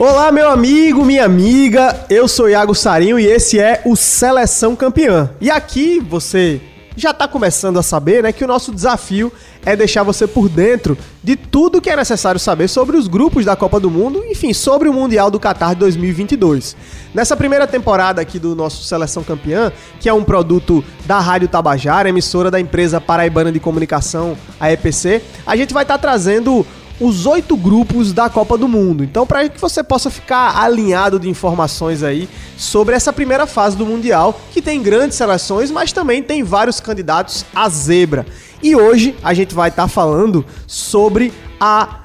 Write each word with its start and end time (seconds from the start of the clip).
Olá, 0.00 0.30
meu 0.30 0.48
amigo, 0.48 1.04
minha 1.04 1.24
amiga. 1.24 2.06
Eu 2.08 2.28
sou 2.28 2.48
Iago 2.48 2.72
Sarinho 2.72 3.18
e 3.18 3.26
esse 3.26 3.58
é 3.58 3.82
o 3.84 3.96
Seleção 3.96 4.76
Campeã. 4.76 5.28
E 5.40 5.50
aqui 5.50 5.98
você 5.98 6.60
já 6.96 7.10
está 7.10 7.26
começando 7.26 7.80
a 7.80 7.82
saber, 7.82 8.22
né, 8.22 8.30
que 8.30 8.44
o 8.44 8.46
nosso 8.46 8.72
desafio 8.72 9.32
é 9.66 9.74
deixar 9.74 10.04
você 10.04 10.24
por 10.24 10.48
dentro 10.48 10.96
de 11.20 11.34
tudo 11.34 11.80
que 11.80 11.90
é 11.90 11.96
necessário 11.96 12.38
saber 12.38 12.68
sobre 12.68 12.96
os 12.96 13.08
grupos 13.08 13.44
da 13.44 13.56
Copa 13.56 13.80
do 13.80 13.90
Mundo, 13.90 14.24
enfim, 14.24 14.52
sobre 14.52 14.88
o 14.88 14.92
Mundial 14.92 15.32
do 15.32 15.40
Qatar 15.40 15.74
2022. 15.74 16.76
Nessa 17.12 17.36
primeira 17.36 17.66
temporada 17.66 18.22
aqui 18.22 18.38
do 18.38 18.54
nosso 18.54 18.84
Seleção 18.84 19.24
Campeã, 19.24 19.72
que 19.98 20.08
é 20.08 20.14
um 20.14 20.22
produto 20.22 20.84
da 21.06 21.18
Rádio 21.18 21.48
Tabajara, 21.48 22.08
emissora 22.08 22.52
da 22.52 22.60
empresa 22.60 23.00
paraibana 23.00 23.50
de 23.50 23.58
comunicação, 23.58 24.36
a 24.60 24.70
EPC, 24.70 25.20
a 25.44 25.56
gente 25.56 25.74
vai 25.74 25.82
estar 25.82 25.98
tá 25.98 26.02
trazendo 26.02 26.64
os 27.00 27.26
oito 27.26 27.56
grupos 27.56 28.12
da 28.12 28.28
Copa 28.28 28.58
do 28.58 28.66
Mundo. 28.66 29.04
Então, 29.04 29.26
para 29.26 29.48
que 29.48 29.60
você 29.60 29.82
possa 29.82 30.10
ficar 30.10 30.56
alinhado 30.56 31.18
de 31.18 31.28
informações 31.28 32.02
aí 32.02 32.28
sobre 32.56 32.94
essa 32.94 33.12
primeira 33.12 33.46
fase 33.46 33.76
do 33.76 33.86
Mundial, 33.86 34.38
que 34.52 34.60
tem 34.60 34.82
grandes 34.82 35.16
seleções, 35.16 35.70
mas 35.70 35.92
também 35.92 36.22
tem 36.22 36.42
vários 36.42 36.80
candidatos 36.80 37.44
a 37.54 37.68
zebra. 37.68 38.26
E 38.62 38.74
hoje 38.74 39.16
a 39.22 39.32
gente 39.34 39.54
vai 39.54 39.68
estar 39.68 39.82
tá 39.82 39.88
falando 39.88 40.44
sobre 40.66 41.32
a 41.60 42.00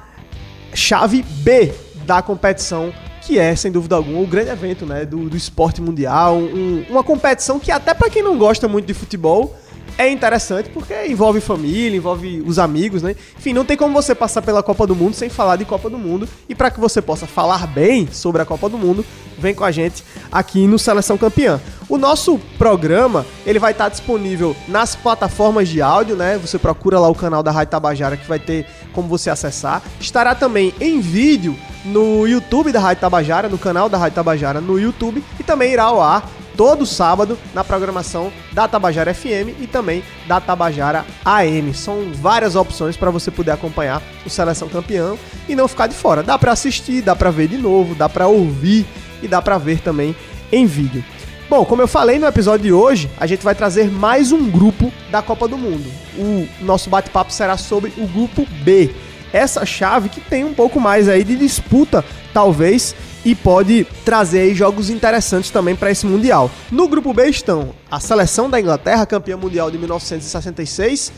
chave 0.72 1.22
B 1.22 1.72
da 2.06 2.22
competição 2.22 2.92
que 3.26 3.38
é, 3.38 3.56
sem 3.56 3.72
dúvida 3.72 3.96
alguma, 3.96 4.20
o 4.20 4.26
grande 4.26 4.50
evento 4.50 4.84
né, 4.84 5.06
do, 5.06 5.30
do 5.30 5.36
esporte 5.36 5.80
mundial. 5.80 6.36
Um, 6.36 6.84
uma 6.90 7.02
competição 7.02 7.58
que, 7.58 7.72
até 7.72 7.94
para 7.94 8.10
quem 8.10 8.22
não 8.22 8.36
gosta 8.36 8.68
muito 8.68 8.86
de 8.86 8.92
futebol, 8.92 9.56
é 9.96 10.10
interessante 10.10 10.68
porque 10.70 11.06
envolve 11.06 11.40
família, 11.40 11.96
envolve 11.96 12.42
os 12.46 12.58
amigos, 12.58 13.02
né? 13.02 13.14
Enfim, 13.38 13.52
não 13.52 13.64
tem 13.64 13.76
como 13.76 13.94
você 13.94 14.14
passar 14.14 14.42
pela 14.42 14.62
Copa 14.62 14.86
do 14.86 14.94
Mundo 14.94 15.14
sem 15.14 15.28
falar 15.28 15.56
de 15.56 15.64
Copa 15.64 15.88
do 15.88 15.98
Mundo. 15.98 16.28
E 16.48 16.54
para 16.54 16.70
que 16.70 16.80
você 16.80 17.00
possa 17.00 17.26
falar 17.26 17.66
bem 17.66 18.08
sobre 18.10 18.42
a 18.42 18.44
Copa 18.44 18.68
do 18.68 18.76
Mundo, 18.76 19.04
vem 19.38 19.54
com 19.54 19.64
a 19.64 19.70
gente 19.70 20.02
aqui 20.32 20.66
no 20.66 20.78
Seleção 20.78 21.16
Campeã. 21.16 21.60
O 21.88 21.96
nosso 21.96 22.40
programa, 22.58 23.24
ele 23.46 23.58
vai 23.58 23.72
estar 23.72 23.88
disponível 23.88 24.56
nas 24.66 24.96
plataformas 24.96 25.68
de 25.68 25.80
áudio, 25.80 26.16
né? 26.16 26.38
Você 26.38 26.58
procura 26.58 26.98
lá 26.98 27.08
o 27.08 27.14
canal 27.14 27.42
da 27.42 27.50
Rádio 27.50 27.70
Tabajara 27.70 28.16
que 28.16 28.26
vai 28.26 28.38
ter 28.38 28.66
como 28.92 29.08
você 29.08 29.30
acessar. 29.30 29.82
Estará 30.00 30.34
também 30.34 30.74
em 30.80 31.00
vídeo 31.00 31.56
no 31.84 32.26
YouTube 32.26 32.72
da 32.72 32.80
Rádio 32.80 33.02
Tabajara, 33.02 33.48
no 33.48 33.58
canal 33.58 33.88
da 33.88 33.98
Rádio 33.98 34.16
Tabajara 34.16 34.60
no 34.60 34.78
YouTube 34.78 35.22
e 35.38 35.42
também 35.42 35.72
irá 35.72 35.84
ao 35.84 36.00
ar 36.00 36.28
todo 36.56 36.86
sábado 36.86 37.38
na 37.52 37.64
programação 37.64 38.32
da 38.52 38.66
Tabajara 38.66 39.14
FM 39.14 39.60
e 39.60 39.66
também 39.66 40.02
da 40.26 40.40
Tabajara 40.40 41.04
AM. 41.24 41.74
São 41.74 42.12
várias 42.12 42.56
opções 42.56 42.96
para 42.96 43.10
você 43.10 43.30
poder 43.30 43.52
acompanhar 43.52 44.02
o 44.24 44.30
Seleção 44.30 44.68
Campeão 44.68 45.18
e 45.48 45.54
não 45.54 45.68
ficar 45.68 45.86
de 45.86 45.94
fora. 45.94 46.22
Dá 46.22 46.38
para 46.38 46.52
assistir, 46.52 47.02
dá 47.02 47.14
para 47.14 47.30
ver 47.30 47.48
de 47.48 47.58
novo, 47.58 47.94
dá 47.94 48.08
para 48.08 48.26
ouvir 48.26 48.86
e 49.22 49.28
dá 49.28 49.40
para 49.40 49.58
ver 49.58 49.80
também 49.80 50.14
em 50.52 50.66
vídeo. 50.66 51.04
Bom, 51.48 51.64
como 51.64 51.82
eu 51.82 51.88
falei 51.88 52.18
no 52.18 52.26
episódio 52.26 52.64
de 52.64 52.72
hoje, 52.72 53.10
a 53.18 53.26
gente 53.26 53.44
vai 53.44 53.54
trazer 53.54 53.90
mais 53.90 54.32
um 54.32 54.50
grupo 54.50 54.90
da 55.10 55.20
Copa 55.20 55.46
do 55.46 55.58
Mundo. 55.58 55.84
O 56.16 56.48
nosso 56.60 56.88
bate-papo 56.88 57.30
será 57.32 57.56
sobre 57.56 57.92
o 57.98 58.06
grupo 58.06 58.46
B. 58.62 58.90
Essa 59.32 59.66
chave 59.66 60.08
que 60.08 60.20
tem 60.20 60.42
um 60.42 60.54
pouco 60.54 60.80
mais 60.80 61.08
aí 61.08 61.22
de 61.22 61.36
disputa, 61.36 62.04
talvez, 62.32 62.94
e 63.24 63.34
pode 63.34 63.86
trazer 64.04 64.40
aí 64.40 64.54
jogos 64.54 64.90
interessantes 64.90 65.50
também 65.50 65.74
para 65.74 65.90
esse 65.90 66.04
Mundial. 66.06 66.50
No 66.70 66.86
grupo 66.86 67.12
B 67.14 67.28
estão 67.28 67.74
a 67.90 67.98
seleção 67.98 68.50
da 68.50 68.60
Inglaterra, 68.60 69.06
campeã 69.06 69.36
mundial 69.36 69.70
de 69.70 69.78
1966, 69.78 71.12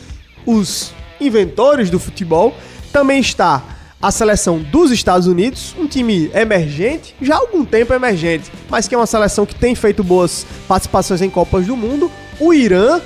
os 0.45 0.93
inventores 1.19 1.89
do 1.89 1.99
futebol, 1.99 2.55
também 2.91 3.19
está 3.19 3.63
a 4.01 4.11
seleção 4.11 4.59
dos 4.59 4.91
Estados 4.91 5.27
Unidos, 5.27 5.75
um 5.77 5.87
time 5.87 6.29
emergente, 6.33 7.15
já 7.21 7.35
há 7.35 7.39
algum 7.39 7.65
tempo 7.65 7.93
emergente, 7.93 8.51
mas 8.69 8.87
que 8.87 8.93
é 8.93 8.97
uma 8.97 9.07
seleção 9.07 9.45
que 9.45 9.55
tem 9.55 9.73
feito 9.73 10.03
boas 10.03 10.45
participações 10.67 11.21
em 11.21 11.29
Copas 11.29 11.65
do 11.65 11.75
Mundo. 11.75 12.11
O 12.39 12.53
Irã 12.53 13.01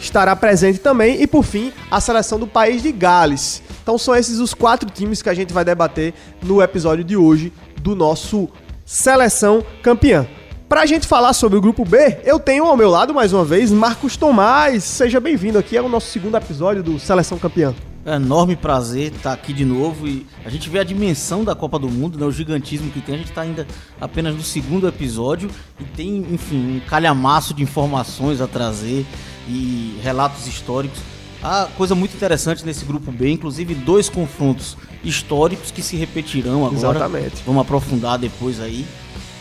estará 0.00 0.36
presente 0.36 0.78
também 0.78 1.20
e 1.20 1.26
por 1.26 1.44
fim 1.44 1.72
a 1.90 2.00
seleção 2.00 2.38
do 2.38 2.46
país 2.46 2.82
de 2.82 2.92
Gales. 2.92 3.62
Então 3.82 3.98
são 3.98 4.14
esses 4.14 4.38
os 4.38 4.54
quatro 4.54 4.88
times 4.88 5.22
que 5.22 5.28
a 5.28 5.34
gente 5.34 5.52
vai 5.52 5.64
debater 5.64 6.14
no 6.42 6.62
episódio 6.62 7.02
de 7.02 7.16
hoje 7.16 7.52
do 7.80 7.94
nosso 7.94 8.48
Seleção 8.84 9.64
Campeã. 9.82 10.26
Para 10.68 10.82
a 10.82 10.86
gente 10.86 11.06
falar 11.06 11.32
sobre 11.32 11.58
o 11.58 11.60
grupo 11.62 11.84
B, 11.84 12.18
eu 12.24 12.38
tenho 12.38 12.64
ao 12.64 12.76
meu 12.76 12.90
lado 12.90 13.14
mais 13.14 13.32
uma 13.32 13.44
vez 13.44 13.70
Marcos 13.70 14.16
Tomás. 14.16 14.84
Seja 14.84 15.18
bem-vindo 15.18 15.58
aqui 15.58 15.78
ao 15.78 15.88
nosso 15.88 16.10
segundo 16.10 16.36
episódio 16.36 16.82
do 16.82 16.98
Seleção 16.98 17.38
Campeã. 17.38 17.74
É 18.04 18.12
um 18.12 18.16
enorme 18.16 18.54
prazer 18.54 19.12
estar 19.12 19.32
aqui 19.32 19.52
de 19.52 19.64
novo 19.64 20.06
e 20.06 20.26
a 20.44 20.50
gente 20.50 20.68
vê 20.68 20.78
a 20.78 20.84
dimensão 20.84 21.42
da 21.44 21.54
Copa 21.54 21.78
do 21.78 21.88
Mundo, 21.88 22.18
né, 22.18 22.26
o 22.26 22.30
gigantismo 22.30 22.90
que 22.90 23.00
tem. 23.00 23.14
A 23.14 23.18
gente 23.18 23.30
está 23.30 23.42
ainda 23.42 23.66
apenas 24.00 24.34
no 24.34 24.42
segundo 24.42 24.86
episódio 24.86 25.50
e 25.80 25.84
tem, 25.84 26.26
enfim, 26.30 26.76
um 26.76 26.80
calhamaço 26.88 27.54
de 27.54 27.62
informações 27.62 28.40
a 28.40 28.46
trazer 28.46 29.06
e 29.48 29.98
relatos 30.02 30.46
históricos. 30.46 30.98
Há 31.42 31.68
coisa 31.76 31.94
muito 31.94 32.14
interessante 32.14 32.64
nesse 32.64 32.84
grupo 32.84 33.12
B, 33.12 33.30
inclusive 33.30 33.74
dois 33.74 34.08
confrontos 34.08 34.76
históricos 35.04 35.70
que 35.70 35.82
se 35.82 35.96
repetirão 35.96 36.66
agora. 36.66 36.98
Exatamente. 36.98 37.42
Vamos 37.46 37.62
aprofundar 37.62 38.18
depois 38.18 38.60
aí. 38.60 38.86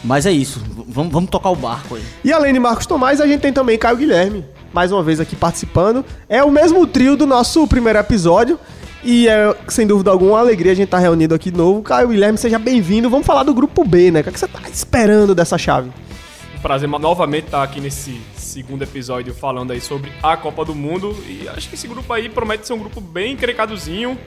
Mas 0.04 0.26
é 0.26 0.32
isso, 0.32 0.62
vamos, 0.88 1.12
vamos 1.12 1.30
tocar 1.30 1.50
o 1.50 1.56
barco 1.56 1.96
aí. 1.96 2.04
E 2.24 2.32
além 2.32 2.54
de 2.54 2.60
Marcos 2.60 2.86
Tomás, 2.86 3.20
a 3.20 3.26
gente 3.26 3.42
tem 3.42 3.52
também 3.52 3.78
Caio 3.78 3.98
Guilherme, 3.98 4.46
mais 4.72 4.92
uma 4.92 5.02
vez 5.02 5.20
aqui 5.20 5.36
participando. 5.36 6.06
É 6.30 6.44
o 6.44 6.52
mesmo 6.52 6.86
trio 6.86 7.18
do 7.18 7.26
nosso 7.26 7.66
primeiro 7.68 7.98
episódio. 7.98 8.60
E 9.04 9.28
é, 9.28 9.56
sem 9.68 9.88
dúvida 9.88 10.12
alguma, 10.12 10.32
uma 10.32 10.40
alegria 10.40 10.72
a 10.72 10.76
gente 10.76 10.86
estar 10.86 10.98
tá 10.98 11.04
reunido 11.04 11.34
aqui 11.34 11.52
de 11.52 11.58
novo. 11.58 11.82
Caio 11.82 12.10
Guilherme, 12.10 12.38
seja 12.38 12.60
bem-vindo. 12.60 13.10
Vamos 13.10 13.26
falar 13.26 13.44
do 13.44 13.54
grupo 13.54 13.84
B, 13.84 14.12
né? 14.12 14.22
O 14.22 14.24
que 14.24 14.30
é 14.30 14.32
você 14.34 14.46
está 14.46 14.62
esperando 14.70 15.34
dessa 15.34 15.58
chave? 15.58 15.90
Prazer 16.62 16.90
novamente 16.90 17.46
estar 17.46 17.64
aqui 17.64 17.80
nesse 17.80 18.20
segundo 18.36 18.82
episódio 18.82 19.34
falando 19.34 19.72
aí 19.72 19.82
sobre 19.82 20.12
a 20.22 20.36
Copa 20.36 20.66
do 20.66 20.74
Mundo. 20.74 21.16
E 21.28 21.48
acho 21.50 21.70
que 21.70 21.76
esse 21.76 21.88
grupo 21.88 22.12
aí 22.12 22.30
promete 22.30 22.66
ser 22.66 22.74
um 22.74 22.80
grupo 22.80 23.00
bem 23.00 23.34
encrencadozinho. 23.34 24.18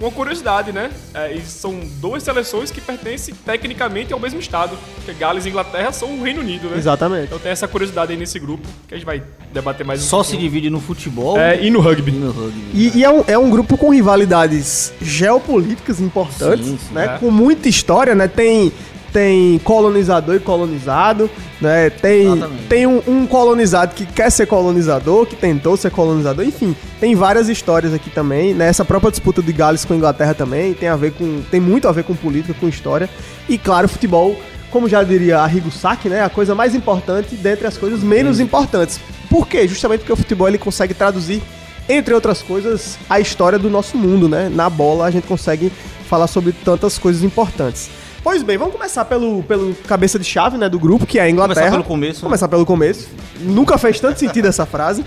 Uma 0.00 0.10
curiosidade, 0.10 0.72
né? 0.72 0.90
É, 1.12 1.38
são 1.44 1.78
duas 2.00 2.22
seleções 2.22 2.70
que 2.70 2.80
pertencem 2.80 3.34
tecnicamente 3.34 4.12
ao 4.12 4.18
mesmo 4.18 4.40
estado. 4.40 4.76
Porque 4.96 5.12
Gales 5.12 5.44
e 5.44 5.50
Inglaterra 5.50 5.92
são 5.92 6.18
o 6.18 6.22
Reino 6.22 6.40
Unido, 6.40 6.68
né? 6.68 6.78
Exatamente. 6.78 7.26
Então 7.26 7.38
tem 7.38 7.52
essa 7.52 7.68
curiosidade 7.68 8.10
aí 8.10 8.18
nesse 8.18 8.38
grupo 8.38 8.66
que 8.88 8.94
a 8.94 8.96
gente 8.96 9.06
vai 9.06 9.22
debater 9.52 9.86
mais 9.86 10.00
um 10.02 10.06
Só 10.06 10.16
pouquinho. 10.18 10.40
se 10.40 10.42
divide 10.42 10.70
no 10.70 10.80
futebol 10.80 11.38
é, 11.38 11.62
e 11.62 11.70
no 11.70 11.80
rugby. 11.80 12.10
E, 12.10 12.14
no 12.14 12.30
rugby, 12.32 12.64
e, 12.72 12.98
e 12.98 13.04
é, 13.04 13.10
um, 13.10 13.24
é 13.28 13.38
um 13.38 13.50
grupo 13.50 13.76
com 13.76 13.90
rivalidades 13.90 14.92
geopolíticas 15.00 16.00
importantes, 16.00 16.66
sim, 16.66 16.78
sim, 16.78 16.94
né? 16.94 17.16
É. 17.16 17.18
Com 17.18 17.30
muita 17.30 17.68
história, 17.68 18.14
né? 18.14 18.26
Tem 18.26 18.72
tem 19.14 19.60
colonizador 19.60 20.34
e 20.34 20.40
colonizado, 20.40 21.30
né? 21.60 21.88
Tem, 21.88 22.26
tem 22.68 22.84
um, 22.84 23.00
um, 23.06 23.26
colonizado 23.28 23.94
que 23.94 24.04
quer 24.04 24.28
ser 24.28 24.44
colonizador, 24.44 25.24
que 25.24 25.36
tentou 25.36 25.76
ser 25.76 25.92
colonizador, 25.92 26.44
enfim, 26.44 26.74
tem 26.98 27.14
várias 27.14 27.48
histórias 27.48 27.94
aqui 27.94 28.10
também, 28.10 28.52
né? 28.52 28.66
Essa 28.66 28.84
própria 28.84 29.12
disputa 29.12 29.40
de 29.40 29.52
Gales 29.52 29.84
com 29.84 29.94
a 29.94 29.96
Inglaterra 29.96 30.34
também 30.34 30.74
tem 30.74 30.88
a 30.88 30.96
ver 30.96 31.12
com 31.12 31.42
tem 31.48 31.60
muito 31.60 31.86
a 31.86 31.92
ver 31.92 32.02
com 32.02 32.12
política, 32.12 32.56
com 32.58 32.68
história 32.68 33.08
e 33.48 33.56
claro, 33.56 33.88
futebol, 33.88 34.36
como 34.68 34.88
já 34.88 35.04
diria 35.04 35.38
Arrigo 35.38 35.70
Sacchi, 35.70 36.08
né? 36.08 36.24
A 36.24 36.28
coisa 36.28 36.52
mais 36.52 36.74
importante 36.74 37.36
dentre 37.36 37.68
as 37.68 37.78
coisas 37.78 38.02
menos 38.02 38.40
importantes. 38.40 38.98
Por 39.30 39.46
quê? 39.46 39.68
Justamente 39.68 40.00
porque 40.00 40.12
o 40.12 40.16
futebol 40.16 40.48
ele 40.48 40.58
consegue 40.58 40.92
traduzir 40.92 41.40
entre 41.88 42.14
outras 42.14 42.42
coisas, 42.42 42.98
a 43.08 43.20
história 43.20 43.60
do 43.60 43.70
nosso 43.70 43.96
mundo, 43.96 44.28
né? 44.28 44.50
Na 44.52 44.68
bola 44.68 45.04
a 45.04 45.10
gente 45.12 45.28
consegue 45.28 45.70
falar 46.08 46.26
sobre 46.26 46.52
tantas 46.52 46.98
coisas 46.98 47.22
importantes. 47.22 47.88
Pois 48.24 48.42
bem, 48.42 48.56
vamos 48.56 48.72
começar 48.72 49.04
pelo, 49.04 49.42
pelo 49.42 49.74
cabeça 49.86 50.18
de 50.18 50.24
chave, 50.24 50.56
né, 50.56 50.66
do 50.66 50.78
grupo, 50.78 51.04
que 51.04 51.18
é 51.18 51.22
a 51.22 51.30
Inglaterra. 51.30 51.66
Começar 51.66 51.72
pelo 51.72 51.84
começo. 51.84 52.20
Né? 52.20 52.22
Começar 52.22 52.48
pelo 52.48 52.64
começo. 52.64 53.08
Nunca 53.38 53.76
fez 53.76 54.00
tanto 54.00 54.18
sentido 54.18 54.48
essa 54.48 54.64
frase 54.64 55.04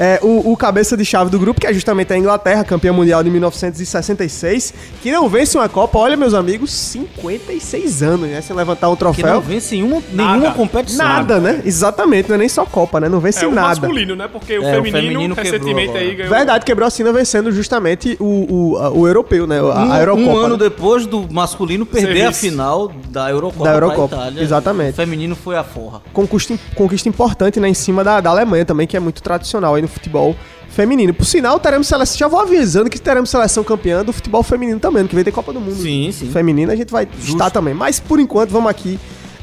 é, 0.00 0.18
o, 0.22 0.50
o, 0.50 0.56
cabeça 0.56 0.96
de 0.96 1.04
chave 1.04 1.30
do 1.30 1.38
grupo, 1.38 1.60
que 1.60 1.66
é 1.66 1.74
justamente 1.74 2.10
a 2.10 2.16
Inglaterra, 2.16 2.64
campeã 2.64 2.90
mundial 2.90 3.22
de 3.22 3.28
1966, 3.28 4.72
que 5.02 5.12
não 5.12 5.28
vence 5.28 5.58
uma 5.58 5.68
Copa, 5.68 5.98
olha, 5.98 6.16
meus 6.16 6.32
amigos, 6.32 6.72
56 6.72 8.02
anos, 8.02 8.30
né? 8.30 8.40
Sem 8.40 8.56
levantar 8.56 8.88
um 8.88 8.96
troféu. 8.96 9.26
Que 9.26 9.30
não 9.30 9.40
vence 9.42 9.76
em 9.76 9.82
uma, 9.82 10.02
nenhuma 10.10 10.54
competição. 10.54 11.04
Nada, 11.06 11.38
né? 11.38 11.60
Exatamente, 11.66 12.30
não 12.30 12.36
é 12.36 12.38
nem 12.38 12.48
só 12.48 12.64
Copa, 12.64 12.98
né? 12.98 13.10
Não 13.10 13.20
vence 13.20 13.44
é, 13.44 13.48
nada. 13.48 13.60
É 13.60 13.60
o 13.60 13.66
masculino, 13.82 14.16
né? 14.16 14.26
Porque 14.26 14.58
o, 14.58 14.62
é, 14.62 14.72
feminino, 14.72 14.88
o 14.88 15.02
feminino 15.02 15.34
recentemente 15.34 15.94
aí 15.94 16.14
ganhou... 16.14 16.34
Verdade, 16.34 16.64
quebrou 16.64 16.86
a 16.86 16.90
sina 16.90 17.12
vencendo 17.12 17.52
justamente 17.52 18.16
o, 18.18 18.24
o, 18.24 19.00
o 19.00 19.06
europeu, 19.06 19.46
né? 19.46 19.58
A, 19.58 19.62
um, 19.62 19.92
a 19.92 19.98
Eurocopa. 19.98 20.30
Um 20.30 20.36
ano 20.38 20.56
né? 20.56 20.64
depois 20.64 21.04
do 21.04 21.30
masculino 21.30 21.84
perder 21.84 22.06
Serviço. 22.06 22.28
a 22.28 22.32
final 22.32 22.92
da 23.10 23.30
Eurocopa 23.30 23.64
da 23.64 23.74
Eurocopa, 23.74 24.16
Itália. 24.16 24.42
Exatamente. 24.42 24.92
O 24.92 24.96
feminino 24.96 25.36
foi 25.36 25.56
a 25.56 25.62
forra. 25.62 26.00
Conquista, 26.10 26.58
conquista 26.74 27.06
importante, 27.06 27.60
né? 27.60 27.68
Em 27.68 27.74
cima 27.74 28.02
da, 28.02 28.18
da 28.18 28.30
Alemanha 28.30 28.64
também, 28.64 28.86
que 28.86 28.96
é 28.96 29.00
muito 29.00 29.22
tradicional 29.22 29.74
aí 29.74 29.82
no 29.82 29.89
futebol 29.90 30.36
feminino. 30.70 31.12
Por 31.12 31.24
sinal, 31.24 31.58
teremos 31.58 31.86
seleção. 31.86 32.16
Já 32.16 32.28
vou 32.28 32.40
avisando 32.40 32.88
que 32.88 33.00
teremos 33.00 33.28
seleção 33.28 33.62
campeã 33.62 34.04
do 34.04 34.12
futebol 34.12 34.42
feminino 34.42 34.80
também, 34.80 35.06
que 35.06 35.14
vem 35.14 35.24
ter 35.24 35.32
Copa 35.32 35.52
do 35.52 35.60
Mundo. 35.60 35.82
Sim, 35.82 36.10
sim. 36.12 36.30
Feminino 36.30 36.72
a 36.72 36.76
gente 36.76 36.90
vai 36.90 37.06
Justo. 37.18 37.32
estar 37.32 37.50
também. 37.50 37.74
Mas 37.74 38.00
por 38.00 38.18
enquanto, 38.18 38.50
vamos 38.50 38.70
aqui 38.70 38.98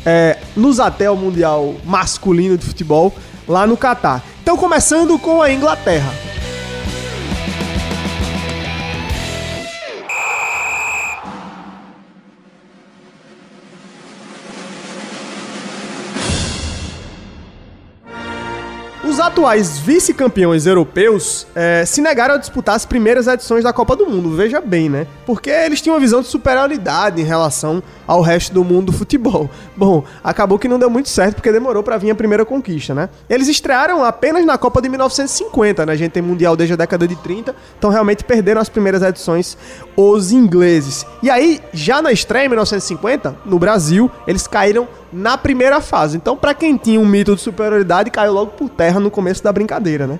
é, 0.05 0.37
nos 0.55 0.79
até 0.79 1.11
o 1.11 1.15
Mundial 1.15 1.75
masculino 1.85 2.57
de 2.57 2.65
futebol 2.65 3.13
lá 3.47 3.67
no 3.67 3.77
Catar. 3.77 4.23
Então, 4.41 4.57
começando 4.57 5.19
com 5.19 5.41
a 5.41 5.51
Inglaterra. 5.51 6.26
Atuais 19.27 19.77
vice-campeões 19.77 20.65
europeus 20.65 21.45
eh, 21.53 21.83
se 21.85 22.01
negaram 22.01 22.35
a 22.35 22.37
disputar 22.37 22.75
as 22.75 22.85
primeiras 22.85 23.27
edições 23.27 23.63
da 23.63 23.73
Copa 23.73 23.95
do 23.95 24.05
Mundo, 24.07 24.35
veja 24.35 24.61
bem, 24.61 24.89
né? 24.89 25.05
Porque 25.25 25.49
eles 25.49 25.81
tinham 25.81 25.95
uma 25.95 25.99
visão 25.99 26.21
de 26.21 26.27
superioridade 26.27 27.21
em 27.21 27.25
relação 27.25 27.83
ao 28.07 28.21
resto 28.21 28.53
do 28.53 28.63
mundo 28.63 28.87
do 28.87 28.93
futebol. 28.93 29.49
Bom, 29.75 30.03
acabou 30.23 30.57
que 30.57 30.67
não 30.67 30.79
deu 30.79 30.89
muito 30.89 31.09
certo 31.09 31.35
porque 31.35 31.51
demorou 31.51 31.83
para 31.83 31.97
vir 31.97 32.09
a 32.09 32.15
primeira 32.15 32.45
conquista, 32.45 32.95
né? 32.95 33.09
Eles 33.29 33.49
estrearam 33.49 34.03
apenas 34.03 34.45
na 34.45 34.57
Copa 34.57 34.81
de 34.81 34.87
1950, 34.87 35.85
né? 35.85 35.93
A 35.93 35.97
gente 35.97 36.13
tem 36.13 36.23
Mundial 36.23 36.55
desde 36.55 36.73
a 36.73 36.77
década 36.77 37.05
de 37.05 37.15
30, 37.17 37.53
então 37.77 37.89
realmente 37.89 38.23
perderam 38.23 38.61
as 38.61 38.69
primeiras 38.69 39.01
edições 39.01 39.57
os 39.95 40.31
ingleses. 40.31 41.05
E 41.21 41.29
aí, 41.29 41.59
já 41.73 42.01
na 42.01 42.13
estreia 42.13 42.45
em 42.45 42.49
1950, 42.49 43.35
no 43.45 43.59
Brasil, 43.59 44.09
eles 44.25 44.47
caíram 44.47 44.87
na 45.11 45.37
primeira 45.37 45.81
fase. 45.81 46.17
Então, 46.17 46.35
para 46.35 46.53
quem 46.53 46.77
tinha 46.77 46.99
um 46.99 47.05
mito 47.05 47.35
de 47.35 47.41
superioridade, 47.41 48.11
caiu 48.11 48.33
logo 48.33 48.51
por 48.51 48.69
terra 48.69 48.99
no 48.99 49.09
começo 49.09 49.43
da 49.43 49.51
brincadeira, 49.51 50.07
né? 50.07 50.19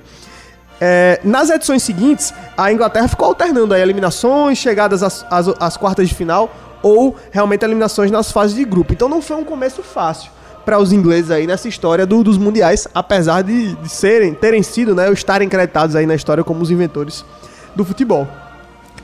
É, 0.80 1.20
nas 1.24 1.50
edições 1.50 1.82
seguintes, 1.82 2.34
a 2.56 2.72
Inglaterra 2.72 3.08
ficou 3.08 3.28
alternando 3.28 3.74
aí 3.74 3.82
eliminações, 3.82 4.58
chegadas 4.58 5.02
às, 5.02 5.26
às, 5.30 5.48
às 5.60 5.78
quartas 5.78 6.08
de 6.08 6.14
final 6.14 6.52
ou 6.84 7.16
realmente 7.32 7.66
eliminações 7.66 8.12
nas 8.12 8.32
fases 8.32 8.56
de 8.56 8.64
grupo. 8.64 8.94
Então 8.94 9.10
não 9.10 9.22
foi 9.22 9.38
um 9.38 9.44
começo 9.44 9.82
fácil 9.82 10.32
para 10.64 10.78
os 10.78 10.92
ingleses 10.92 11.32
aí 11.32 11.48
nessa 11.48 11.68
história 11.68 12.06
do, 12.06 12.24
dos 12.24 12.38
mundiais, 12.38 12.88
apesar 12.94 13.42
de, 13.42 13.74
de 13.76 13.90
serem, 13.90 14.34
terem 14.34 14.62
sido, 14.62 14.94
né, 14.94 15.08
ou 15.08 15.14
estarem 15.14 15.48
creditados 15.48 15.96
aí 15.96 16.06
na 16.06 16.14
história 16.14 16.44
como 16.44 16.62
os 16.62 16.70
inventores 16.70 17.26
do 17.76 17.86
futebol. 17.86 18.28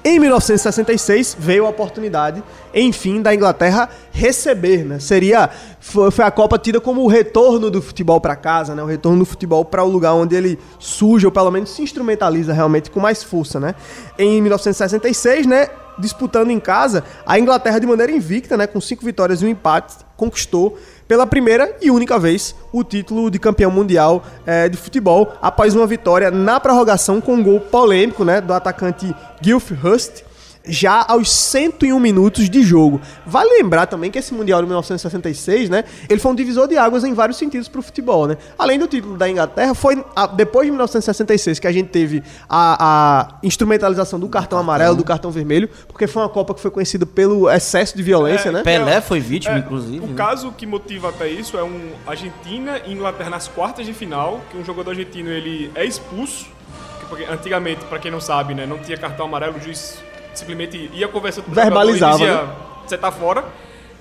Em 0.05 0.19
1966 0.19 1.37
veio 1.39 1.65
a 1.65 1.69
oportunidade, 1.69 2.43
enfim, 2.73 3.21
da 3.21 3.33
Inglaterra 3.33 3.89
receber, 4.11 4.83
né? 4.83 4.99
Seria 4.99 5.49
foi, 5.79 6.09
a 6.19 6.31
Copa 6.31 6.59
tida 6.59 6.81
como 6.81 7.03
o 7.03 7.07
retorno 7.07 7.71
do 7.71 7.81
futebol 7.81 8.19
para 8.19 8.35
casa, 8.35 8.75
né? 8.75 8.83
O 8.83 8.85
retorno 8.85 9.19
do 9.19 9.25
futebol 9.25 9.63
para 9.63 9.81
o 9.81 9.87
lugar 9.87 10.13
onde 10.13 10.35
ele 10.35 10.59
surge 10.77 11.25
ou 11.25 11.31
pelo 11.31 11.49
menos 11.49 11.69
se 11.69 11.81
instrumentaliza 11.81 12.51
realmente 12.51 12.91
com 12.91 12.99
mais 12.99 13.23
força, 13.23 13.61
né? 13.61 13.75
Em 14.19 14.41
1966, 14.41 15.45
né? 15.45 15.69
disputando 15.97 16.49
em 16.49 16.59
casa, 16.59 17.03
a 17.25 17.37
Inglaterra 17.37 17.79
de 17.79 17.85
maneira 17.85 18.11
invicta, 18.11 18.57
né, 18.57 18.65
com 18.65 18.81
cinco 18.81 19.05
vitórias 19.05 19.41
e 19.41 19.45
um 19.45 19.47
empate, 19.47 19.95
conquistou 20.17 20.77
pela 21.07 21.27
primeira 21.27 21.75
e 21.81 21.91
única 21.91 22.17
vez 22.17 22.55
o 22.71 22.83
título 22.83 23.29
de 23.29 23.39
campeão 23.39 23.71
mundial 23.71 24.23
é, 24.45 24.67
de 24.69 24.77
futebol 24.77 25.33
após 25.41 25.75
uma 25.75 25.85
vitória 25.85 26.31
na 26.31 26.59
prorrogação 26.59 27.19
com 27.21 27.35
um 27.35 27.43
gol 27.43 27.59
polêmico, 27.59 28.23
né, 28.23 28.41
do 28.41 28.53
atacante 28.53 29.15
Gilf 29.41 29.71
Hurst 29.83 30.23
já 30.65 31.05
aos 31.07 31.29
101 31.31 31.99
minutos 31.99 32.49
de 32.49 32.61
jogo. 32.63 33.01
Vale 33.25 33.49
lembrar 33.57 33.85
também 33.85 34.09
que 34.09 34.17
esse 34.19 34.33
Mundial 34.33 34.61
de 34.61 34.67
1966, 34.67 35.69
né, 35.69 35.83
ele 36.09 36.19
foi 36.19 36.31
um 36.31 36.35
divisor 36.35 36.67
de 36.67 36.77
águas 36.77 37.03
em 37.03 37.13
vários 37.13 37.37
sentidos 37.37 37.67
para 37.67 37.79
o 37.79 37.83
futebol, 37.83 38.27
né? 38.27 38.37
Além 38.57 38.79
do 38.79 38.87
título 38.87 39.17
da 39.17 39.29
Inglaterra, 39.29 39.73
foi 39.73 40.03
a, 40.15 40.25
depois 40.27 40.65
de 40.65 40.71
1966 40.71 41.59
que 41.59 41.67
a 41.67 41.71
gente 41.71 41.89
teve 41.89 42.23
a, 42.47 42.77
a 43.31 43.39
instrumentalização 43.43 44.19
do 44.19 44.29
cartão 44.29 44.57
amarelo, 44.57 44.95
do 44.95 45.03
cartão 45.03 45.31
vermelho, 45.31 45.69
porque 45.87 46.07
foi 46.07 46.21
uma 46.21 46.29
Copa 46.29 46.53
que 46.53 46.61
foi 46.61 46.71
conhecida 46.71 47.05
pelo 47.05 47.49
excesso 47.49 47.95
de 47.95 48.01
violência, 48.03 48.49
É, 48.49 48.51
né? 48.51 48.63
Pelé 48.63 49.01
foi 49.01 49.19
vítima, 49.19 49.55
É, 49.55 49.59
inclusive. 49.59 49.99
O 50.03 50.07
né? 50.07 50.13
caso 50.15 50.51
que 50.51 50.65
motiva 50.65 51.09
até 51.09 51.27
isso 51.27 51.57
é 51.57 51.63
um 51.63 51.89
Argentina 52.07 52.79
e 52.85 52.93
Inglaterra 52.93 53.29
nas 53.29 53.47
quartas 53.47 53.85
de 53.85 53.93
final, 53.93 54.41
que 54.49 54.57
um 54.57 54.63
jogador 54.63 54.91
argentino 54.91 55.29
ele 55.29 55.69
é 55.75 55.85
expulso, 55.85 56.45
que 56.99 57.05
porque 57.07 57.25
antigamente, 57.25 57.83
pra 57.85 57.99
quem 57.99 58.09
não 58.09 58.21
sabe, 58.21 58.53
né, 58.55 58.65
não 58.65 58.77
tinha 58.79 58.97
cartão 58.97 59.25
amarelo, 59.25 59.57
o 59.57 59.61
juiz 59.61 59.97
simplesmente 60.33 60.89
ia 60.93 61.07
conversando 61.07 61.45
com 61.45 61.51
o 61.51 61.55
Verbalizava, 61.55 62.17
jogador 62.17 62.33
e 62.33 62.45
dizia, 62.45 62.55
né? 62.55 62.63
você 62.85 62.97
tá 62.97 63.11
fora. 63.11 63.45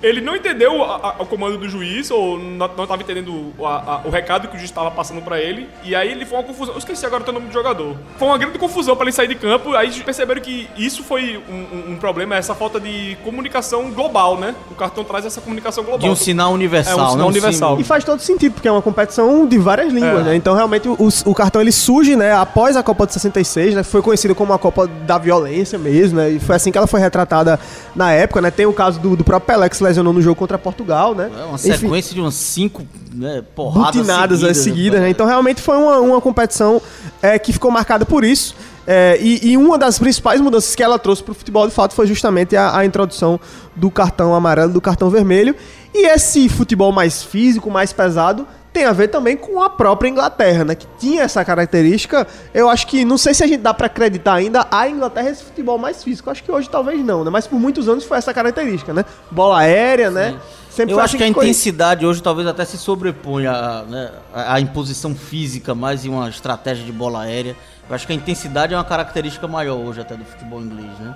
Ele 0.02 0.20
não 0.20 0.34
entendeu 0.34 0.82
a- 0.82 1.14
a- 1.18 1.22
o 1.22 1.26
comando 1.26 1.56
do 1.58 1.68
juiz, 1.68 2.10
ou 2.10 2.38
não, 2.38 2.68
não 2.76 2.86
tava 2.86 3.02
entendendo 3.02 3.52
o, 3.58 3.66
a- 3.66 4.00
a- 4.04 4.08
o 4.08 4.10
recado 4.10 4.48
que 4.48 4.54
o 4.54 4.58
juiz 4.58 4.70
estava 4.70 4.90
passando 4.90 5.22
pra 5.22 5.40
ele, 5.40 5.68
e 5.84 5.94
aí 5.94 6.10
ele 6.10 6.24
foi 6.26 6.38
uma 6.38 6.44
confusão. 6.44 6.74
Eu 6.74 6.78
esqueci 6.78 7.06
agora 7.06 7.22
o 7.28 7.32
nome 7.32 7.46
do 7.46 7.52
jogador. 7.52 7.96
Foi 8.18 8.28
uma 8.28 8.38
grande 8.38 8.58
confusão 8.58 8.96
pra 8.96 9.04
ele 9.04 9.12
sair 9.12 9.28
de 9.28 9.34
campo, 9.36 9.74
aí 9.74 9.90
perceberam 10.02 10.40
que 10.40 10.68
isso 10.76 11.02
foi 11.04 11.40
um, 11.48 11.52
um- 11.54 11.92
um 11.92 11.96
problema, 11.96 12.34
essa 12.36 12.54
falta 12.54 12.80
de 12.80 13.16
comunicação 13.24 13.90
global, 13.90 14.36
né? 14.38 14.54
O 14.70 14.74
cartão 14.74 15.04
traz 15.04 15.24
essa 15.24 15.40
comunicação 15.40 15.84
global. 15.84 16.00
De 16.00 16.08
um 16.08 16.16
sinal 16.16 16.52
universal, 16.52 16.98
É, 16.98 17.02
um 17.02 17.10
sinal 17.10 17.24
né? 17.26 17.30
universal. 17.30 17.80
E 17.80 17.84
faz 17.84 18.02
todo 18.04 18.20
sentido, 18.20 18.54
porque 18.54 18.66
é 18.68 18.72
uma 18.72 18.82
competição 18.82 19.46
de 19.46 19.58
várias 19.58 19.92
línguas, 19.92 20.20
É. 20.20 20.30
né? 20.30 20.36
Então, 20.36 20.54
realmente, 20.54 20.88
o, 20.88 20.96
o 21.26 21.34
cartão 21.34 21.60
ele 21.62 21.72
surge, 21.72 22.16
né, 22.16 22.32
após 22.34 22.76
a 22.76 22.82
Copa 22.82 23.06
de 23.06 23.12
66, 23.12 23.74
né? 23.74 23.82
Foi 23.82 24.02
conhecido 24.02 24.34
como 24.34 24.52
a 24.52 24.58
Copa 24.58 24.86
da 24.86 25.18
Violência 25.18 25.78
mesmo, 25.78 26.18
né? 26.18 26.30
E 26.30 26.40
foi 26.40 26.56
assim 26.56 26.72
que 26.72 26.78
ela 26.78 26.86
foi 26.86 27.00
retratada 27.00 27.58
na 27.94 28.12
época, 28.12 28.40
né? 28.40 28.50
Tem 28.50 28.66
o 28.66 28.72
caso 28.72 28.98
do, 28.98 29.16
do 29.16 29.22
próprio 29.24 29.46
Pelé 29.54 29.68
que 29.68 29.76
se 29.76 29.82
lesionou 29.92 30.12
no 30.12 30.22
jogo 30.22 30.36
contra 30.36 30.58
Portugal, 30.58 31.14
né? 31.14 31.30
É 31.32 31.44
uma 31.44 31.54
Enfim, 31.54 31.72
sequência 31.72 32.14
de 32.14 32.20
umas 32.20 32.34
cinco 32.34 32.82
né, 33.12 33.42
porradas 33.54 33.96
butinadas 33.96 34.38
seguidas, 34.38 34.56
seguidas 34.56 35.00
né? 35.00 35.10
Então, 35.10 35.26
realmente 35.26 35.60
foi 35.60 35.76
uma, 35.76 35.98
uma 36.00 36.20
competição 36.20 36.80
é, 37.20 37.38
que 37.38 37.52
ficou 37.52 37.70
marcada 37.70 38.04
por 38.04 38.24
isso. 38.24 38.54
É, 38.86 39.16
e, 39.20 39.50
e 39.50 39.56
uma 39.56 39.78
das 39.78 39.98
principais 39.98 40.40
mudanças 40.40 40.74
que 40.74 40.82
ela 40.82 40.98
trouxe 40.98 41.22
para 41.22 41.32
o 41.32 41.34
futebol, 41.34 41.68
de 41.68 41.74
fato, 41.74 41.94
foi 41.94 42.06
justamente 42.06 42.56
a, 42.56 42.78
a 42.78 42.84
introdução 42.84 43.38
do 43.76 43.90
cartão 43.90 44.34
amarelo, 44.34 44.72
do 44.72 44.80
cartão 44.80 45.08
vermelho. 45.08 45.54
E 45.94 46.06
esse 46.06 46.48
futebol 46.48 46.90
mais 46.90 47.22
físico, 47.22 47.70
mais 47.70 47.92
pesado, 47.92 48.46
tem 48.72 48.84
a 48.84 48.92
ver 48.92 49.08
também 49.08 49.36
com 49.36 49.62
a 49.62 49.68
própria 49.68 50.08
Inglaterra, 50.08 50.64
né? 50.64 50.74
Que 50.74 50.86
tinha 50.98 51.22
essa 51.22 51.44
característica. 51.44 52.26
Eu 52.54 52.68
acho 52.68 52.86
que, 52.86 53.04
não 53.04 53.18
sei 53.18 53.34
se 53.34 53.44
a 53.44 53.46
gente 53.46 53.60
dá 53.60 53.74
para 53.74 53.86
acreditar 53.86 54.34
ainda, 54.34 54.66
a 54.70 54.88
Inglaterra 54.88 55.28
é 55.28 55.32
esse 55.32 55.44
futebol 55.44 55.76
mais 55.78 56.02
físico. 56.02 56.30
Acho 56.30 56.42
que 56.42 56.50
hoje 56.50 56.70
talvez 56.70 57.04
não, 57.04 57.22
né? 57.22 57.30
Mas 57.30 57.46
por 57.46 57.58
muitos 57.60 57.88
anos 57.88 58.04
foi 58.04 58.16
essa 58.18 58.32
característica, 58.32 58.92
né? 58.94 59.04
Bola 59.30 59.58
aérea, 59.58 60.10
né? 60.10 60.38
Sempre 60.70 60.94
Eu 60.94 60.98
acho 61.00 61.16
assim 61.16 61.18
que 61.18 61.24
a 61.24 61.28
intensidade 61.28 62.06
hoje 62.06 62.22
talvez 62.22 62.48
até 62.48 62.64
se 62.64 62.78
sobreponha 62.78 63.52
à, 63.52 63.82
né, 63.82 64.10
à- 64.32 64.58
imposição 64.58 65.14
física 65.14 65.74
mais 65.74 66.06
em 66.06 66.08
uma 66.08 66.30
estratégia 66.30 66.82
de 66.82 66.92
bola 66.92 67.20
aérea. 67.22 67.54
Eu 67.86 67.94
acho 67.94 68.06
que 68.06 68.12
a 68.14 68.16
intensidade 68.16 68.72
é 68.72 68.76
uma 68.76 68.84
característica 68.84 69.46
maior 69.46 69.76
hoje 69.76 70.00
até 70.00 70.16
do 70.16 70.24
futebol 70.24 70.62
inglês, 70.62 70.98
né? 70.98 71.14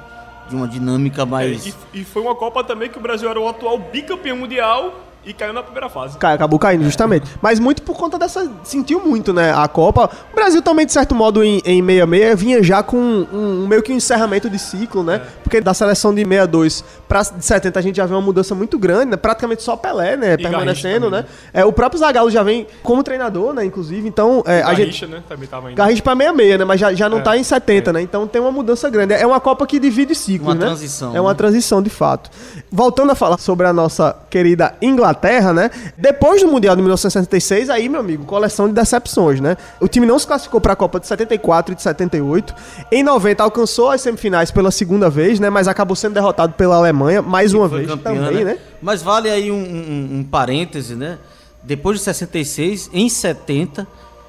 De 0.51 0.55
uma 0.55 0.69
dinâmica 0.69 1.25
mais... 1.25 1.67
É, 1.67 1.71
E, 1.95 2.01
e 2.01 2.05
foi 2.05 2.21
uma 2.21 2.35
Copa 2.35 2.63
também 2.63 2.91
que 2.91 2.99
o 2.99 3.01
Brasil 3.01 3.31
era 3.31 3.41
o 3.41 3.49
atual 3.49 3.79
bicampeão 3.79 4.37
mundial 4.37 4.93
e 5.27 5.33
caiu 5.33 5.53
na 5.53 5.63
primeira 5.63 5.89
fase. 5.89 6.17
Cai- 6.19 6.35
acabou 6.35 6.59
caindo, 6.59 6.85
justamente. 6.85 7.27
Mas 7.43 7.59
muito 7.59 7.83
por 7.83 7.97
conta 7.97 8.17
dessa. 8.19 8.49
Sentiu 8.63 9.01
muito, 9.05 9.33
né? 9.33 9.53
A 9.53 9.67
Copa. 9.67 10.09
O 10.33 10.37
Brasil 10.37 10.63
também, 10.63 10.87
de 10.87 10.93
certo 10.93 11.15
modo, 11.15 11.43
em, 11.43 11.57
em 11.65 11.83
66, 11.85 12.39
vinha 12.41 12.63
já 12.63 12.83
com 12.83 12.97
um, 12.97 13.27
um 13.33 13.67
meio 13.67 13.83
que 13.83 13.93
um 13.93 13.97
encerramento 13.97 14.49
de 14.49 14.59
ciclo, 14.59 15.03
né? 15.03 15.21
Porque 15.43 15.61
da 15.61 15.75
seleção 15.75 16.15
de 16.15 16.23
62 16.23 16.85
pra 17.09 17.23
de 17.23 17.45
70 17.45 17.79
a 17.79 17.83
gente 17.83 17.97
já 17.97 18.07
vê 18.07 18.15
uma 18.15 18.21
mudança 18.21 18.55
muito 18.55 18.79
grande, 18.79 19.07
né? 19.11 19.17
Praticamente 19.17 19.63
só 19.63 19.77
Pelé, 19.77 20.17
né? 20.17 20.37
Permanecendo, 20.37 21.11
Garrincha 21.11 21.29
né? 21.33 21.51
É, 21.53 21.65
o 21.65 21.73
próprio 21.73 21.99
Zagallo 21.99 22.31
já 22.31 22.43
vem 22.45 22.67
como 22.83 23.03
treinador, 23.03 23.53
né? 23.53 23.65
Inclusive, 23.65 24.07
então. 24.07 24.45
É, 24.47 24.63
a 24.63 24.75
gente. 24.75 25.07
Né? 25.07 25.23
Também 25.29 25.49
tava 25.49 25.71
indo. 25.73 25.77
Garrincha 25.77 26.03
pra 26.03 26.15
66, 26.15 26.59
né? 26.59 26.65
Mas 26.65 26.79
já, 26.81 26.95
já 26.95 27.09
não 27.09 27.19
É, 27.19 27.23
tá 27.23 27.37
em 27.37 27.43
70, 27.43 27.93
né? 27.93 28.01
Então 28.01 28.27
tem 28.29 28.41
uma 28.41 28.53
mudança 28.53 28.89
grande. 28.89 29.13
É 29.15 29.27
uma 29.27 29.41
Copa 29.41 29.67
que 29.67 29.79
divide 29.81 30.15
ciclos, 30.15 30.49
Uma 30.49 30.55
né? 30.55 30.67
transição, 30.67 31.17
É 31.17 31.21
uma 31.21 31.31
né? 31.31 31.37
transição, 31.37 31.83
de 31.83 31.91
fato. 31.91 32.31
Voltando 32.71 33.11
a 33.11 33.15
falar 33.15 33.39
sobre 33.39 33.67
a 33.67 33.73
nossa 33.73 34.17
querida 34.31 34.75
Inglaterra, 34.81 35.16
né? 35.55 35.71
Depois 35.97 36.43
do 36.43 36.49
Mundial 36.49 36.75
de 36.77 36.83
1966, 36.83 37.71
aí, 37.71 37.89
meu 37.89 38.01
amigo, 38.01 38.25
coleção 38.25 38.69
de 38.69 38.75
decepções, 38.75 39.41
né? 39.41 39.57
O 39.81 39.89
time 39.89 40.07
não 40.07 40.19
se 40.19 40.27
classificou 40.27 40.61
para 40.61 40.73
a 40.73 40.77
Copa 40.77 41.01
de 41.01 41.07
74 41.07 41.73
e 41.73 41.77
de 41.77 41.83
78. 41.83 42.55
Em 42.93 43.03
90 43.03 43.43
alcançou 43.43 43.91
as 43.91 44.01
semifinais 44.01 44.51
pela 44.51 44.71
segunda 44.71 45.09
vez, 45.11 45.41
né? 45.41 45.51
Mas 45.51 45.69
acabou 45.69 45.97
sendo 45.97 46.15
derrotado 46.15 46.53
pela 46.55 46.77
Alemanha 46.77 47.23
mais 47.23 47.53
uma 47.55 47.67
vez 47.69 47.87
campeã, 47.87 48.15
também, 48.15 48.45
né? 48.45 48.59
Mas 48.81 49.03
vale 49.03 49.29
aí 49.31 49.51
um, 49.51 49.57
um- 49.57 50.19
um 50.19 50.25
parêntese, 50.25 50.95
né? 50.95 51.19
Depois 51.63 51.99
de 51.99 52.05
66, 52.05 52.91
em 52.93 53.09
70, 53.09 53.87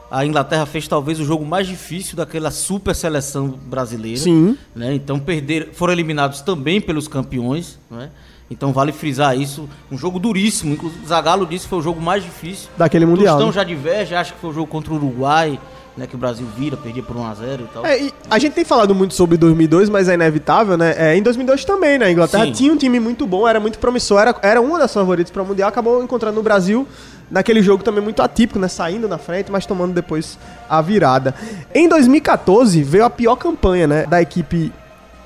a 0.09 0.25
Inglaterra 0.25 0.65
fez 0.65 0.87
talvez 0.87 1.19
o 1.19 1.25
jogo 1.25 1.45
mais 1.45 1.67
difícil 1.67 2.15
daquela 2.15 2.49
super 2.49 2.95
seleção 2.95 3.47
brasileira. 3.49 4.17
Sim. 4.19 4.57
Né? 4.75 4.93
Então 4.95 5.19
perderam, 5.19 5.67
foram 5.73 5.93
eliminados 5.93 6.41
também 6.41 6.79
pelos 6.81 7.07
campeões, 7.07 7.77
né? 7.91 8.09
Então 8.49 8.71
vale 8.71 8.91
frisar 8.91 9.37
isso, 9.37 9.67
um 9.91 9.97
jogo 9.97 10.19
duríssimo. 10.19 10.73
Inclusive, 10.73 11.05
Zagallo 11.05 11.45
disse 11.45 11.65
que 11.65 11.69
foi 11.69 11.79
o 11.79 11.81
jogo 11.81 12.01
mais 12.01 12.23
difícil. 12.23 12.69
Daquele 12.77 13.05
Mundial, 13.05 13.35
Tostão 13.35 13.47
né? 13.47 13.53
já 13.53 13.63
diverge, 13.63 14.15
acha 14.15 14.33
que 14.33 14.39
foi 14.39 14.49
o 14.49 14.53
jogo 14.53 14.67
contra 14.67 14.93
o 14.93 14.95
Uruguai, 14.95 15.59
né? 15.97 16.07
Que 16.07 16.15
o 16.15 16.17
Brasil 16.17 16.47
vira, 16.55 16.77
perdia 16.77 17.03
por 17.03 17.17
1 17.17 17.25
a 17.25 17.33
0 17.33 17.63
e 17.63 17.73
tal. 17.73 17.85
É, 17.85 18.01
e 18.03 18.13
a 18.29 18.39
gente 18.39 18.53
tem 18.53 18.63
falado 18.63 18.95
muito 18.95 19.13
sobre 19.13 19.35
2002, 19.37 19.89
mas 19.89 20.07
é 20.07 20.13
inevitável, 20.13 20.77
né? 20.77 20.95
É, 20.97 21.17
em 21.17 21.21
2002 21.21 21.65
também, 21.65 21.97
né? 21.97 22.05
A 22.05 22.11
Inglaterra 22.11 22.45
Sim. 22.45 22.51
tinha 22.53 22.73
um 22.73 22.77
time 22.77 22.99
muito 22.99 23.27
bom, 23.27 23.45
era 23.45 23.59
muito 23.59 23.79
promissor, 23.79 24.21
era, 24.21 24.35
era 24.41 24.61
uma 24.61 24.79
das 24.79 24.93
favoritas 24.93 25.29
para 25.29 25.41
o 25.41 25.45
Mundial, 25.45 25.67
acabou 25.67 26.01
encontrando 26.01 26.35
no 26.35 26.43
Brasil 26.43 26.87
naquele 27.29 27.61
jogo 27.61 27.83
também 27.83 28.01
muito 28.01 28.21
atípico, 28.21 28.59
né? 28.59 28.69
Saindo 28.69 29.09
na 29.09 29.17
frente, 29.17 29.51
mas 29.51 29.65
tomando 29.65 29.93
depois 29.93 30.39
a 30.69 30.81
virada. 30.81 31.35
Em 31.75 31.89
2014 31.89 32.81
veio 32.83 33.03
a 33.03 33.09
pior 33.09 33.35
campanha, 33.35 33.87
né? 33.87 34.05
Da 34.05 34.21
equipe 34.21 34.71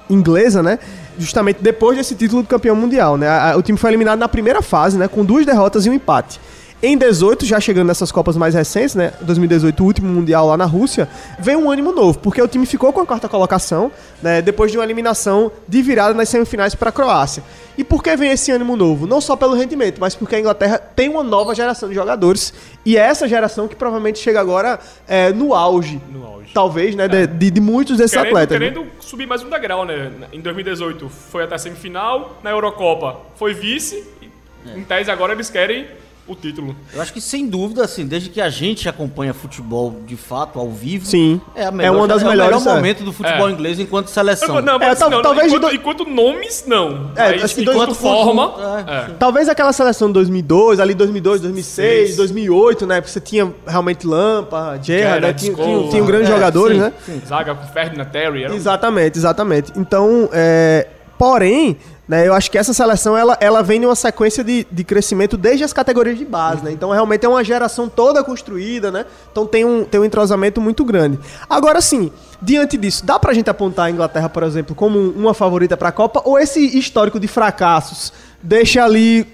inglesa, 0.09 0.63
né? 0.63 0.79
Justamente 1.17 1.61
depois 1.61 1.97
desse 1.97 2.15
título 2.15 2.41
de 2.41 2.47
campeão 2.47 2.75
mundial, 2.75 3.17
né? 3.17 3.55
O 3.55 3.61
time 3.61 3.77
foi 3.77 3.89
eliminado 3.89 4.19
na 4.19 4.27
primeira 4.27 4.61
fase, 4.61 4.97
né? 4.97 5.07
Com 5.07 5.23
duas 5.25 5.45
derrotas 5.45 5.85
e 5.85 5.89
um 5.89 5.93
empate. 5.93 6.39
Em 6.83 6.97
18, 6.97 7.45
já 7.45 7.59
chegando 7.59 7.87
nessas 7.89 8.11
Copas 8.11 8.35
mais 8.35 8.55
recentes, 8.55 8.95
né? 8.95 9.13
2018, 9.21 9.83
o 9.83 9.85
último 9.85 10.11
Mundial 10.11 10.47
lá 10.47 10.57
na 10.57 10.65
Rússia, 10.65 11.07
vem 11.37 11.55
um 11.55 11.69
ânimo 11.69 11.91
novo, 11.91 12.17
porque 12.17 12.41
o 12.41 12.47
time 12.47 12.65
ficou 12.65 12.91
com 12.91 12.99
a 12.99 13.05
quarta 13.05 13.29
colocação, 13.29 13.91
né? 14.19 14.41
Depois 14.41 14.71
de 14.71 14.79
uma 14.79 14.83
eliminação 14.83 15.51
de 15.67 15.79
virada 15.83 16.15
nas 16.15 16.27
semifinais 16.27 16.73
para 16.73 16.89
a 16.89 16.91
Croácia. 16.91 17.43
E 17.77 17.83
por 17.83 18.01
que 18.01 18.15
vem 18.15 18.31
esse 18.31 18.51
ânimo 18.51 18.75
novo? 18.75 19.05
Não 19.05 19.21
só 19.21 19.35
pelo 19.35 19.53
rendimento, 19.53 20.01
mas 20.01 20.15
porque 20.15 20.35
a 20.35 20.39
Inglaterra 20.39 20.79
tem 20.79 21.07
uma 21.07 21.21
nova 21.21 21.53
geração 21.53 21.87
de 21.87 21.93
jogadores. 21.93 22.51
E 22.83 22.97
é 22.97 23.01
essa 23.01 23.27
geração 23.27 23.67
que 23.67 23.75
provavelmente 23.75 24.17
chega 24.17 24.41
agora 24.41 24.79
é, 25.07 25.31
no 25.31 25.53
auge. 25.53 26.01
No 26.11 26.25
auge. 26.25 26.51
Talvez, 26.51 26.95
né? 26.95 27.07
De, 27.07 27.27
de, 27.27 27.51
de 27.51 27.61
muitos 27.61 27.97
desses 27.97 28.17
Querendo, 28.17 28.35
atletas. 28.35 28.59
né? 28.59 28.69
querendo 28.69 28.87
subir 28.99 29.27
mais 29.27 29.43
um 29.43 29.49
degrau, 29.51 29.85
né? 29.85 30.11
Em 30.33 30.41
2018 30.41 31.07
foi 31.09 31.43
até 31.43 31.53
a 31.53 31.59
semifinal, 31.59 32.39
na 32.41 32.49
Eurocopa 32.49 33.19
foi 33.35 33.53
vice, 33.53 34.03
e 34.19 34.31
em 34.75 34.83
tese 34.83 35.11
agora 35.11 35.33
eles 35.33 35.49
querem 35.49 35.85
o 36.33 36.35
título. 36.35 36.75
Eu 36.93 37.01
acho 37.01 37.11
que 37.13 37.21
sem 37.21 37.47
dúvida, 37.47 37.83
assim, 37.83 38.05
desde 38.05 38.29
que 38.29 38.39
a 38.41 38.49
gente 38.49 38.87
acompanha 38.89 39.33
futebol 39.33 39.95
de 40.05 40.15
fato, 40.15 40.59
ao 40.59 40.69
vivo, 40.69 41.05
Sim. 41.05 41.39
é, 41.55 41.65
a 41.65 41.67
É 41.67 41.71
melhor, 41.71 41.95
uma 41.95 42.07
das 42.07 42.21
é 42.21 42.25
melhores, 42.25 42.57
o 42.57 42.59
melhor 42.59 42.71
é. 42.71 42.75
momento 42.75 43.03
do 43.03 43.13
futebol 43.13 43.49
É. 43.49 43.51
inglês 43.51 43.79
enquanto 43.79 44.07
seleção. 44.07 44.61
Não, 44.61 44.75
É, 44.75 44.79
mas 44.79 44.99
tal- 44.99 45.09
não, 45.09 45.21
talvez 45.21 45.47
enquanto, 45.53 45.69
do- 45.69 45.75
enquanto 45.75 46.05
nomes, 46.05 46.63
não. 46.67 47.11
É, 47.15 47.37
Mas 47.39 47.53
que 47.53 47.61
enquanto 47.61 47.85
dois- 47.87 47.97
forma. 47.97 48.53
é, 48.87 49.11
é. 49.11 49.13
Talvez 49.19 49.47
aquela 49.49 49.73
seleção 49.73 50.07
de 50.07 50.13
2002, 50.15 50.79
ali 50.79 50.93
2002, 50.93 51.41
2006, 51.41 52.07
Seis. 52.07 52.15
2008, 52.17 52.85
né? 52.85 53.01
Porque 53.01 53.11
você 53.13 53.19
tinha 53.21 53.51
realmente 53.67 54.05
Lampa, 54.07 54.79
Gerrard, 54.81 55.21
né? 55.25 55.33
Tinha, 55.33 55.53
tinha, 55.55 55.89
tinham 55.89 56.05
grandes 56.05 56.29
é, 56.29 56.33
jogadores, 56.33 56.77
sim, 56.77 56.83
né? 56.83 56.93
sim. 57.05 57.21
Zaga 57.27 57.55
com 57.55 57.67
Ferdinand 57.67 58.05
Terry. 58.05 58.43
Era 58.43 58.53
um- 58.53 58.55
Exatamente, 58.55 59.17
exatamente. 59.17 59.71
Então, 59.75 60.29
é, 60.33 60.87
porém, 61.21 61.77
né, 62.07 62.27
eu 62.27 62.33
acho 62.33 62.49
que 62.49 62.57
essa 62.57 62.73
seleção 62.73 63.15
ela, 63.15 63.37
ela 63.39 63.61
vem 63.61 63.79
numa 63.79 63.95
sequência 63.95 64.43
de, 64.43 64.65
de 64.71 64.83
crescimento 64.83 65.37
desde 65.37 65.63
as 65.63 65.71
categorias 65.71 66.17
de 66.17 66.25
base, 66.25 66.63
né? 66.63 66.71
Então, 66.71 66.89
realmente 66.89 67.23
é 67.23 67.29
uma 67.29 67.43
geração 67.43 67.87
toda 67.87 68.23
construída, 68.23 68.89
né? 68.89 69.05
Então 69.31 69.45
tem 69.45 69.63
um, 69.63 69.85
tem 69.85 70.01
um 70.01 70.03
entrosamento 70.03 70.59
muito 70.59 70.83
grande. 70.83 71.19
Agora 71.47 71.79
sim, 71.79 72.11
diante 72.41 72.75
disso, 72.75 73.05
dá 73.05 73.19
pra 73.19 73.35
gente 73.35 73.51
apontar 73.51 73.85
a 73.85 73.91
Inglaterra, 73.91 74.29
por 74.29 74.41
exemplo, 74.41 74.73
como 74.73 74.97
uma 74.97 75.35
favorita 75.35 75.77
pra 75.77 75.91
Copa, 75.91 76.23
ou 76.25 76.39
esse 76.39 76.75
histórico 76.75 77.19
de 77.19 77.27
fracassos 77.27 78.11
deixa 78.41 78.83
ali 78.83 79.27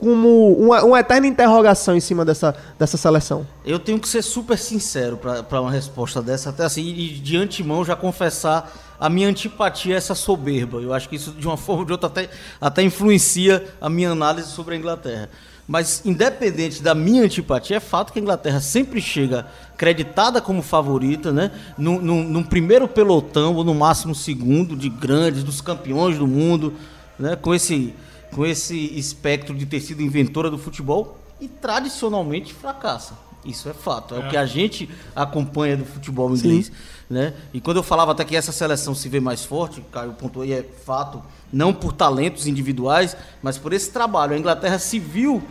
como 0.00 0.52
uma, 0.54 0.82
uma 0.82 0.98
eterna 0.98 1.26
interrogação 1.26 1.94
em 1.94 2.00
cima 2.00 2.24
dessa, 2.24 2.56
dessa 2.78 2.96
seleção? 2.96 3.46
Eu 3.64 3.78
tenho 3.78 4.00
que 4.00 4.08
ser 4.08 4.22
super 4.22 4.58
sincero 4.58 5.18
para 5.18 5.60
uma 5.60 5.70
resposta 5.70 6.22
dessa, 6.22 6.48
até 6.48 6.64
assim, 6.64 6.82
e 6.82 7.10
de 7.10 7.36
antemão 7.36 7.84
já 7.84 7.94
confessar 7.94 8.72
a 8.98 9.08
minha 9.08 9.28
antipatia 9.28 9.94
a 9.94 9.98
essa 9.98 10.14
soberba. 10.14 10.80
Eu 10.80 10.94
acho 10.94 11.08
que 11.08 11.16
isso, 11.16 11.32
de 11.32 11.46
uma 11.46 11.56
forma 11.58 11.82
ou 11.82 11.86
de 11.86 11.92
outra, 11.92 12.08
até, 12.08 12.30
até 12.60 12.82
influencia 12.82 13.64
a 13.80 13.90
minha 13.90 14.10
análise 14.10 14.48
sobre 14.48 14.74
a 14.74 14.78
Inglaterra. 14.78 15.28
Mas, 15.68 16.02
independente 16.04 16.82
da 16.82 16.96
minha 16.96 17.22
antipatia, 17.22 17.76
é 17.76 17.80
fato 17.80 18.12
que 18.12 18.18
a 18.18 18.22
Inglaterra 18.22 18.60
sempre 18.60 19.00
chega 19.00 19.46
creditada 19.76 20.40
como 20.40 20.62
favorita, 20.62 21.30
né? 21.30 21.52
Num, 21.78 22.42
primeiro 22.42 22.88
pelotão, 22.88 23.54
ou 23.54 23.62
no 23.62 23.72
máximo 23.72 24.12
segundo, 24.12 24.74
de 24.74 24.88
grandes, 24.88 25.44
dos 25.44 25.60
campeões 25.60 26.18
do 26.18 26.26
mundo, 26.26 26.74
né? 27.16 27.36
Com 27.36 27.54
esse, 27.54 27.94
com 28.32 28.46
esse 28.46 28.76
espectro 28.98 29.54
de 29.54 29.66
ter 29.66 29.80
sido 29.80 30.02
inventora 30.02 30.50
do 30.50 30.58
futebol 30.58 31.18
e 31.40 31.48
tradicionalmente 31.48 32.52
fracassa. 32.54 33.14
Isso 33.44 33.68
é 33.68 33.72
fato. 33.72 34.14
É, 34.14 34.18
o 34.18 34.28
que 34.28 34.36
a 34.36 34.44
gente 34.44 34.88
acompanha 35.16 35.76
do 35.76 35.84
futebol 35.84 36.30
inglês. 36.34 36.70
Né? 37.08 37.34
E 37.52 37.60
quando 37.60 37.78
eu 37.78 37.82
falava 37.82 38.12
até 38.12 38.24
que 38.24 38.36
essa 38.36 38.52
seleção 38.52 38.94
se 38.94 39.08
vê 39.08 39.18
mais 39.18 39.44
forte, 39.44 39.82
Caio 39.90 40.12
pontuou 40.12 40.44
e 40.44 40.52
é 40.52 40.62
fato, 40.62 41.22
não 41.52 41.72
por 41.72 41.92
talentos 41.92 42.46
individuais, 42.46 43.16
mas 43.42 43.58
por 43.58 43.72
esse 43.72 43.90
trabalho. 43.90 44.34
A 44.34 44.38
Inglaterra 44.38 44.78
se 44.78 44.98
viu 44.98 45.42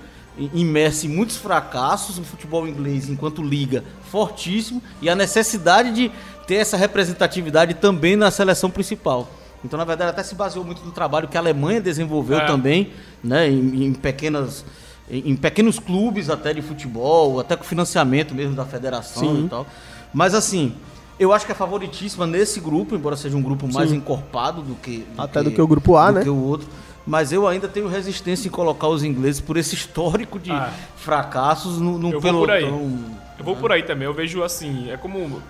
imersa 0.53 1.05
em 1.05 1.09
muitos 1.09 1.35
fracassos, 1.35 2.17
o 2.17 2.23
futebol 2.23 2.67
inglês 2.67 3.09
enquanto 3.09 3.43
liga 3.43 3.83
fortíssimo 4.03 4.81
e 5.01 5.09
a 5.09 5.15
necessidade 5.15 5.91
de 5.91 6.11
ter 6.47 6.55
essa 6.55 6.77
representatividade 6.77 7.73
também 7.73 8.15
na 8.15 8.31
seleção 8.31 8.69
principal. 8.69 9.29
Então, 9.63 9.77
na 9.77 9.83
verdade, 9.85 10.11
até 10.11 10.23
se 10.23 10.35
baseou 10.35 10.63
muito 10.63 10.83
no 10.85 10.91
trabalho 10.91 11.27
que 11.27 11.35
a 11.37 11.39
Alemanha 11.41 11.81
desenvolveu 11.81 12.39
É. 12.39 12.45
também, 12.45 12.91
né, 13.23 13.49
em, 13.49 13.85
em 13.85 13.93
pequenas 13.93 14.65
em, 15.11 15.31
em 15.31 15.35
pequenos 15.35 15.79
clubes 15.79 16.29
até 16.29 16.53
de 16.53 16.61
futebol, 16.61 17.39
até 17.39 17.55
com 17.55 17.63
financiamento 17.63 18.33
mesmo 18.35 18.55
da 18.55 18.63
federação 18.65 19.23
Sim. 19.35 19.45
e 19.45 19.49
tal. 19.49 19.65
Mas 20.13 20.33
assim, 20.35 20.73
eu 21.19 21.33
acho 21.33 21.45
que 21.45 21.51
é 21.51 21.55
favoritíssima 21.55 22.25
nesse 22.27 22.59
grupo, 22.59 22.95
embora 22.95 23.15
seja 23.17 23.35
um 23.35 23.41
grupo 23.41 23.67
mais 23.73 23.89
Sim. 23.89 23.97
encorpado 23.97 24.61
do 24.61 24.75
que 24.75 25.05
Até 25.17 25.41
do 25.43 25.51
que 25.51 25.61
o 25.61 25.67
grupo 25.67 25.97
A, 25.97 26.11
do 26.11 26.15
né? 26.19 26.23
que 26.23 26.29
o 26.29 26.37
outro. 26.41 26.67
Mas 27.07 27.31
eu 27.31 27.47
ainda 27.47 27.67
tenho 27.67 27.87
resistência 27.87 28.47
em 28.47 28.51
colocar 28.51 28.87
os 28.87 29.03
ingleses 29.03 29.41
por 29.41 29.57
esse 29.57 29.73
histórico 29.73 30.37
de 30.37 30.51
Ah. 30.51 30.71
fracassos 30.95 31.79
no, 31.79 31.97
no 31.97 32.11
Eu 32.11 32.21
vou 32.21 32.33
por 32.33 32.51
aí. 32.51 32.63
pelotão. 32.65 32.99
Eu 33.39 33.43
vou 33.45 33.55
por 33.55 33.71
aí 33.71 33.81
também. 33.83 34.05
Eu 34.05 34.13
vejo 34.13 34.43
assim, 34.43 34.89
é 34.91 34.95
como 34.97 35.41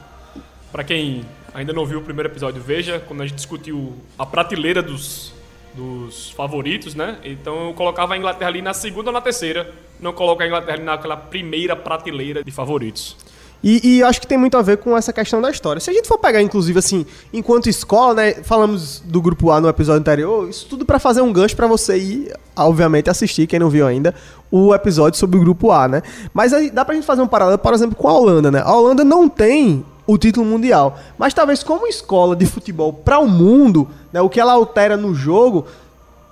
Pra 0.71 0.83
quem 0.83 1.25
ainda 1.53 1.73
não 1.73 1.85
viu 1.85 1.99
o 1.99 2.01
primeiro 2.01 2.29
episódio, 2.29 2.61
veja 2.61 2.99
quando 2.99 3.21
a 3.21 3.25
gente 3.25 3.35
discutiu 3.35 3.93
a 4.17 4.25
prateleira 4.25 4.81
dos 4.81 5.33
dos 5.73 6.31
favoritos, 6.31 6.95
né? 6.95 7.17
Então 7.23 7.67
eu 7.67 7.73
colocava 7.73 8.13
a 8.13 8.17
Inglaterra 8.17 8.49
ali 8.49 8.61
na 8.61 8.73
segunda 8.73 9.09
ou 9.09 9.13
na 9.13 9.21
terceira, 9.21 9.71
não 9.99 10.11
coloco 10.11 10.41
a 10.41 10.47
Inglaterra 10.47 10.77
ali 10.77 10.83
naquela 10.83 11.15
primeira 11.15 11.75
prateleira 11.75 12.43
de 12.43 12.51
favoritos. 12.51 13.15
E, 13.61 13.97
e 13.97 14.03
acho 14.03 14.21
que 14.21 14.27
tem 14.27 14.37
muito 14.37 14.55
a 14.57 14.61
ver 14.61 14.77
com 14.77 14.97
essa 14.97 15.11
questão 15.11 15.41
da 15.41 15.51
história. 15.51 15.81
Se 15.81 15.89
a 15.89 15.93
gente 15.93 16.07
for 16.07 16.17
pegar, 16.17 16.41
inclusive, 16.41 16.79
assim, 16.79 17.05
enquanto 17.33 17.67
escola, 17.67 18.13
né? 18.13 18.33
Falamos 18.35 19.01
do 19.01 19.21
grupo 19.21 19.51
A 19.51 19.59
no 19.59 19.67
episódio 19.67 19.99
anterior, 19.99 20.49
isso 20.49 20.65
tudo 20.69 20.85
pra 20.85 20.97
fazer 20.97 21.21
um 21.21 21.31
gancho 21.33 21.57
pra 21.57 21.67
você 21.67 21.97
ir, 21.97 22.33
obviamente, 22.55 23.09
assistir, 23.09 23.47
quem 23.47 23.59
não 23.59 23.69
viu 23.69 23.85
ainda, 23.85 24.15
o 24.49 24.73
episódio 24.73 25.19
sobre 25.19 25.37
o 25.37 25.41
grupo 25.41 25.71
A, 25.71 25.89
né? 25.89 26.01
Mas 26.33 26.53
aí 26.53 26.71
dá 26.71 26.85
pra 26.85 26.95
gente 26.95 27.05
fazer 27.05 27.21
um 27.21 27.27
paralelo, 27.27 27.57
por 27.57 27.73
exemplo, 27.73 27.97
com 27.97 28.07
a 28.07 28.13
Holanda, 28.13 28.49
né? 28.49 28.61
A 28.63 28.73
Holanda 28.73 29.03
não 29.03 29.27
tem 29.27 29.83
o 30.11 30.17
título 30.17 30.45
mundial, 30.45 30.97
mas 31.17 31.33
talvez 31.33 31.61
como 31.63 31.85
escola 31.87 32.35
de 32.35 32.45
futebol 32.45 32.91
para 32.91 33.19
o 33.19 33.27
mundo, 33.27 33.87
né, 34.11 34.19
o 34.21 34.29
que 34.29 34.39
ela 34.39 34.53
altera 34.53 34.97
no 34.97 35.13
jogo, 35.13 35.67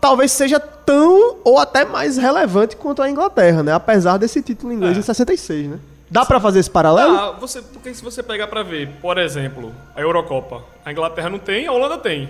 talvez 0.01 0.31
seja 0.31 0.59
tão 0.59 1.37
ou 1.43 1.59
até 1.59 1.85
mais 1.85 2.17
relevante 2.17 2.75
quanto 2.75 3.01
a 3.01 3.09
Inglaterra, 3.09 3.61
né? 3.61 3.73
Apesar 3.73 4.17
desse 4.17 4.41
título 4.41 4.71
inglês 4.73 4.95
É. 4.95 4.99
em 4.99 5.03
66, 5.03 5.67
né? 5.69 5.79
Dá 6.09 6.25
pra 6.25 6.39
fazer 6.39 6.59
esse 6.59 6.69
paralelo? 6.69 7.15
Ah, 7.17 7.31
você, 7.39 7.61
porque 7.61 7.93
se 7.93 8.01
você 8.01 8.23
pegar 8.23 8.47
pra 8.47 8.63
ver, 8.63 8.89
por 9.01 9.17
exemplo, 9.17 9.73
a 9.95 10.01
Eurocopa, 10.01 10.63
a 10.85 10.91
Inglaterra 10.91 11.29
não 11.29 11.37
tem, 11.39 11.67
a 11.67 11.71
Holanda 11.73 11.97
tem. 11.97 12.29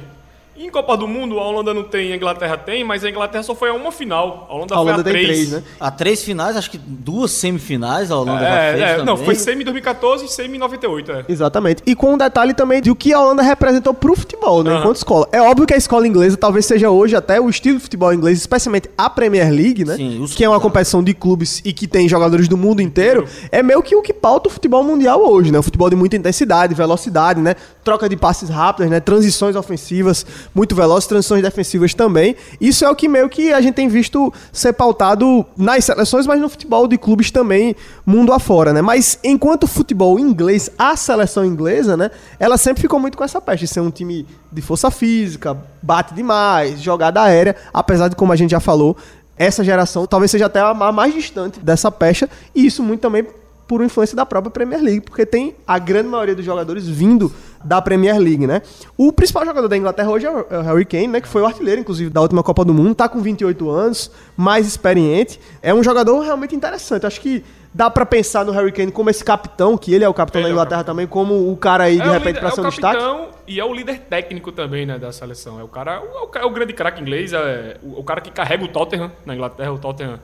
Em 0.59 0.69
Copa 0.71 0.97
do 0.97 1.07
Mundo, 1.07 1.39
a 1.39 1.43
Holanda 1.47 1.71
não 1.73 1.83
tem, 1.83 2.11
a 2.11 2.15
Inglaterra 2.15 2.57
tem, 2.57 2.83
mas 2.83 3.03
a 3.03 3.09
Inglaterra 3.09 3.43
só 3.43 3.53
foi 3.53 3.69
a 3.69 3.73
uma 3.73 3.91
final. 3.91 4.47
A 4.49 4.55
Holanda, 4.55 4.75
A 4.75 4.79
Holanda 4.79 5.01
foi 5.03 5.11
a 5.11 5.13
tem 5.13 5.23
três. 5.23 5.27
três, 5.49 5.51
né? 5.51 5.63
Há 5.79 5.91
três 5.91 6.23
finais, 6.23 6.57
acho 6.57 6.71
que 6.71 6.77
duas 6.79 7.29
semifinais 7.31 8.09
a 8.09 8.17
Holanda 8.17 8.39
já 8.41 8.47
É, 8.49 8.71
fez 8.71 8.83
é, 8.83 8.89
também. 8.93 9.05
não, 9.05 9.17
foi 9.17 9.35
semi 9.35 9.61
em 9.61 9.65
2014 9.65 10.25
e 10.25 10.27
semi 10.27 10.55
em 10.57 10.59
98, 10.59 11.11
é. 11.11 11.25
Exatamente. 11.29 11.83
E 11.85 11.93
com 11.95 12.13
um 12.13 12.17
detalhe 12.17 12.53
também 12.55 12.81
de 12.81 12.89
o 12.89 12.95
que 12.95 13.13
a 13.13 13.19
Holanda 13.19 13.43
representou 13.43 13.93
pro 13.93 14.15
futebol, 14.15 14.63
né? 14.63 14.71
Aham. 14.71 14.79
Enquanto 14.79 14.95
escola. 14.97 15.27
É 15.31 15.41
óbvio 15.41 15.67
que 15.67 15.73
a 15.73 15.77
escola 15.77 16.07
inglesa 16.07 16.35
talvez 16.37 16.65
seja 16.65 16.89
hoje 16.89 17.15
até 17.15 17.39
o 17.39 17.47
estilo 17.49 17.77
de 17.77 17.83
futebol 17.83 18.11
inglês, 18.13 18.39
especialmente 18.39 18.89
a 18.97 19.09
Premier 19.09 19.51
League, 19.51 19.85
né? 19.85 19.95
Sim, 19.95 20.19
os- 20.21 20.33
que 20.33 20.43
é 20.43 20.49
uma 20.49 20.59
competição 20.59 21.03
de 21.03 21.13
clubes 21.13 21.61
e 21.63 21.71
que 21.71 21.87
tem 21.87 22.09
jogadores 22.09 22.47
do 22.47 22.57
mundo 22.57 22.81
inteiro. 22.81 23.27
É 23.51 23.61
meio 23.61 23.83
que 23.83 23.95
o 23.95 24.01
que 24.01 24.11
pauta 24.13 24.49
o 24.49 24.51
futebol 24.51 24.83
mundial 24.83 25.21
hoje, 25.23 25.51
né? 25.51 25.59
O 25.59 25.63
futebol 25.63 25.89
de 25.89 25.95
muita 25.95 26.15
intensidade, 26.15 26.73
velocidade, 26.73 27.39
né? 27.41 27.55
Troca 27.83 28.09
de 28.09 28.17
passes 28.17 28.49
rápidas, 28.49 28.89
né? 28.89 28.99
Transições 28.99 29.55
ofensivas 29.55 30.25
muito 30.53 30.75
velozes, 30.75 31.07
transições 31.07 31.41
defensivas 31.41 31.93
também. 31.93 32.35
Isso 32.59 32.83
é 32.83 32.89
o 32.89 32.95
que 32.95 33.07
meio 33.07 33.29
que 33.29 33.53
a 33.53 33.61
gente 33.61 33.75
tem 33.75 33.87
visto 33.87 34.33
ser 34.51 34.73
pautado 34.73 35.45
nas 35.55 35.85
seleções, 35.85 36.25
mas 36.25 36.39
no 36.41 36.49
futebol 36.49 36.87
de 36.87 36.97
clubes 36.97 37.31
também, 37.31 37.75
mundo 38.05 38.33
afora, 38.33 38.73
né? 38.73 38.81
Mas 38.81 39.19
enquanto 39.23 39.63
o 39.63 39.67
futebol 39.67 40.19
inglês, 40.19 40.69
a 40.77 40.95
seleção 40.95 41.45
inglesa, 41.45 41.95
né? 41.95 42.11
Ela 42.39 42.57
sempre 42.57 42.81
ficou 42.81 42.99
muito 42.99 43.17
com 43.17 43.23
essa 43.23 43.39
peste 43.41 43.65
de 43.65 43.67
ser 43.67 43.79
um 43.81 43.91
time 43.91 44.25
de 44.51 44.61
força 44.61 44.89
física, 44.91 45.57
bate 45.81 46.13
demais, 46.13 46.81
jogada 46.81 47.21
aérea, 47.21 47.55
apesar 47.73 48.07
de, 48.07 48.15
como 48.15 48.31
a 48.31 48.35
gente 48.35 48.51
já 48.51 48.59
falou, 48.59 48.97
essa 49.37 49.63
geração 49.63 50.07
talvez 50.07 50.31
seja 50.31 50.47
até 50.47 50.59
a 50.59 50.73
ma- 50.73 50.91
mais 50.91 51.13
distante 51.13 51.59
dessa 51.59 51.91
pecha, 51.91 52.27
e 52.55 52.65
isso 52.65 52.81
muito 52.81 53.01
também 53.01 53.25
por 53.67 53.83
influência 53.83 54.15
da 54.15 54.25
própria 54.25 54.49
Premier 54.49 54.81
League, 54.81 55.01
porque 55.01 55.25
tem 55.25 55.55
a 55.67 55.77
grande 55.77 56.07
maioria 56.07 56.33
dos 56.33 56.45
jogadores 56.45 56.87
vindo 56.87 57.31
da 57.63 57.81
Premier 57.81 58.17
League, 58.17 58.47
né? 58.47 58.61
O 58.97 59.11
principal 59.11 59.45
jogador 59.45 59.67
da 59.67 59.75
Inglaterra 59.75 60.09
hoje 60.09 60.25
é 60.25 60.31
o 60.31 60.45
é 60.49 60.59
o 60.59 60.61
Harry 60.61 60.85
Kane, 60.85 61.07
né? 61.07 61.21
Que 61.21 61.27
foi 61.27 61.41
o 61.41 61.45
artilheiro, 61.45 61.81
inclusive, 61.81 62.09
da 62.09 62.21
última 62.21 62.41
Copa 62.43 62.63
do 62.63 62.73
Mundo, 62.73 62.95
tá 62.95 63.09
com 63.09 63.21
28 63.21 63.69
anos, 63.69 64.11
mais 64.35 64.65
experiente. 64.65 65.39
É 65.61 65.73
um 65.73 65.83
jogador 65.83 66.19
realmente 66.21 66.55
interessante. 66.55 67.05
Acho 67.05 67.19
que 67.19 67.43
dá 67.73 67.89
pra 67.89 68.05
pensar 68.05 68.45
no 68.45 68.51
Harry 68.51 68.71
Kane 68.71 68.91
como 68.91 69.09
esse 69.09 69.23
capitão, 69.23 69.77
que 69.77 69.93
ele 69.93 70.03
é 70.03 70.09
o 70.09 70.13
capitão 70.13 70.39
Ele 70.41 70.45
da 70.45 70.49
é 70.49 70.53
o 70.53 70.55
Inglaterra 70.55 70.83
também, 70.83 71.05
como 71.05 71.51
o 71.51 71.57
cara 71.57 71.85
aí, 71.85 71.99
de 71.99 72.07
o 72.07 72.11
repente, 72.11 72.39
pra 72.39 72.51
ser 72.51 72.59
é 72.59 72.63
um 72.63 72.67
o 72.67 72.69
destaque. 72.69 72.97
capitão 72.97 73.27
e 73.47 73.59
é 73.59 73.65
o 73.65 73.73
líder 73.73 73.99
técnico 73.99 74.51
também, 74.51 74.85
né, 74.85 74.97
da 74.97 75.11
seleção. 75.11 75.59
É 75.59 75.63
o 75.63 75.67
cara, 75.67 75.95
é 75.95 75.99
o, 75.99 76.29
é 76.35 76.45
o 76.45 76.49
grande 76.49 76.73
craque 76.73 77.01
inglês, 77.01 77.33
é 77.33 77.77
o, 77.83 77.99
o 77.99 78.03
cara 78.03 78.21
que 78.21 78.31
carrega 78.31 78.63
o 78.63 78.67
Tottenham 78.67 79.11
na 79.25 79.35
Inglaterra. 79.35 79.71
O 79.71 79.77
Tottenham 79.77 80.19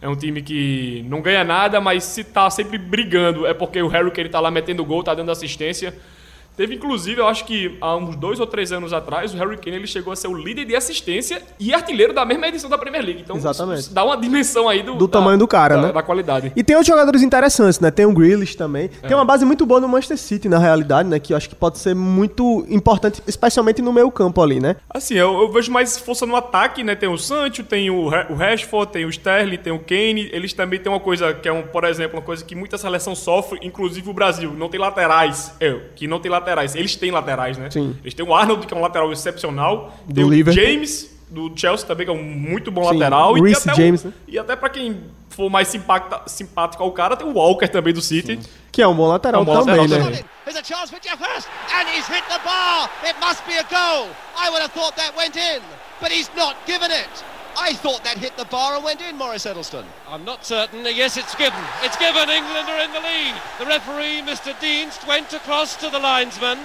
é 0.00 0.08
um 0.08 0.14
time 0.14 0.40
que 0.42 1.04
não 1.08 1.20
ganha 1.20 1.42
nada, 1.42 1.80
mas 1.80 2.04
se 2.04 2.22
tá 2.22 2.48
sempre 2.50 2.78
brigando 2.78 3.46
é 3.46 3.52
porque 3.52 3.82
o 3.82 3.88
Harry 3.88 4.10
Kane 4.10 4.28
tá 4.28 4.40
lá 4.40 4.50
metendo 4.50 4.84
gol, 4.84 5.02
tá 5.02 5.14
dando 5.14 5.30
assistência. 5.30 5.94
Teve, 6.58 6.74
inclusive, 6.74 7.20
eu 7.20 7.28
acho 7.28 7.44
que 7.44 7.78
há 7.80 7.94
uns 7.94 8.16
dois 8.16 8.40
ou 8.40 8.46
três 8.46 8.72
anos 8.72 8.92
atrás, 8.92 9.32
o 9.32 9.36
Harry 9.36 9.56
Kane 9.56 9.76
ele 9.76 9.86
chegou 9.86 10.12
a 10.12 10.16
ser 10.16 10.26
o 10.26 10.34
líder 10.34 10.64
de 10.64 10.74
assistência 10.74 11.40
e 11.60 11.72
artilheiro 11.72 12.12
da 12.12 12.24
mesma 12.24 12.48
edição 12.48 12.68
da 12.68 12.76
Premier 12.76 13.04
League. 13.04 13.20
Então, 13.20 13.36
Exatamente. 13.36 13.82
isso 13.82 13.94
dá 13.94 14.04
uma 14.04 14.16
dimensão 14.16 14.68
aí 14.68 14.82
do, 14.82 14.96
Do 14.96 15.06
tamanho 15.06 15.38
do 15.38 15.46
cara, 15.46 15.76
da- 15.76 15.82
né? 15.82 15.92
Da 15.92 16.02
qualidade. 16.02 16.52
E 16.56 16.64
tem 16.64 16.74
outros 16.74 16.88
jogadores 16.92 17.22
interessantes, 17.22 17.78
né? 17.78 17.92
Tem 17.92 18.04
o 18.06 18.12
Grealish 18.12 18.56
também. 18.56 18.88
Tem 18.88 19.14
uma 19.16 19.24
base 19.24 19.44
muito 19.44 19.64
boa 19.64 19.78
no 19.80 19.86
Manchester 19.86 20.18
City, 20.18 20.48
na 20.48 20.58
realidade, 20.58 21.08
né? 21.08 21.20
Que 21.20 21.32
eu 21.32 21.36
acho 21.36 21.48
que 21.48 21.54
pode 21.54 21.78
ser 21.78 21.94
muito 21.94 22.66
importante, 22.68 23.22
especialmente 23.24 23.80
no 23.80 23.92
meio 23.92 24.10
campo 24.10 24.42
ali, 24.42 24.58
né? 24.58 24.74
Assim, 24.90 25.14
eu, 25.14 25.40
eu 25.42 25.52
vejo 25.52 25.70
mais 25.70 25.96
força 25.96 26.26
no 26.26 26.34
ataque, 26.34 26.82
né? 26.82 26.96
Tem 26.96 27.08
o 27.08 27.16
Sancho, 27.16 27.62
tem 27.62 27.88
o, 27.88 28.06
o 28.06 28.34
Rashford, 28.34 28.90
tem 28.90 29.04
o 29.04 29.08
Sterling, 29.10 29.58
tem 29.58 29.72
o 29.72 29.78
Kane. 29.78 30.28
Eles 30.32 30.52
também 30.52 30.80
têm 30.80 30.90
uma 30.90 30.98
coisa 30.98 31.32
que 31.32 31.48
é, 31.48 31.52
um, 31.52 31.62
por 31.62 31.84
exemplo, 31.84 32.16
uma 32.18 32.24
coisa 32.24 32.44
que 32.44 32.56
muita 32.56 32.76
seleção 32.76 33.14
sofre, 33.14 33.60
inclusive 33.62 34.10
o 34.10 34.12
Brasil. 34.12 34.52
Não 34.54 34.68
tem 34.68 34.80
laterais. 34.80 35.52
É, 35.60 35.78
que 35.94 36.08
não 36.08 36.18
tem 36.18 36.28
laterais. 36.28 36.47
Eles 36.74 36.96
têm 36.96 37.10
laterais, 37.10 37.56
né? 37.58 37.70
Sim. 37.70 37.96
Eles 38.02 38.14
têm 38.14 38.26
o 38.26 38.34
Arnold, 38.34 38.66
que 38.66 38.74
é 38.74 38.76
um 38.76 38.80
lateral 38.80 39.10
excepcional. 39.12 39.94
Tem 40.06 40.14
Do 40.24 40.26
o 40.26 40.30
Liverpool. 40.30 40.62
James, 40.64 41.10
do 41.28 41.52
Chelsea 41.54 41.86
também, 41.86 42.06
que 42.06 42.10
é 42.10 42.14
um 42.14 42.22
muito 42.22 42.70
bom 42.70 42.84
Sim, 42.88 42.94
lateral. 42.98 43.34
o 43.34 43.38
e, 43.38 43.42
Reece 43.42 43.64
tem 43.64 43.72
até 43.72 43.82
James, 43.82 44.04
o, 44.04 44.08
né? 44.08 44.12
e 44.26 44.38
até 44.38 44.56
pra 44.56 44.68
quem 44.68 45.00
for 45.28 45.50
mais 45.50 45.68
simpacta- 45.68 46.22
simpático 46.26 46.82
ao 46.82 46.90
cara, 46.92 47.16
tem 47.16 47.26
o 47.26 47.34
Walker 47.34 47.68
também 47.68 47.92
do 47.92 48.00
City. 48.00 48.38
Que 48.72 48.82
é 48.82 48.88
um 48.88 48.94
bom 48.94 49.08
lateral 49.08 49.40
É 49.40 49.42
um 49.42 49.44
bom 49.46 49.58
também, 49.64 49.76
lateral 49.82 49.98
né? 50.10 50.16
também. 50.16 50.24
There's 57.58 57.70
a 57.70 57.82
chance 57.82 57.82
for 57.82 57.98
Jeff 57.98 57.98
Hurst, 57.98 57.98
and 57.98 57.98
he's 57.98 57.98
hit 57.98 57.98
the 57.98 57.98
bar. 57.98 57.98
It 57.98 57.98
must 57.98 57.98
be 57.98 57.98
a 57.98 57.98
goal. 57.98 57.98
I 57.98 57.98
thought 57.98 58.04
that 58.04 58.04
went 58.04 58.04
in, 58.04 58.04
but 58.04 58.04
he's 58.04 58.04
not 58.04 58.04
given 58.04 58.04
it. 58.04 58.04
I 58.04 58.04
thought 58.04 58.04
that 58.04 58.18
hit 58.18 58.36
the 58.36 58.44
bar 58.44 58.74
and 58.74 58.84
went 58.84 59.00
in, 59.00 59.16
Morris 59.18 59.46
Edelston. 59.46 59.84
I'm 60.08 60.24
not 60.24 60.44
certain. 60.44 60.84
Yes, 60.84 61.16
it's 61.16 61.34
given. 61.34 61.64
It's 61.82 61.96
given. 61.96 62.28
England 62.28 62.68
are 62.68 62.84
in 62.84 62.92
the 62.92 63.00
lead. 63.00 63.34
The 63.58 63.66
referee, 63.66 64.22
Mr. 64.22 64.54
Dienst, 64.60 65.06
went 65.06 65.32
across 65.32 65.76
to 65.76 65.90
the 65.90 65.98
linesman. 65.98 66.58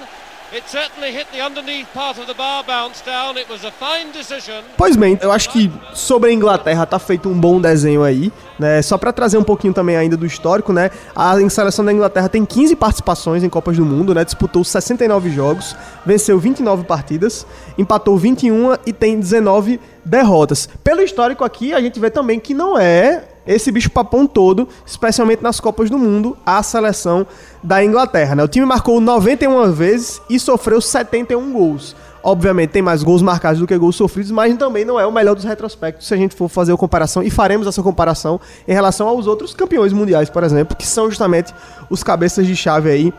It 0.53 0.69
certainly 0.69 1.11
hit 1.11 1.25
the 1.31 1.41
underneath 1.41 1.91
part 1.93 2.19
of 2.19 2.27
the 2.27 2.35
bar, 2.35 2.63
bounced 2.63 3.05
down. 3.05 3.37
It 3.37 3.49
was 3.49 3.63
a 3.63 3.71
fine 3.71 4.11
decision. 4.11 4.63
Pois 4.77 4.95
bem, 4.95 5.17
eu 5.19 5.31
acho 5.31 5.49
que 5.49 5.71
sobre 5.95 6.29
a 6.29 6.33
Inglaterra 6.33 6.85
tá 6.85 6.99
feito 6.99 7.27
um 7.27 7.33
bom 7.33 7.59
desenho 7.59 8.03
aí, 8.03 8.31
né? 8.57 8.81
Só 8.81 8.97
pra 8.97 9.11
trazer 9.11 9.37
um 9.37 9.43
pouquinho 9.43 9.73
também 9.73 9.95
ainda 9.95 10.15
do 10.15 10.25
histórico, 10.25 10.71
né? 10.71 10.91
A 11.15 11.37
seleção 11.49 11.83
da 11.83 11.91
Inglaterra 11.91 12.29
tem 12.29 12.45
15 12.45 12.75
participações 12.75 13.43
em 13.43 13.49
Copas 13.49 13.77
do 13.77 13.85
Mundo, 13.85 14.13
né? 14.13 14.23
Disputou 14.23 14.63
69 14.63 15.29
jogos, 15.29 15.75
venceu 16.05 16.39
29 16.39 16.83
partidas, 16.83 17.45
empatou 17.77 18.17
21 18.17 18.75
e 18.85 18.93
tem 18.93 19.19
19 19.19 19.79
derrotas. 20.03 20.69
Pelo 20.83 21.01
histórico 21.01 21.43
aqui, 21.43 21.73
a 21.73 21.81
gente 21.81 21.99
vê 21.99 22.09
também 22.09 22.39
que 22.39 22.53
não 22.53 22.77
é 22.77 23.25
esse 23.45 23.71
bicho 23.71 23.91
papão 23.91 24.25
todo, 24.25 24.67
especialmente 24.85 25.43
nas 25.43 25.59
Copas 25.59 25.89
do 25.89 25.97
Mundo, 25.97 26.37
a 26.45 26.63
seleção 26.63 27.27
da 27.61 27.83
Inglaterra, 27.83 28.35
né? 28.35 28.43
O 28.43 28.47
time 28.47 28.65
marcou 28.65 29.01
91 29.01 29.71
vezes 29.71 30.21
e 30.29 30.39
sofreu 30.39 30.79
71 30.79 31.51
gols. 31.51 31.95
Obviamente 32.23 32.69
tem 32.69 32.81
mais 32.81 33.03
gols 33.03 33.21
marcados 33.21 33.59
do 33.59 33.67
que 33.67 33.77
gols 33.77 33.95
sofridos, 33.97 34.31
mas 34.31 34.55
também 34.57 34.85
não 34.85 34.97
é 34.99 35.05
o 35.05 35.11
melhor 35.11 35.35
dos 35.35 35.43
retrospectos 35.43 36.07
se 36.07 36.13
a 36.13 36.17
gente 36.17 36.33
for 36.35 36.47
fazer 36.47 36.71
a 36.71 36.77
comparação, 36.77 37.21
e 37.21 37.29
faremos 37.29 37.67
essa 37.67 37.83
comparação 37.83 38.39
em 38.67 38.71
relação 38.73 39.07
aos 39.09 39.27
outros 39.27 39.53
campeões 39.53 39.91
mundiais, 39.91 40.29
por 40.29 40.43
exemplo, 40.43 40.75
que 40.75 40.87
são 40.87 41.09
justamente 41.09 41.53
os 41.89 42.01
cabeças 42.01 42.47
de 42.47 42.55
chave 42.55 42.89
aí 42.89 43.13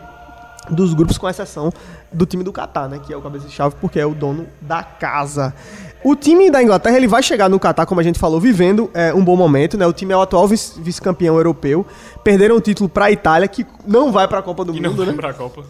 dos 0.71 0.95
grupos, 0.95 1.19
com 1.19 1.29
exceção 1.29 1.71
do 2.11 2.25
time 2.25 2.43
do 2.43 2.51
Catar, 2.51 2.89
né? 2.89 2.99
Que 3.05 3.13
é 3.13 3.17
o 3.17 3.21
cabeça 3.21 3.45
de 3.45 3.51
chave 3.53 3.75
porque 3.79 3.99
é 3.99 4.05
o 4.07 4.15
dono 4.15 4.47
da 4.59 4.81
casa. 4.81 5.53
O 6.03 6.15
time 6.15 6.49
da 6.49 6.63
Inglaterra 6.63 6.97
ele 6.97 7.07
vai 7.07 7.21
chegar 7.21 7.47
no 7.47 7.59
Catar, 7.59 7.85
como 7.85 7.99
a 8.01 8.03
gente 8.03 8.17
falou, 8.17 8.39
vivendo 8.39 8.89
é, 8.91 9.13
um 9.13 9.23
bom 9.23 9.35
momento, 9.35 9.77
né? 9.77 9.85
O 9.85 9.93
time 9.93 10.13
é 10.13 10.17
o 10.17 10.21
atual 10.21 10.47
vice- 10.47 10.81
vice-campeão 10.81 11.35
europeu. 11.35 11.85
Perderam 12.23 12.55
o 12.55 12.61
título 12.61 12.89
para 12.89 13.05
a 13.05 13.11
Itália, 13.11 13.47
que 13.47 13.63
não 13.85 14.11
vai 14.11 14.27
para 14.27 14.39
a 14.39 14.41
Copa 14.41 14.65
do 14.65 14.75
E 14.75 14.79
não 14.79 14.89
Mundo, 14.89 15.03
né? 15.05 15.11
lembra 15.11 15.29
a 15.29 15.33
Copa. 15.33 15.63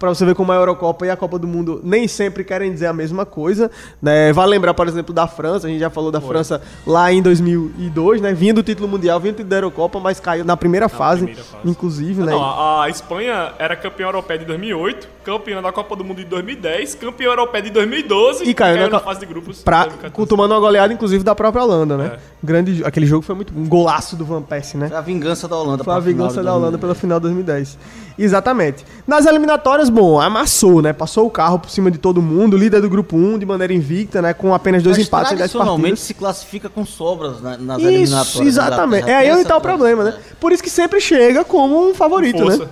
Pra 0.00 0.08
você 0.08 0.24
ver 0.24 0.34
como 0.34 0.50
a 0.50 0.54
Eurocopa 0.54 1.04
e 1.04 1.10
a 1.10 1.16
Copa 1.16 1.38
do 1.38 1.46
Mundo 1.46 1.78
nem 1.84 2.08
sempre 2.08 2.42
querem 2.42 2.72
dizer 2.72 2.86
a 2.86 2.92
mesma 2.92 3.26
coisa, 3.26 3.70
né? 4.00 4.32
Vale 4.32 4.50
lembrar, 4.52 4.72
por 4.72 4.88
exemplo, 4.88 5.12
da 5.14 5.26
França, 5.26 5.66
a 5.66 5.70
gente 5.70 5.78
já 5.78 5.90
falou 5.90 6.10
da 6.10 6.22
França 6.22 6.62
lá 6.86 7.12
em 7.12 7.20
2002, 7.20 8.22
né? 8.22 8.32
Vinha 8.32 8.54
do 8.54 8.62
título 8.62 8.88
mundial, 8.88 9.20
vinha 9.20 9.32
do 9.34 9.36
título 9.36 9.50
da 9.50 9.56
Eurocopa, 9.56 10.00
mas 10.00 10.18
caiu 10.18 10.42
na 10.42 10.56
primeira 10.56 10.88
fase, 10.88 11.24
primeira 11.26 11.44
fase. 11.44 11.68
inclusive, 11.68 12.22
né? 12.22 12.32
Não, 12.32 12.80
a, 12.80 12.88
Espanha 12.88 13.52
era 13.58 13.76
campeã 13.76 14.06
europeia 14.06 14.38
de 14.38 14.46
2008, 14.46 15.06
campeã 15.22 15.60
da 15.60 15.70
Copa 15.70 15.94
do 15.94 16.02
Mundo 16.02 16.16
de 16.16 16.24
2010, 16.24 16.94
campeã 16.94 17.26
europeia 17.26 17.62
de 17.62 17.70
2012 17.70 18.44
E 18.44 18.54
caiu 18.54 18.76
na 18.78 18.88
na 18.88 18.98
co- 19.00 19.04
fase 19.04 19.20
de 19.20 19.26
grupos. 19.26 19.62
Pra, 19.62 19.84
2014. 19.84 20.28
tomando 20.30 20.52
uma 20.52 20.60
goleada, 20.60 20.94
inclusive, 20.94 21.22
da 21.22 21.34
própria 21.34 21.62
Holanda, 21.62 21.98
né? 21.98 22.12
É. 22.14 22.18
Grande, 22.42 22.82
aquele 22.86 23.04
jogo 23.04 23.22
foi 23.22 23.34
muito. 23.34 23.52
Um 23.54 23.68
golaço 23.68 24.16
do 24.16 24.24
Van 24.24 24.40
Persie, 24.40 24.78
né? 24.78 24.88
Foi 24.88 24.96
a 24.96 25.02
vingança 25.02 25.46
da 25.46 25.56
Holanda. 25.56 25.84
Foi 25.84 25.92
a 25.94 26.00
vingança 26.00 26.42
da 26.42 26.54
Holanda 26.54 26.78
2010. 26.78 26.80
pela 26.80 26.94
final 26.94 27.18
de 27.18 27.24
2010. 27.24 27.78
Exatamente. 28.22 28.84
Nas 29.06 29.24
eliminatórias, 29.26 29.88
bom, 29.88 30.20
amassou, 30.20 30.82
né? 30.82 30.92
Passou 30.92 31.26
o 31.26 31.30
carro 31.30 31.58
por 31.58 31.70
cima 31.70 31.90
de 31.90 31.98
todo 31.98 32.20
mundo, 32.20 32.56
líder 32.56 32.80
do 32.80 32.88
grupo 32.90 33.16
1, 33.16 33.38
de 33.38 33.46
maneira 33.46 33.72
invicta, 33.72 34.20
né? 34.20 34.34
Com 34.34 34.54
apenas 34.54 34.82
dois 34.82 34.98
Mas 34.98 35.06
empates 35.06 35.32
em 35.32 35.36
10 35.36 35.50
tradicionalmente 35.50 35.82
partidas. 35.82 36.00
se 36.00 36.14
classifica 36.14 36.68
com 36.68 36.84
sobras 36.84 37.40
na- 37.40 37.56
nas 37.56 37.78
eliminatórias. 37.82 38.28
Isso, 38.34 38.38
da 38.38 38.44
exatamente. 38.66 39.08
É 39.10 39.14
aí 39.16 39.32
onde 39.32 39.44
tá 39.44 39.56
o 39.56 39.60
problema, 39.60 40.04
né? 40.04 40.14
Por 40.38 40.52
isso 40.52 40.62
que 40.62 40.70
sempre 40.70 41.00
chega 41.00 41.44
como 41.44 41.88
um 41.88 41.94
favorito, 41.94 42.38
Força. 42.42 42.64
né? 42.64 42.70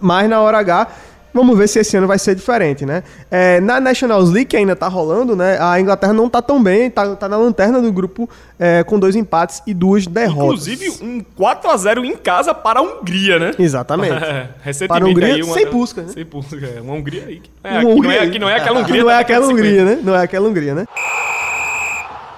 Mas 0.00 0.28
na 0.28 0.40
hora 0.40 0.58
H, 0.58 0.88
vamos 1.32 1.56
ver 1.56 1.68
se 1.68 1.78
esse 1.78 1.96
ano 1.96 2.06
vai 2.06 2.18
ser 2.18 2.34
diferente, 2.34 2.84
né? 2.86 3.02
É, 3.30 3.60
na 3.60 3.80
Nationals 3.80 4.30
League, 4.30 4.46
que 4.46 4.56
ainda 4.56 4.74
tá 4.74 4.88
rolando, 4.88 5.36
né? 5.36 5.58
A 5.60 5.80
Inglaterra 5.80 6.12
não 6.12 6.28
tá 6.28 6.40
tão 6.42 6.62
bem, 6.62 6.90
tá, 6.90 7.14
tá 7.16 7.28
na 7.28 7.36
lanterna 7.36 7.80
do 7.80 7.92
grupo 7.92 8.28
é, 8.58 8.82
com 8.84 8.98
dois 8.98 9.14
empates 9.16 9.62
e 9.66 9.72
duas 9.74 10.06
derrotas. 10.06 10.66
Inclusive, 10.68 11.04
um 11.04 11.24
4x0 11.40 12.04
em 12.04 12.16
casa 12.16 12.52
para 12.54 12.80
a 12.80 12.82
Hungria, 12.82 13.38
né? 13.38 13.50
Exatamente. 13.58 14.12
É, 14.24 14.48
recentemente 14.62 14.88
Para 14.88 15.04
a 15.04 15.08
Hungria, 15.08 15.34
aí 15.34 15.42
uma- 15.42 15.54
sem 15.54 15.66
Puskas, 15.66 16.06
né? 16.06 16.12
Sem 16.12 16.24
Puskas, 16.24 16.62
é. 16.76 16.80
Uma 16.80 16.94
Hungria 16.94 17.24
aí. 17.26 17.42
É, 17.62 17.70
Uma 17.72 17.78
que, 17.80 17.84
não 17.86 17.92
Hungria 17.96 18.16
é, 18.18 18.20
aí. 18.22 18.30
que 18.30 18.38
não 18.38 18.48
é 18.48 18.56
aquela 18.56 18.78
Hungria. 18.80 19.02
Não 19.04 19.10
é 19.10 19.18
aquela 19.18 19.46
Hungria, 19.46 19.84
né? 19.84 19.98
Não 20.02 20.14
é 20.16 20.22
aquela 20.22 20.48
Hungria, 20.48 20.74
né? 20.74 20.84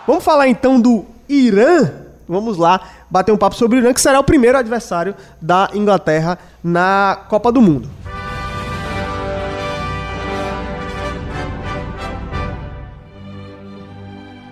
Vamos 0.06 0.24
falar 0.24 0.48
então 0.48 0.80
do 0.80 1.04
Irã. 1.28 1.90
Vamos 2.28 2.56
lá 2.56 2.80
bater 3.10 3.32
um 3.32 3.36
papo 3.36 3.56
sobre 3.56 3.78
o 3.78 3.80
Irã, 3.80 3.92
que 3.92 4.00
será 4.00 4.20
o 4.20 4.24
primeiro 4.24 4.56
adversário 4.56 5.14
da 5.40 5.68
Inglaterra 5.74 6.38
na 6.62 7.18
Copa 7.28 7.50
do 7.50 7.60
Mundo. 7.60 7.88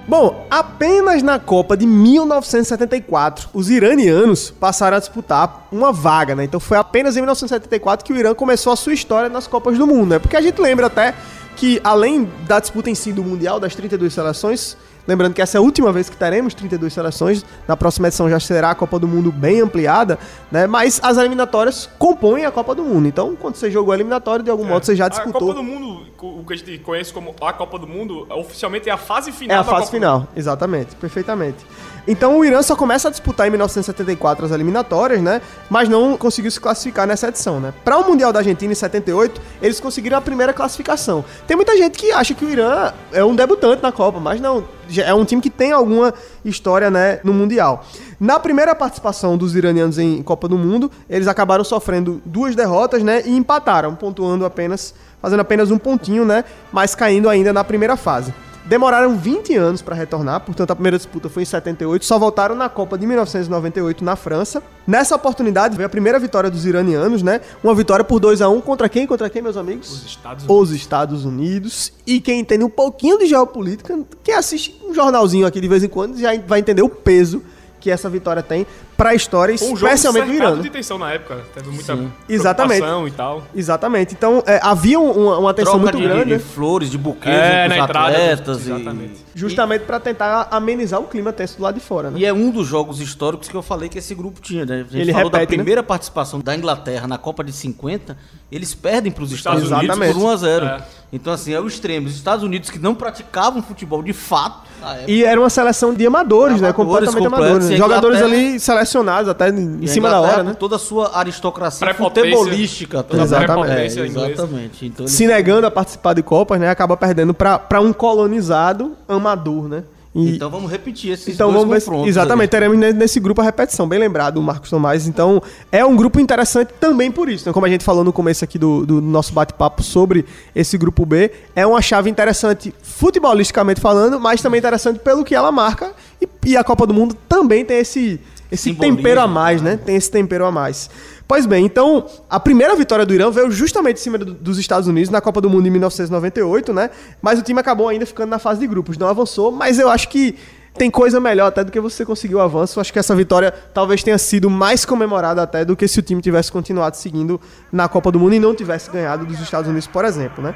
Bom, 0.09 0.47
apenas 0.51 1.23
na 1.23 1.38
Copa 1.38 1.77
de 1.77 1.87
1974, 1.87 3.51
os 3.53 3.68
iranianos 3.68 4.51
passaram 4.51 4.97
a 4.97 5.01
disputar 5.01 5.68
uma 5.71 5.92
vaga, 5.92 6.35
né? 6.35 6.44
Então 6.44 6.59
foi 6.59 6.79
apenas 6.79 7.14
em 7.14 7.21
1974 7.21 8.07
que 8.07 8.14
o 8.14 8.16
Irã 8.16 8.35
começou 8.35 8.73
a 8.73 8.77
sua 8.77 8.94
história 8.94 9.29
nas 9.29 9.47
Copas 9.47 9.77
do 9.77 9.87
Mundo, 9.87 10.07
né? 10.07 10.18
Porque 10.18 10.35
a 10.35 10.40
gente 10.40 10.59
lembra 10.62 10.87
até 10.87 11.14
que, 11.57 11.79
além 11.85 12.27
da 12.47 12.59
disputa 12.59 12.88
em 12.88 12.94
si 12.94 13.12
do 13.12 13.23
Mundial, 13.23 13.61
das 13.61 13.75
32 13.75 14.14
seleções, 14.14 14.79
lembrando 15.09 15.33
que 15.35 15.42
essa 15.42 15.57
é 15.57 15.59
a 15.59 15.62
última 15.62 15.90
vez 15.90 16.09
que 16.11 16.16
teremos 16.16 16.53
32 16.55 16.92
seleções, 16.92 17.44
na 17.66 17.77
próxima 17.77 18.07
edição 18.09 18.29
já 18.29 18.38
será 18.38 18.71
a 18.71 18.75
Copa 18.75 18.99
do 18.99 19.09
Mundo 19.09 19.33
bem 19.33 19.61
ampliada, 19.61 20.18
né? 20.53 20.66
Mas 20.66 21.01
as 21.03 21.16
eliminatórias 21.16 21.88
compõem 21.99 22.44
a 22.44 22.51
Copa 22.51 22.75
do 22.75 22.85
Mundo. 22.85 23.09
Então, 23.09 23.35
quando 23.35 23.57
você 23.57 23.71
jogou 23.71 23.92
a 23.92 23.97
eliminatória, 23.97 24.44
de 24.44 24.51
algum 24.51 24.64
modo 24.64 24.85
você 24.85 24.94
já 24.94 25.07
A 25.07 25.09
disputou. 25.09 25.40
Copa 25.40 25.55
do 25.55 25.62
Mundo, 25.62 26.07
o 26.21 26.44
que 26.44 26.53
a 26.53 26.57
gente 26.57 26.79
conhece 26.79 27.12
como 27.12 27.35
a 27.40 27.53
Copa 27.53 27.79
do 27.79 27.87
Mundo, 27.87 28.27
oficialmente 28.31 28.88
é 28.88 28.92
a 28.92 28.99
fase 28.99 29.33
final 29.33 29.57
É 29.57 29.61
a 29.61 29.64
fase 29.64 29.90
final, 29.90 30.29
exatamente, 30.37 30.94
perfeitamente. 30.97 31.64
Então 32.11 32.38
o 32.38 32.44
Irã 32.44 32.62
só 32.62 32.75
começa 32.75 33.09
a 33.09 33.11
disputar 33.11 33.47
em 33.47 33.51
1974 33.51 34.47
as 34.47 34.51
eliminatórias, 34.51 35.21
né? 35.21 35.42
Mas 35.68 35.90
não 35.90 36.16
conseguiu 36.16 36.51
se 36.51 36.59
classificar 36.59 37.07
nessa 37.07 37.29
edição, 37.29 37.61
né? 37.61 37.75
Para 37.85 37.99
o 37.99 38.09
Mundial 38.09 38.33
da 38.33 38.38
Argentina 38.38 38.73
em 38.73 38.75
78, 38.75 39.38
eles 39.61 39.79
conseguiram 39.79 40.16
a 40.16 40.21
primeira 40.23 40.55
classificação. 40.55 41.23
Tem 41.47 41.55
muita 41.55 41.77
gente 41.77 41.99
que 41.99 42.11
acha 42.11 42.33
que 42.33 42.47
o 42.47 42.49
Irã 42.49 42.94
é 43.12 43.23
um 43.23 43.37
debutante 43.37 43.83
na 43.83 43.92
Copa, 43.92 44.18
mas 44.18 44.40
não, 44.40 44.64
é 44.97 45.12
um 45.12 45.23
time 45.23 45.42
que 45.42 45.51
tem 45.51 45.71
alguma 45.71 46.14
história, 46.42 46.90
né, 46.90 47.21
no 47.23 47.35
Mundial. 47.35 47.85
Na 48.18 48.40
primeira 48.40 48.75
participação 48.75 49.37
dos 49.37 49.55
iranianos 49.55 49.99
em 49.99 50.23
Copa 50.23 50.49
do 50.49 50.57
Mundo, 50.57 50.90
eles 51.11 51.29
acabaram 51.29 51.62
sofrendo 51.62 52.23
duas 52.25 52.57
derrotas, 52.57 53.03
né, 53.03 53.23
e 53.27 53.37
empataram, 53.37 53.94
pontuando 53.94 54.47
apenas, 54.47 54.94
fazendo 55.21 55.40
apenas 55.40 55.71
um 55.71 55.77
pontinho, 55.77 56.25
né, 56.25 56.42
mas 56.73 56.94
caindo 56.94 57.29
ainda 57.29 57.53
na 57.53 57.62
primeira 57.62 57.99
fase. 57.99 58.33
Demoraram 58.68 59.16
20 59.16 59.57
anos 59.57 59.81
para 59.81 59.94
retornar, 59.94 60.40
portanto 60.40 60.70
a 60.70 60.74
primeira 60.74 60.98
disputa 60.98 61.31
foi 61.31 61.42
em 61.42 61.46
78, 61.46 62.04
só 62.04 62.18
voltaram 62.18 62.54
na 62.54 62.68
Copa 62.68 62.98
de 62.98 63.07
1998 63.07 64.04
na 64.04 64.14
França. 64.14 64.62
Nessa 64.87 65.16
oportunidade 65.16 65.74
veio 65.74 65.87
a 65.87 65.88
primeira 65.88 66.18
vitória 66.18 66.50
dos 66.50 66.66
iranianos, 66.66 67.22
né? 67.22 67.40
Uma 67.64 67.74
vitória 67.74 68.04
por 68.04 68.20
2 68.20 68.42
a 68.42 68.48
1 68.50 68.61
contra 68.61 68.87
quem? 68.87 69.07
Contra 69.07 69.31
quem, 69.31 69.40
meus 69.40 69.57
amigos? 69.57 69.90
Os 69.90 70.04
Estados 70.04 70.44
Unidos. 70.44 70.68
Os 70.70 70.76
Estados 70.76 71.24
Unidos. 71.24 71.92
E 72.07 72.20
quem 72.20 72.40
entende 72.40 72.62
um 72.62 72.68
pouquinho 72.68 73.18
de 73.18 73.24
geopolítica, 73.24 73.98
quem 74.22 74.35
assiste 74.35 74.78
um 74.85 74.92
jornalzinho 74.92 75.46
aqui 75.46 75.62
de 75.62 75.68
vez 75.68 75.83
em 75.83 75.88
quando, 75.88 76.18
já 76.18 76.38
vai 76.46 76.61
entender 76.61 76.83
o 76.83 76.90
peso 76.90 77.42
que 77.81 77.90
essa 77.90 78.11
vitória 78.11 78.42
tem 78.42 78.66
pra 78.99 79.15
história, 79.15 79.57
Foi 79.57 79.69
um 79.69 79.75
especialmente 79.75 80.27
do 80.27 80.33
Irã. 80.35 80.57
de 80.57 80.63
né? 80.65 80.71
tensão 80.71 80.99
na 80.99 81.13
época. 81.13 81.39
Teve 81.55 81.71
muita 81.71 81.95
Sim. 81.97 82.13
Exatamente. 82.29 82.83
e 83.07 83.11
tal. 83.13 83.45
Exatamente. 83.55 84.13
Então, 84.15 84.43
é, 84.45 84.59
havia 84.61 84.99
um- 84.99 85.13
uma, 85.13 85.39
uma 85.39 85.55
tensão 85.55 85.75
Troca 85.79 85.85
muito 85.93 85.99
de, 85.99 86.03
grande, 86.03 86.25
de 86.25 86.33
né? 86.33 86.39
flores, 86.41 86.91
de 86.91 86.99
buquês 86.99 87.33
É, 87.35 87.69
na 87.69 87.77
os 87.77 87.83
entrada, 87.85 88.09
atletas. 88.09 88.67
e- 88.67 88.71
exatamente. 88.73 89.25
justamente 89.37 89.83
pra 89.85 90.01
tentar 90.01 90.49
amenizar 90.51 91.01
o 91.01 91.05
clima 91.05 91.33
tenso 91.33 91.57
do 91.59 91.63
lado 91.63 91.77
de 91.77 91.81
fora, 91.81 92.11
né? 92.11 92.19
E 92.19 92.27
é 92.27 92.33
um 92.33 92.51
dos 92.51 92.67
jogos 92.67 93.01
históricos 93.01 93.49
que 93.49 93.55
eu 93.55 93.63
falei 93.63 93.89
que 93.89 93.99
esse 93.99 94.13
grupo 94.17 94.41
tinha, 94.41 94.67
né? 94.67 94.81
A 94.81 94.93
gente 94.93 94.99
Ele 94.99 95.13
falou 95.13 95.31
da 95.31 95.39
repete, 95.39 95.57
né? 95.57 95.63
primeira 95.63 95.83
participação 95.85 96.41
da 96.41 96.57
Inglaterra 96.57 97.07
na 97.07 97.17
Copa 97.17 97.45
de 97.45 97.53
50, 97.53 98.17
eles 98.51 98.75
perdem 98.75 99.13
para 99.13 99.23
os 99.23 99.31
Estados 99.31 99.63
Estados, 99.63 99.89
Unidos 99.97 100.13
por 100.13 100.23
1 100.25 100.29
a 100.29 100.37
0. 100.37 100.67
É. 100.67 100.79
Então 101.13 101.33
assim, 101.33 101.55
é 101.55 101.61
o 101.61 101.67
extremo. 101.69 102.09
Os 102.09 102.17
Estados 102.17 102.45
Unidos 102.45 102.69
que 102.69 102.79
não 102.81 102.95
praticavam 102.97 103.63
futebol 103.63 104.03
de 104.03 104.13
fato, 104.13 104.67
E 105.09 105.25
era 105.25 105.41
uma 105.41 105.51
seleção 105.51 105.93
de 105.93 106.07
amadores, 106.07 106.61
né? 106.61 106.69
Amadores 106.69 106.77
Completamente 106.77 107.25
completos, 107.25 107.47
amadores. 107.49 107.71
e 107.71 107.77
Jogadores 107.77 108.23
ali 108.23 108.61
selecionados 108.88 109.29
até 109.29 109.48
em 109.51 109.79
e 109.83 109.88
cima 109.88 110.09
da 110.11 110.20
hora, 110.20 110.42
né? 110.42 110.57
toda 110.59 110.77
a 110.77 110.79
sua 110.79 111.16
aristocracia 111.18 111.94
futebolística. 111.94 113.03
Toda 113.03 113.22
a 113.22 113.24
Exatamente. 113.24 113.98
É, 114.01 114.07
exatamente. 114.07 114.87
Então, 114.87 115.07
Se 115.07 115.27
negando 115.27 115.66
a 115.66 115.70
participar 115.70 116.14
de 116.14 116.22
Copas, 116.22 116.59
né? 116.61 116.68
Acaba 116.68 116.96
perdendo 116.96 117.33
pra, 117.33 117.59
pra 117.59 117.81
um 117.81 117.92
colonizado 117.92 118.92
amador, 119.09 119.68
né? 119.68 119.85
E- 120.14 120.35
então 120.37 120.51
vamos 120.51 120.70
repetir 120.70 121.12
esses 121.12 121.35
Então 121.35 121.53
dois 121.53 121.62
vamos 121.64 121.85
confrontos. 121.85 122.09
Exatamente, 122.09 122.44
aí. 122.44 122.48
teremos 122.48 122.79
ne- 122.79 122.92
nesse 122.92 123.20
grupo 123.20 123.40
a 123.40 123.44
repetição, 123.44 123.87
bem 123.87 123.98
lembrado, 124.01 124.38
o 124.38 124.42
Marcos 124.42 124.70
Tomás. 124.70 125.07
Então, 125.07 125.40
é 125.70 125.85
um 125.85 125.94
grupo 125.94 126.18
interessante 126.18 126.72
também 126.81 127.12
por 127.12 127.29
isso, 127.29 127.46
né? 127.46 127.53
Como 127.53 127.64
a 127.66 127.68
gente 127.68 127.85
falou 127.85 128.03
no 128.03 128.12
começo 128.12 128.42
aqui 128.42 128.59
do, 128.59 128.85
do 128.87 129.01
nosso 129.03 129.33
bate-papo 129.33 129.83
sobre 129.83 130.24
esse 130.57 130.77
grupo 130.79 131.05
B, 131.05 131.31
é 131.55 131.64
uma 131.66 131.81
chave 131.83 132.09
interessante 132.11 132.74
futebolisticamente 132.83 133.81
falando, 133.81 134.18
mas 134.18 134.40
também 134.40 134.59
interessante 134.59 134.98
pelo 134.98 135.24
que 135.24 135.35
ela 135.35 135.53
marca. 135.53 135.92
E, 136.20 136.29
e 136.46 136.57
a 136.57 136.64
Copa 136.64 136.87
do 136.87 136.94
Mundo 136.94 137.14
também 137.29 137.64
tem 137.64 137.79
esse, 137.79 138.18
esse 138.52 138.63
Simbolismo, 138.69 138.98
tempero 138.98 139.22
a 139.22 139.28
mais, 139.28 139.62
né? 139.62 139.78
Tem 139.78 139.96
esse 139.96 140.12
tempero 140.12 140.46
a 140.46 140.52
mais. 140.52 140.89
Pois 141.28 141.46
bem, 141.46 141.65
então, 141.65 142.06
a 142.30 142.39
primeira 142.39 142.76
vitória 142.76 143.06
do 143.06 143.13
Irã 143.13 143.32
veio 143.32 143.50
justamente 143.50 143.98
em 143.98 144.04
cima 144.04 144.17
do- 144.17 144.34
dos 144.34 144.58
Estados 144.60 144.88
Unidos 144.88 145.10
na 145.10 145.22
Copa 145.22 145.39
do 145.41 145.50
Mundo 145.50 145.65
em 145.67 145.72
1998, 145.72 146.74
né? 146.74 146.89
Mas 147.22 147.39
o 147.39 147.41
time 147.41 147.60
acabou 147.60 147.88
ainda 147.89 148.06
ficando 148.06 148.30
na 148.30 148.38
fase 148.39 148.60
de 148.60 148.67
grupos, 148.67 148.98
não 148.98 149.08
avançou, 149.08 149.52
mas 149.52 149.80
eu 149.80 149.89
acho 149.89 150.08
que 150.10 150.38
tem 150.78 150.89
coisa 150.91 151.19
melhor 151.19 151.48
até 151.48 151.63
do 151.63 151.72
que 151.72 151.80
você 151.80 152.06
conseguiu 152.06 152.38
o 152.39 152.41
avanço. 152.41 152.78
Eu 152.78 152.82
acho 152.82 152.91
que 152.93 153.00
essa 153.00 153.15
vitória 153.15 153.52
talvez 153.74 154.04
tenha 154.04 154.17
sido 154.17 154.50
mais 154.50 154.84
comemorada 154.86 155.41
até 155.41 155.63
do 155.63 155.76
que 155.76 155.88
se 155.88 156.00
o 156.00 156.02
time 156.04 156.22
tivesse 156.22 156.52
continuado 156.52 156.98
seguindo 156.98 157.39
na 157.72 157.88
Copa 157.88 158.12
do 158.12 158.19
Mundo 158.19 158.34
e 158.36 158.39
não 158.39 158.54
tivesse 158.54 158.89
ganhado 158.91 159.26
dos 159.26 159.39
Estados 159.39 159.67
Unidos, 159.69 159.88
por 159.88 160.04
exemplo, 160.06 160.43
né? 160.43 160.54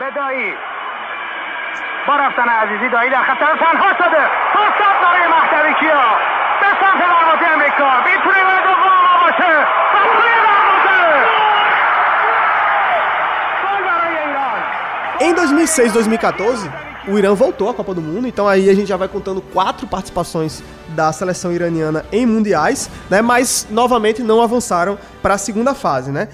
بدایی 0.00 0.52
با 2.08 2.16
رفتن 2.16 2.48
عزیزی 2.48 2.88
دایی 2.92 3.10
در 3.10 3.22
خطر 3.22 3.56
تنها 3.60 3.88
شده 3.98 4.22
فرصت 4.54 4.96
برای 5.02 5.26
مهدوی 5.34 5.74
کیا 5.80 6.02
em 15.19 15.33
2006, 15.35 15.93
2014, 15.93 16.69
o 17.07 17.17
Irã 17.17 17.33
voltou 17.33 17.69
à 17.69 17.73
Copa 17.73 17.93
do 17.93 18.01
Mundo, 18.01 18.27
então 18.27 18.47
aí 18.47 18.69
a 18.69 18.73
gente 18.73 18.87
já 18.87 18.97
vai 18.97 19.07
contando 19.07 19.41
quatro 19.41 19.85
participações 19.85 20.63
da 20.89 21.11
seleção 21.11 21.51
iraniana 21.51 22.05
em 22.11 22.25
mundiais, 22.25 22.89
né? 23.09 23.21
Mas 23.21 23.67
novamente 23.69 24.23
não 24.23 24.41
avançaram 24.41 24.97
para 25.21 25.35
a 25.35 25.37
segunda 25.37 25.73
fase, 25.73 26.11
né? 26.11 26.27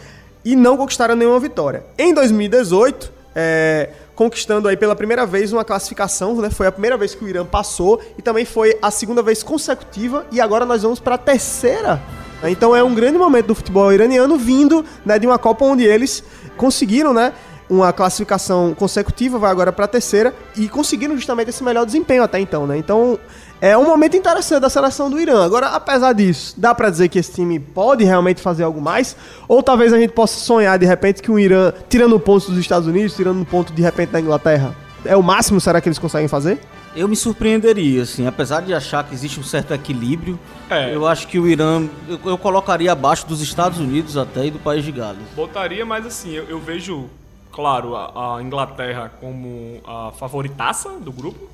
E 0.44 0.56
não 0.56 0.78
conquistaram 0.78 1.16
nenhuma 1.16 1.40
vitória. 1.40 1.86
Em 1.98 2.14
2018, 2.14 3.12
é, 3.36 3.90
conquistando 4.18 4.68
aí 4.68 4.76
pela 4.76 4.96
primeira 4.96 5.28
vez 5.28 5.54
uma 5.54 5.64
classificação, 5.64 6.36
né? 6.42 6.50
Foi 6.50 6.66
a 6.66 6.72
primeira 6.72 6.98
vez 6.98 7.14
que 7.14 7.24
o 7.24 7.30
Irã 7.30 7.46
passou 7.46 8.02
e 8.18 8.22
também 8.22 8.46
foi 8.46 8.76
a 8.82 8.90
segunda 8.90 9.22
vez 9.22 9.44
consecutiva 9.44 10.26
e 10.32 10.42
agora 10.42 10.66
nós 10.66 10.82
vamos 10.82 11.00
para 11.00 11.16
a 11.16 11.18
terceira. 11.20 12.02
Então 12.44 12.76
é 12.76 12.84
um 12.84 12.96
grande 12.96 13.18
momento 13.18 13.46
do 13.46 13.56
futebol 13.56 13.94
iraniano 13.94 14.36
vindo 14.36 14.84
né, 15.06 15.20
de 15.20 15.28
uma 15.28 15.38
Copa 15.38 15.64
onde 15.64 15.84
eles 15.84 16.24
conseguiram, 16.58 17.14
né? 17.14 17.32
uma 17.70 17.92
classificação 17.92 18.74
consecutiva, 18.74 19.38
vai 19.38 19.52
agora 19.52 19.74
para 19.74 19.86
a 19.86 19.88
terceira 19.88 20.34
e 20.56 20.70
conseguiram 20.70 21.16
justamente 21.16 21.50
esse 21.50 21.64
melhor 21.64 21.86
desempenho 21.86 22.24
até 22.24 22.40
então, 22.40 22.66
né? 22.66 22.78
Então 22.78 23.20
é 23.60 23.78
um 23.78 23.86
momento 23.86 24.16
interessante 24.16 24.62
da 24.62 24.70
seleção 24.70 25.10
do 25.10 25.20
Irã. 25.20 25.44
Agora, 25.44 25.68
apesar 25.70 26.14
disso, 26.14 26.54
dá 26.58 26.76
para 26.76 26.90
dizer 26.90 27.10
que 27.10 27.18
esse 27.18 27.34
time 27.34 27.60
pode 27.60 28.04
realmente 28.04 28.42
fazer 28.42 28.64
algo 28.64 28.80
mais? 28.82 29.16
Ou 29.48 29.64
talvez 29.64 29.92
a 29.94 29.98
gente 30.00 30.12
possa 30.14 30.40
sonhar 30.40 30.78
de 30.78 30.86
repente 30.86 31.22
que 31.22 31.32
o 31.32 31.40
Irã, 31.40 31.74
tirando 31.90 32.20
pontos 32.20 32.48
dos 32.50 32.58
Estados 32.58 32.88
Unidos, 32.88 33.16
tirando 33.16 33.44
ponto 33.46 33.74
de 33.74 33.82
repente 33.82 34.10
da 34.12 34.20
Inglaterra, 34.20 34.76
é 35.06 35.16
o 35.16 35.24
máximo, 35.24 35.60
será 35.62 35.82
que 35.82 35.88
eles 35.88 35.98
conseguem 36.00 36.28
fazer? 36.28 36.60
Eu 36.96 37.08
me 37.08 37.16
surpreenderia, 37.16 38.02
assim, 38.04 38.26
apesar 38.26 38.62
de 38.62 38.74
achar 38.74 39.04
que 39.04 39.14
existe 39.14 39.40
um 39.40 39.44
certo 39.44 39.72
equilíbrio, 39.74 40.40
É. 40.70 40.94
eu 40.94 41.06
acho 41.08 41.28
que 41.28 41.38
o 41.40 41.48
Irã, 41.48 41.88
eu, 42.10 42.20
eu 42.26 42.38
colocaria 42.38 42.92
abaixo 42.92 43.26
dos 43.28 43.40
Estados 43.42 43.80
Unidos 43.80 44.18
até 44.18 44.48
e 44.48 44.52
do 44.52 44.58
país 44.60 44.84
de 44.84 44.92
Gales. 44.92 45.22
Botaria, 45.36 45.86
mas 45.86 46.06
assim, 46.08 46.32
eu, 46.32 46.46
eu 46.46 46.60
vejo, 46.60 47.06
claro, 47.52 47.96
a, 47.96 48.38
a 48.38 48.42
Inglaterra 48.42 49.12
como 49.22 49.80
a 49.86 50.12
favoritaça 50.18 50.90
do 51.00 51.12
grupo. 51.12 51.48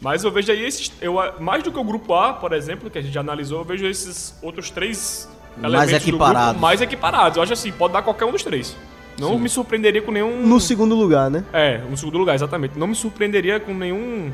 Mas 0.00 0.22
eu 0.24 0.30
vejo 0.30 0.52
aí 0.52 0.64
esses. 0.64 0.92
Eu, 1.00 1.16
mais 1.40 1.62
do 1.62 1.72
que 1.72 1.78
o 1.78 1.84
grupo 1.84 2.14
A, 2.14 2.34
por 2.34 2.52
exemplo, 2.52 2.90
que 2.90 2.98
a 2.98 3.02
gente 3.02 3.12
já 3.12 3.20
analisou, 3.20 3.60
eu 3.60 3.64
vejo 3.64 3.86
esses 3.86 4.34
outros 4.42 4.70
três 4.70 5.28
Mais 5.56 5.72
elementos 5.72 6.02
do 6.04 6.08
equiparados. 6.08 6.48
grupo 6.50 6.60
mais 6.60 6.80
equiparados. 6.80 7.36
Eu 7.36 7.42
acho 7.42 7.52
assim, 7.52 7.72
pode 7.72 7.92
dar 7.92 8.02
qualquer 8.02 8.24
um 8.26 8.32
dos 8.32 8.42
três. 8.42 8.76
Não 9.18 9.38
me 9.38 9.48
surpreenderia 9.48 10.02
com 10.02 10.10
nenhum. 10.10 10.44
No 10.44 10.60
segundo 10.60 10.94
lugar, 10.94 11.30
né? 11.30 11.44
É, 11.52 11.78
no 11.78 11.96
segundo 11.96 12.18
lugar, 12.18 12.34
exatamente. 12.34 12.78
Não 12.78 12.86
me 12.88 12.94
surpreenderia 12.94 13.60
com 13.60 13.72
nenhum. 13.72 14.32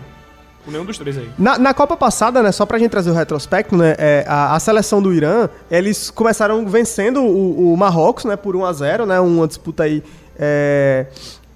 Com 0.65 0.71
nenhum 0.71 0.85
dos 0.85 0.97
três 0.99 1.17
aí. 1.17 1.29
Na, 1.39 1.59
na 1.59 1.73
Copa 1.75 1.97
passada, 1.97 2.43
né, 2.43 2.51
só 2.53 2.67
pra 2.67 2.79
gente 2.79 2.91
trazer 2.91 3.11
o 3.11 3.15
retrospecto, 3.15 3.77
né, 3.77 3.95
é, 3.99 4.25
a, 4.27 4.55
a 4.55 4.61
seleção 4.61 5.01
do 5.01 5.13
Irã, 5.13 5.49
eles 5.71 6.11
começaram 6.11 6.67
vencendo 6.67 7.23
o, 7.23 7.73
o 7.73 7.77
Marrocos, 7.77 8.25
né, 8.27 8.37
por 8.37 8.55
1 8.55 8.65
a 8.67 8.73
0 8.73 9.07
né, 9.07 9.19
uma 9.21 9.47
disputa 9.47 9.85
aí 9.85 10.03
é, 10.39 11.07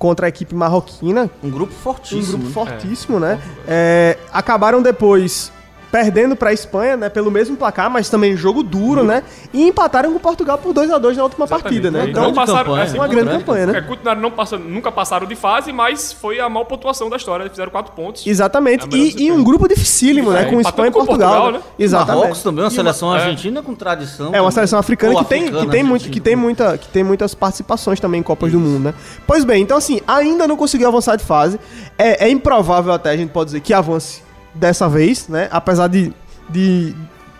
contra 0.04 0.26
a 0.26 0.28
equipe 0.28 0.54
marroquina, 0.54 1.30
Um 1.42 1.48
grupo 1.48 1.72
um 1.72 1.76
fortíssimo. 1.76 2.36
grupo 2.36 2.44
né? 2.44 2.52
fortíssimo, 2.52 3.18
né, 3.18 3.40
é, 3.66 4.18
acabaram 4.30 4.82
depois 4.82 5.50
perdendo 5.94 6.34
pra 6.34 6.52
Espanha, 6.52 6.96
né, 6.96 7.08
pelo 7.08 7.30
mesmo 7.30 7.56
placar, 7.56 7.88
mas 7.88 8.08
também 8.10 8.36
jogo 8.36 8.64
duro, 8.64 9.04
né, 9.04 9.22
e 9.52 9.68
empataram 9.68 10.12
com 10.12 10.18
Portugal 10.18 10.58
por 10.58 10.72
2 10.72 10.90
a 10.90 10.98
2 10.98 11.16
na 11.16 11.22
última 11.22 11.46
partida, 11.46 11.88
né, 11.88 12.00
Exatamente. 12.00 12.30
então 12.30 12.34
passaram, 12.34 12.64
campanha, 12.64 12.82
assim, 12.84 12.98
uma 12.98 13.06
grande 13.06 13.30
campanha, 13.30 13.66
né. 13.66 13.78
É, 13.78 13.80
continuaram 13.80 14.20
não 14.20 14.30
passando, 14.32 14.64
nunca 14.64 14.90
passaram 14.90 15.24
de 15.24 15.36
fase, 15.36 15.72
mas 15.72 16.12
foi 16.12 16.40
a 16.40 16.48
maior 16.48 16.64
pontuação 16.64 17.08
da 17.08 17.16
história. 17.16 17.48
Fizeram 17.48 17.70
quatro 17.70 17.92
pontos. 17.92 18.26
Exatamente, 18.26 18.88
É 18.92 18.98
e, 18.98 19.26
e 19.26 19.30
um 19.30 19.44
grupo 19.44 19.68
dificílimo, 19.68 20.32
né, 20.32 20.40
É, 20.40 20.44
com 20.46 20.58
empatando 20.58 20.68
Espanha 20.68 20.88
e 20.88 20.90
com 20.90 20.98
Portugal, 20.98 21.30
Portugal, 21.30 21.52
né? 21.52 21.58
né? 21.58 21.84
exatamente. 21.84 22.16
Marrocos 22.22 22.42
também, 22.42 22.64
uma 22.64 22.70
seleção 22.70 23.08
uma- 23.10 23.18
é. 23.18 23.22
argentina 23.22 23.62
com 23.62 23.74
tradição. 23.76 24.34
É 24.34 24.40
uma 24.40 24.50
seleção 24.50 24.80
africana 24.80 25.14
que 25.14 25.24
tem, 25.26 25.44
que 25.52 25.66
tem, 25.68 25.84
muito, 25.84 26.10
que, 26.10 26.20
tem 26.20 26.34
muita, 26.34 26.76
que 26.76 26.88
tem 26.88 27.04
muitas 27.04 27.36
participações 27.36 28.00
também 28.00 28.18
em 28.18 28.24
Copas 28.24 28.50
do 28.50 28.58
Mundo, 28.58 28.86
né? 28.86 28.94
Pois 29.28 29.44
bem, 29.44 29.62
então 29.62 29.76
assim, 29.76 30.00
ainda 30.08 30.48
não 30.48 30.56
conseguiu 30.56 30.88
avançar 30.88 31.14
de 31.14 31.22
fase. 31.22 31.60
É, 31.96 32.26
é 32.26 32.28
improvável 32.28 32.92
até, 32.92 33.10
a 33.10 33.16
gente 33.16 33.30
pode 33.30 33.46
dizer, 33.46 33.60
que 33.60 33.72
avance 33.72 34.23
dessa 34.54 34.88
vez, 34.88 35.28
né? 35.28 35.48
Apesar 35.50 35.88
de, 35.88 36.12
de, 36.48 36.94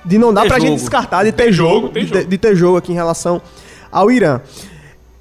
de 0.04 0.18
não 0.18 0.32
dar 0.32 0.42
Ter 0.42 0.48
pra 0.48 0.58
gente 0.58 0.68
jogo. 0.70 0.80
descartar 0.80 1.24
de 1.24 1.32
ter 1.32 1.52
jogo, 1.52 1.88
tem 1.90 2.04
de, 2.04 2.10
jogo. 2.14 2.24
de 2.28 2.38
ter 2.38 2.56
jogo 2.56 2.76
aqui 2.78 2.92
em 2.92 2.94
relação 2.96 3.40
ao 3.90 4.10
Irã. 4.10 4.40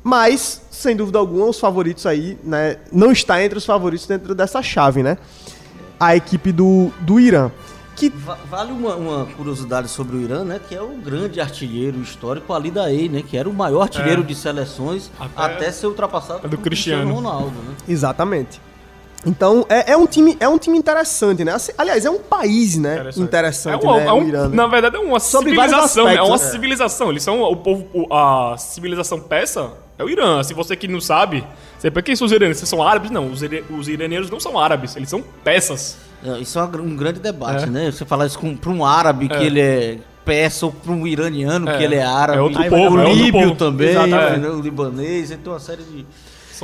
Mas, 0.03 0.61
sem 0.69 0.95
dúvida 0.95 1.17
alguma, 1.19 1.45
os 1.45 1.59
favoritos 1.59 2.05
aí, 2.05 2.37
né? 2.43 2.77
Não 2.91 3.11
está 3.11 3.43
entre 3.43 3.57
os 3.57 3.65
favoritos 3.65 4.05
dentro 4.05 4.35
dessa 4.35 4.61
chave, 4.61 5.01
né? 5.01 5.17
A 5.99 6.15
equipe 6.15 6.51
do, 6.51 6.91
do 7.01 7.19
Irã. 7.19 7.49
Que 7.95 8.09
Va- 8.09 8.37
Vale 8.49 8.71
uma, 8.73 8.95
uma 8.95 9.25
curiosidade 9.27 9.87
sobre 9.87 10.17
o 10.17 10.21
Irã, 10.21 10.43
né? 10.43 10.59
Que 10.67 10.75
é 10.75 10.81
o 10.81 10.89
grande 10.97 11.39
artilheiro 11.39 12.01
histórico 12.01 12.51
Ali 12.53 12.69
Daei, 12.71 13.07
né? 13.07 13.21
Que 13.25 13.37
era 13.37 13.47
o 13.47 13.53
maior 13.53 13.83
artilheiro 13.83 14.23
É. 14.23 14.25
de 14.25 14.35
seleções 14.35 15.09
Até- 15.19 15.41
até, 15.55 15.71
ser 15.71 15.87
ultrapassado 15.87 16.39
do 16.41 16.49
pelo 16.49 16.61
Cristiano. 16.61 17.13
Ronaldo, 17.13 17.51
né? 17.51 17.75
Exatamente. 17.87 18.59
Então, 19.25 19.65
é, 19.69 19.93
é 19.93 19.97
um 19.97 20.05
time, 20.05 20.35
é 20.39 20.47
um 20.49 20.57
time 20.57 20.77
interessante, 20.77 21.43
né? 21.45 21.53
Assim, 21.53 21.71
aliás, 21.77 22.03
é 22.05 22.09
um 22.09 22.19
país, 22.19 22.77
né? 22.77 23.09
Interessante, 23.15 23.85
É 23.85 23.89
um- 23.89 23.95
né? 23.97 24.05
é 24.05 24.11
um- 24.13 24.23
o 24.23 24.27
Irã, 24.27 24.47
né? 24.49 24.55
Na 24.55 24.67
verdade, 24.67 24.97
é 24.97 24.99
uma 24.99 25.19
Sobre 25.19 25.55
vários 25.55 25.71
civilização. 25.75 26.07
É 26.07 26.11
aspectos, 26.11 26.29
uma 26.29 26.37
né? 26.45 26.51
civilização. 26.51 27.09
Eles 27.09 27.23
são 27.23 27.41
o 27.41 27.55
povo. 27.55 27.85
o- 27.93 28.13
a 28.13 28.57
civilização 28.57 29.19
persa 29.19 29.71
é 29.97 30.03
o 30.03 30.09
Irã. 30.09 30.43
Se 30.43 30.53
você 30.53 30.75
que 30.75 30.87
não 30.87 30.99
sabe, 30.99 31.43
você 31.77 31.89
pensa 31.89 32.01
quem 32.03 32.15
são 32.15 32.25
os 32.25 32.31
iranianos? 32.31 32.57
Vocês 32.57 32.69
são 32.69 32.83
árabes? 32.83 33.11
Não. 33.11 33.27
Os, 33.31 33.41
os 33.79 33.87
iranianos 33.87 34.29
não 34.29 34.39
são 34.41 34.59
árabes. 34.59 34.95
Eles 34.95 35.09
são 35.09 35.23
persas. 35.43 35.97
É, 36.25 36.39
Isso 36.39 36.57
é 36.59 36.63
um 36.63 36.95
grande 36.95 37.19
debate, 37.19 37.63
É. 37.63 37.67
né? 37.67 37.91
Você 37.91 38.03
falar 38.05 38.25
isso 38.25 38.39
para 38.39 38.71
um 38.71 38.85
árabe 38.85 39.27
que 39.29 39.35
É. 39.35 39.43
ele 39.43 39.59
é 39.61 39.97
persa 40.25 40.65
ou 40.67 40.71
para 40.71 40.91
um 40.91 41.05
iraniano 41.05 41.69
É. 41.69 41.77
que 41.77 41.83
ele 41.83 41.95
é 41.95 42.03
árabe. 42.03 42.39
É 42.39 42.41
outro 42.41 42.61
Aí 42.61 42.69
povo, 42.69 42.81
é 42.97 43.03
o 43.03 43.07
outro 43.07 43.13
líbio 43.23 43.41
povo. 43.41 43.55
também, 43.55 43.93
né? 44.07 44.49
o 44.49 44.59
libanês, 44.61 45.31
ele 45.31 45.41
tem 45.41 45.51
uma 45.51 45.59
série 45.59 45.83
de... 45.83 46.05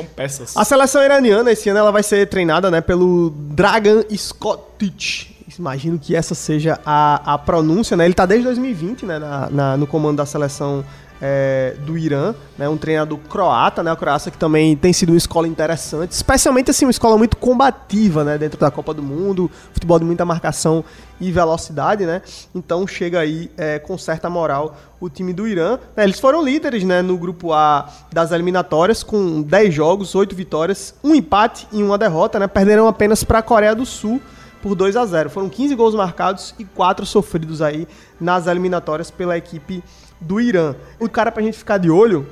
São 0.02 0.06
persas. 0.06 0.56
A 0.58 0.64
seleção 0.66 1.04
iraniana 1.04 1.52
esse 1.52 1.70
ano 1.70 1.80
ela 1.80 1.92
vai 1.92 2.04
ser 2.04 2.28
treinada, 2.28 2.70
né, 2.72 2.82
pelo 2.82 3.30
Dragan 3.32 4.04
Skotic. 4.10 5.36
imagino 5.58 6.00
que 6.00 6.16
essa 6.16 6.34
seja 6.36 6.80
a, 6.86 7.34
a 7.34 7.38
pronúncia, 7.38 7.98
né? 7.98 8.06
Ele 8.06 8.14
tá 8.14 8.26
desde 8.26 8.46
2020, 8.46 9.06
né, 9.06 9.20
na, 9.20 9.50
na- 9.50 9.78
no 9.78 9.86
comando 9.88 10.18
da 10.18 10.26
seleção 10.26 10.84
é, 11.22 11.76
do 11.86 11.98
Irã, 11.98 12.34
né? 12.58 12.70
Um 12.70 12.78
treinador 12.78 13.18
croata, 13.18 13.84
né? 13.84 13.92
A 13.92 13.96
Croácia 13.96 14.32
que 14.32 14.38
também 14.38 14.76
tem 14.76 14.94
sido 14.94 15.10
uma 15.10 15.18
escola 15.18 15.48
interessante, 15.48 16.12
especialmente 16.12 16.72
assim, 16.72 16.86
uma 16.86 16.92
escola 16.92 17.18
muito 17.18 17.38
combativa, 17.38 18.24
né? 18.24 18.38
Dentro 18.38 18.60
da 18.60 18.72
Copa 18.72 18.94
do 18.94 19.04
Mundo, 19.04 19.50
futebol 19.74 20.00
de 20.00 20.06
muita 20.06 20.24
marcação 20.26 20.84
e 21.20 21.32
velocidade, 21.32 22.06
né? 22.06 22.22
Então 22.56 22.88
chega 22.88 23.20
aí 23.20 23.52
é, 23.58 23.80
com 23.80 23.98
certa 23.98 24.30
moral 24.30 24.78
o 25.00 25.10
time 25.10 25.34
do 25.34 25.48
Irã. 25.48 25.78
né? 25.96 26.04
Eles 26.04 26.20
foram 26.20 26.44
líderes, 26.44 26.84
né? 26.84 27.02
No 27.02 27.18
grupo 27.18 27.54
A 27.54 27.90
das 28.12 28.32
eliminatórias, 28.32 29.04
com 29.04 29.42
10 29.42 29.74
jogos, 29.74 30.16
8 30.16 30.36
vitórias, 30.36 30.94
um 31.04 31.14
empate 31.14 31.68
e 31.72 31.84
uma 31.84 31.98
derrota, 31.98 32.40
né? 32.40 32.48
Perderam 32.48 32.88
apenas 32.88 33.24
para 33.24 33.40
a 33.40 33.44
Coreia 33.44 33.76
do 33.76 33.86
Sul 33.86 34.22
por 34.62 34.76
2 34.76 34.98
a 34.98 35.06
0 35.06 35.30
Foram 35.30 35.50
15 35.50 35.76
gols 35.76 35.96
marcados 35.96 36.54
e 36.60 36.66
4 36.66 37.06
sofridos 37.06 37.62
aí 37.62 37.88
nas 38.20 38.48
eliminatórias 38.48 39.10
pela 39.10 39.38
equipe 39.38 39.84
do 40.20 40.40
Irã. 40.40 40.76
O 41.00 41.10
cara 41.10 41.32
pra 41.32 41.44
gente 41.44 41.58
ficar 41.58 41.78
de 41.78 41.90
olho 41.90 42.28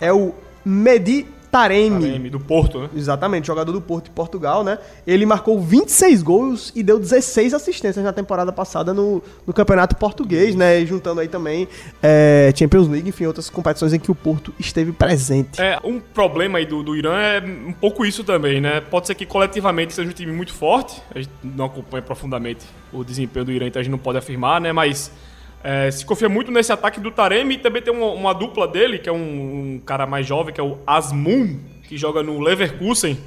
é 0.00 0.12
o 0.12 0.34
Mehdi 0.64 1.26
Taremi. 1.50 2.06
Taremi, 2.06 2.30
do 2.30 2.38
Porto, 2.38 2.80
né? 2.80 2.90
Exatamente, 2.94 3.48
jogador 3.48 3.72
do 3.72 3.80
Porto 3.80 4.04
de 4.04 4.10
Portugal, 4.10 4.62
né? 4.62 4.78
Ele 5.04 5.26
marcou 5.26 5.60
26 5.60 6.22
gols 6.22 6.72
e 6.76 6.82
deu 6.82 6.98
16 6.98 7.52
assistências 7.52 8.04
na 8.04 8.12
temporada 8.12 8.52
passada 8.52 8.94
no, 8.94 9.20
no 9.44 9.52
Campeonato 9.52 9.96
Português, 9.96 10.54
né? 10.54 10.80
E 10.80 10.86
juntando 10.86 11.20
aí 11.20 11.26
também 11.26 11.66
é, 12.00 12.52
Champions 12.56 12.86
League, 12.86 13.08
enfim, 13.08 13.26
outras 13.26 13.50
competições 13.50 13.92
em 13.92 13.98
que 13.98 14.10
o 14.10 14.14
Porto 14.14 14.54
esteve 14.60 14.92
presente. 14.92 15.60
É, 15.60 15.78
um 15.82 15.98
problema 15.98 16.58
aí 16.58 16.66
do, 16.66 16.84
do 16.84 16.96
Irã 16.96 17.16
é 17.16 17.40
um 17.40 17.72
pouco 17.72 18.06
isso 18.06 18.22
também, 18.22 18.60
né? 18.60 18.80
Pode 18.80 19.08
ser 19.08 19.16
que 19.16 19.26
coletivamente 19.26 19.92
seja 19.92 20.08
um 20.08 20.12
time 20.12 20.32
muito 20.32 20.54
forte, 20.54 21.02
a 21.12 21.18
gente 21.18 21.32
não 21.42 21.64
acompanha 21.64 22.02
profundamente 22.02 22.64
o 22.92 23.02
desempenho 23.02 23.44
do 23.44 23.52
Irã, 23.52 23.66
então 23.66 23.80
a 23.80 23.82
gente 23.82 23.92
não 23.92 23.98
pode 23.98 24.18
afirmar, 24.18 24.60
né? 24.60 24.72
Mas 24.72 25.10
é, 25.62 25.90
se 25.90 26.04
confia 26.04 26.28
muito 26.28 26.50
nesse 26.50 26.72
ataque 26.72 27.00
do 27.00 27.10
Taremi 27.10 27.54
e 27.54 27.58
também 27.58 27.82
tem 27.82 27.92
uma, 27.92 28.12
uma 28.12 28.32
dupla 28.32 28.66
dele, 28.66 28.98
que 28.98 29.08
é 29.08 29.12
um, 29.12 29.74
um 29.74 29.82
cara 29.84 30.06
mais 30.06 30.26
jovem, 30.26 30.54
que 30.54 30.60
é 30.60 30.64
o 30.64 30.78
Asmun, 30.86 31.58
que 31.86 31.96
joga 31.98 32.22
no 32.22 32.40
Leverkusen, 32.40 33.18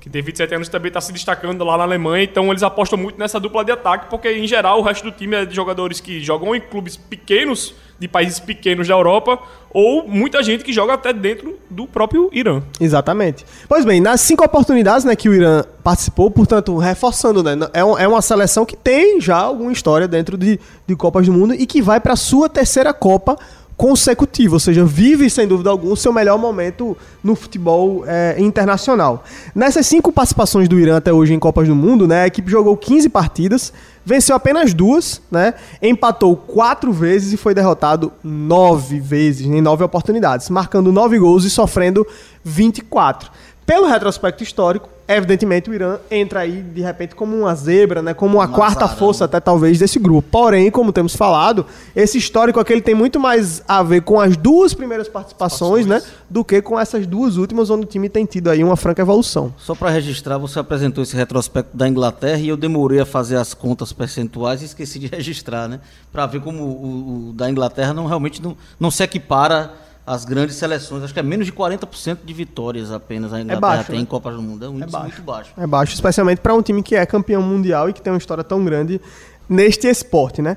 que 0.00 0.10
tem 0.10 0.20
27 0.20 0.54
anos 0.54 0.68
e 0.68 0.70
também 0.70 0.88
está 0.88 1.00
se 1.00 1.12
destacando 1.12 1.64
lá 1.64 1.78
na 1.78 1.84
Alemanha, 1.84 2.24
então 2.24 2.50
eles 2.50 2.62
apostam 2.62 2.98
muito 2.98 3.18
nessa 3.18 3.40
dupla 3.40 3.64
de 3.64 3.72
ataque, 3.72 4.10
porque 4.10 4.30
em 4.30 4.46
geral 4.46 4.80
o 4.80 4.82
resto 4.82 5.04
do 5.04 5.16
time 5.16 5.36
é 5.36 5.44
de 5.46 5.54
jogadores 5.54 6.00
que 6.00 6.20
jogam 6.20 6.54
em 6.54 6.60
clubes 6.60 6.96
pequenos, 6.96 7.74
de 8.02 8.08
países 8.08 8.40
pequenos 8.40 8.88
da 8.88 8.94
Europa, 8.94 9.38
ou 9.70 10.06
muita 10.06 10.42
gente 10.42 10.64
que 10.64 10.72
joga 10.72 10.94
até 10.94 11.12
dentro 11.12 11.56
do 11.70 11.86
próprio 11.86 12.28
Irã. 12.32 12.60
Exatamente. 12.80 13.46
Pois 13.68 13.84
bem, 13.84 14.00
nas 14.00 14.20
cinco 14.20 14.44
oportunidades 14.44 15.04
né, 15.04 15.14
que 15.16 15.28
o 15.28 15.34
Irã 15.34 15.62
participou, 15.84 16.30
portanto, 16.30 16.76
reforçando, 16.76 17.42
né, 17.42 17.56
é, 17.72 17.84
um- 17.84 17.96
é 17.96 18.06
uma 18.06 18.20
seleção 18.20 18.66
que 18.66 18.76
tem 18.76 19.20
já 19.20 19.36
alguma 19.38 19.72
história 19.72 20.06
dentro 20.08 20.36
de, 20.36 20.58
de 20.86 20.96
Copas 20.96 21.26
do 21.26 21.32
Mundo 21.32 21.54
e 21.54 21.64
que 21.64 21.80
vai 21.80 22.00
para 22.00 22.16
sua 22.16 22.48
terceira 22.48 22.92
Copa 22.92 23.38
consecutiva, 23.82 24.54
ou 24.54 24.60
seja, 24.60 24.84
vive 24.84 25.28
sem 25.28 25.44
dúvida 25.44 25.68
alguma 25.68 25.94
o 25.94 25.96
seu 25.96 26.12
melhor 26.12 26.38
momento 26.38 26.96
no 27.20 27.34
futebol 27.34 28.04
é, 28.06 28.36
internacional. 28.38 29.24
Nessas 29.52 29.88
cinco 29.88 30.12
participações 30.12 30.68
do 30.68 30.78
Irã 30.78 30.98
até 30.98 31.12
hoje 31.12 31.34
em 31.34 31.38
Copas 31.40 31.66
do 31.66 31.74
Mundo, 31.74 32.06
né, 32.06 32.22
a 32.22 32.26
equipe 32.28 32.48
jogou 32.48 32.76
15 32.76 33.08
partidas, 33.08 33.72
venceu 34.04 34.36
apenas 34.36 34.72
duas, 34.72 35.20
né, 35.28 35.54
empatou 35.82 36.36
quatro 36.36 36.92
vezes 36.92 37.32
e 37.32 37.36
foi 37.36 37.54
derrotado 37.54 38.12
nove 38.22 39.00
vezes, 39.00 39.44
em 39.44 39.60
nove 39.60 39.82
oportunidades, 39.82 40.48
marcando 40.48 40.92
nove 40.92 41.18
gols 41.18 41.42
e 41.42 41.50
sofrendo 41.50 42.06
24. 42.44 43.32
Pelo 43.64 43.86
retrospecto 43.86 44.42
histórico, 44.42 44.88
evidentemente 45.06 45.70
o 45.70 45.74
Irã 45.74 45.98
entra 46.10 46.40
aí 46.40 46.62
de 46.62 46.80
repente 46.80 47.14
como 47.14 47.36
uma 47.36 47.54
zebra, 47.54 48.02
né? 48.02 48.12
Como 48.12 48.42
Um 48.42 48.48
quarta 48.48 48.88
força 48.88 49.24
até 49.24 49.38
talvez 49.38 49.78
desse 49.78 49.98
grupo. 50.00 50.28
Porém, 50.30 50.70
como 50.70 50.92
temos 50.92 51.14
falado, 51.14 51.64
esse 51.94 52.18
histórico 52.18 52.58
aqui 52.58 52.72
ele 52.72 52.82
tem 52.82 52.94
muito 52.94 53.20
mais 53.20 53.62
a 53.68 53.82
ver 53.82 54.02
com 54.02 54.20
as 54.20 54.36
duas 54.36 54.74
primeiras 54.74 55.08
participações, 55.08 55.86
né? 55.86 56.02
Do 56.28 56.44
que 56.44 56.60
com 56.60 56.78
essas 56.78 57.06
duas 57.06 57.36
últimas 57.36 57.70
onde 57.70 57.84
o 57.84 57.88
time 57.88 58.08
tem 58.08 58.26
tido 58.26 58.50
aí 58.50 58.64
uma 58.64 58.76
franca 58.76 59.02
evolução. 59.02 59.54
Só 59.58 59.74
para 59.76 59.90
registrar, 59.90 60.38
você 60.38 60.58
apresentou 60.58 61.02
esse 61.02 61.16
retrospecto 61.16 61.76
da 61.76 61.88
Inglaterra 61.88 62.40
e 62.40 62.48
eu 62.48 62.56
demorei 62.56 63.00
a 63.00 63.06
fazer 63.06 63.36
as 63.36 63.54
contas 63.54 63.92
percentuais 63.92 64.60
e 64.62 64.64
esqueci 64.64 64.98
de 64.98 65.06
registrar, 65.14 65.68
né? 65.68 65.78
Para 66.10 66.26
ver 66.26 66.40
como 66.40 66.64
o, 66.64 67.28
o 67.28 67.32
da 67.32 67.48
Inglaterra 67.48 67.94
não 67.94 68.06
realmente 68.06 68.42
não, 68.42 68.56
não 68.78 68.90
se 68.90 69.04
equipara 69.04 69.72
às 70.06 70.24
grandes 70.24 70.56
seleções. 70.56 71.02
Acho 71.02 71.14
que 71.14 71.20
é 71.20 71.22
menos 71.22 71.46
de 71.46 71.52
40% 71.52 72.18
de 72.24 72.32
vitórias 72.34 72.90
apenas 72.90 73.32
a 73.32 73.40
Inglaterra 73.40 73.60
baixo, 73.60 73.86
tem 73.86 73.96
né? 73.96 74.02
em 74.02 74.06
Copas 74.06 74.34
do 74.34 74.42
Mundo. 74.42 74.64
É 74.64 74.68
um 74.68 74.76
índice 74.76 74.90
baixo. 74.90 75.06
muito 75.08 75.22
baixo. 75.22 75.52
É 75.56 75.66
baixo, 75.66 75.94
especialmente 75.94 76.40
para 76.40 76.54
um 76.54 76.62
time 76.62 76.82
que 76.82 76.94
é 76.94 77.06
campeão 77.06 77.42
mundial 77.42 77.88
e 77.88 77.92
que 77.92 78.02
tem 78.02 78.12
uma 78.12 78.18
história 78.18 78.44
tão 78.44 78.64
grande 78.64 79.00
neste 79.48 79.86
esporte, 79.86 80.42
né? 80.42 80.56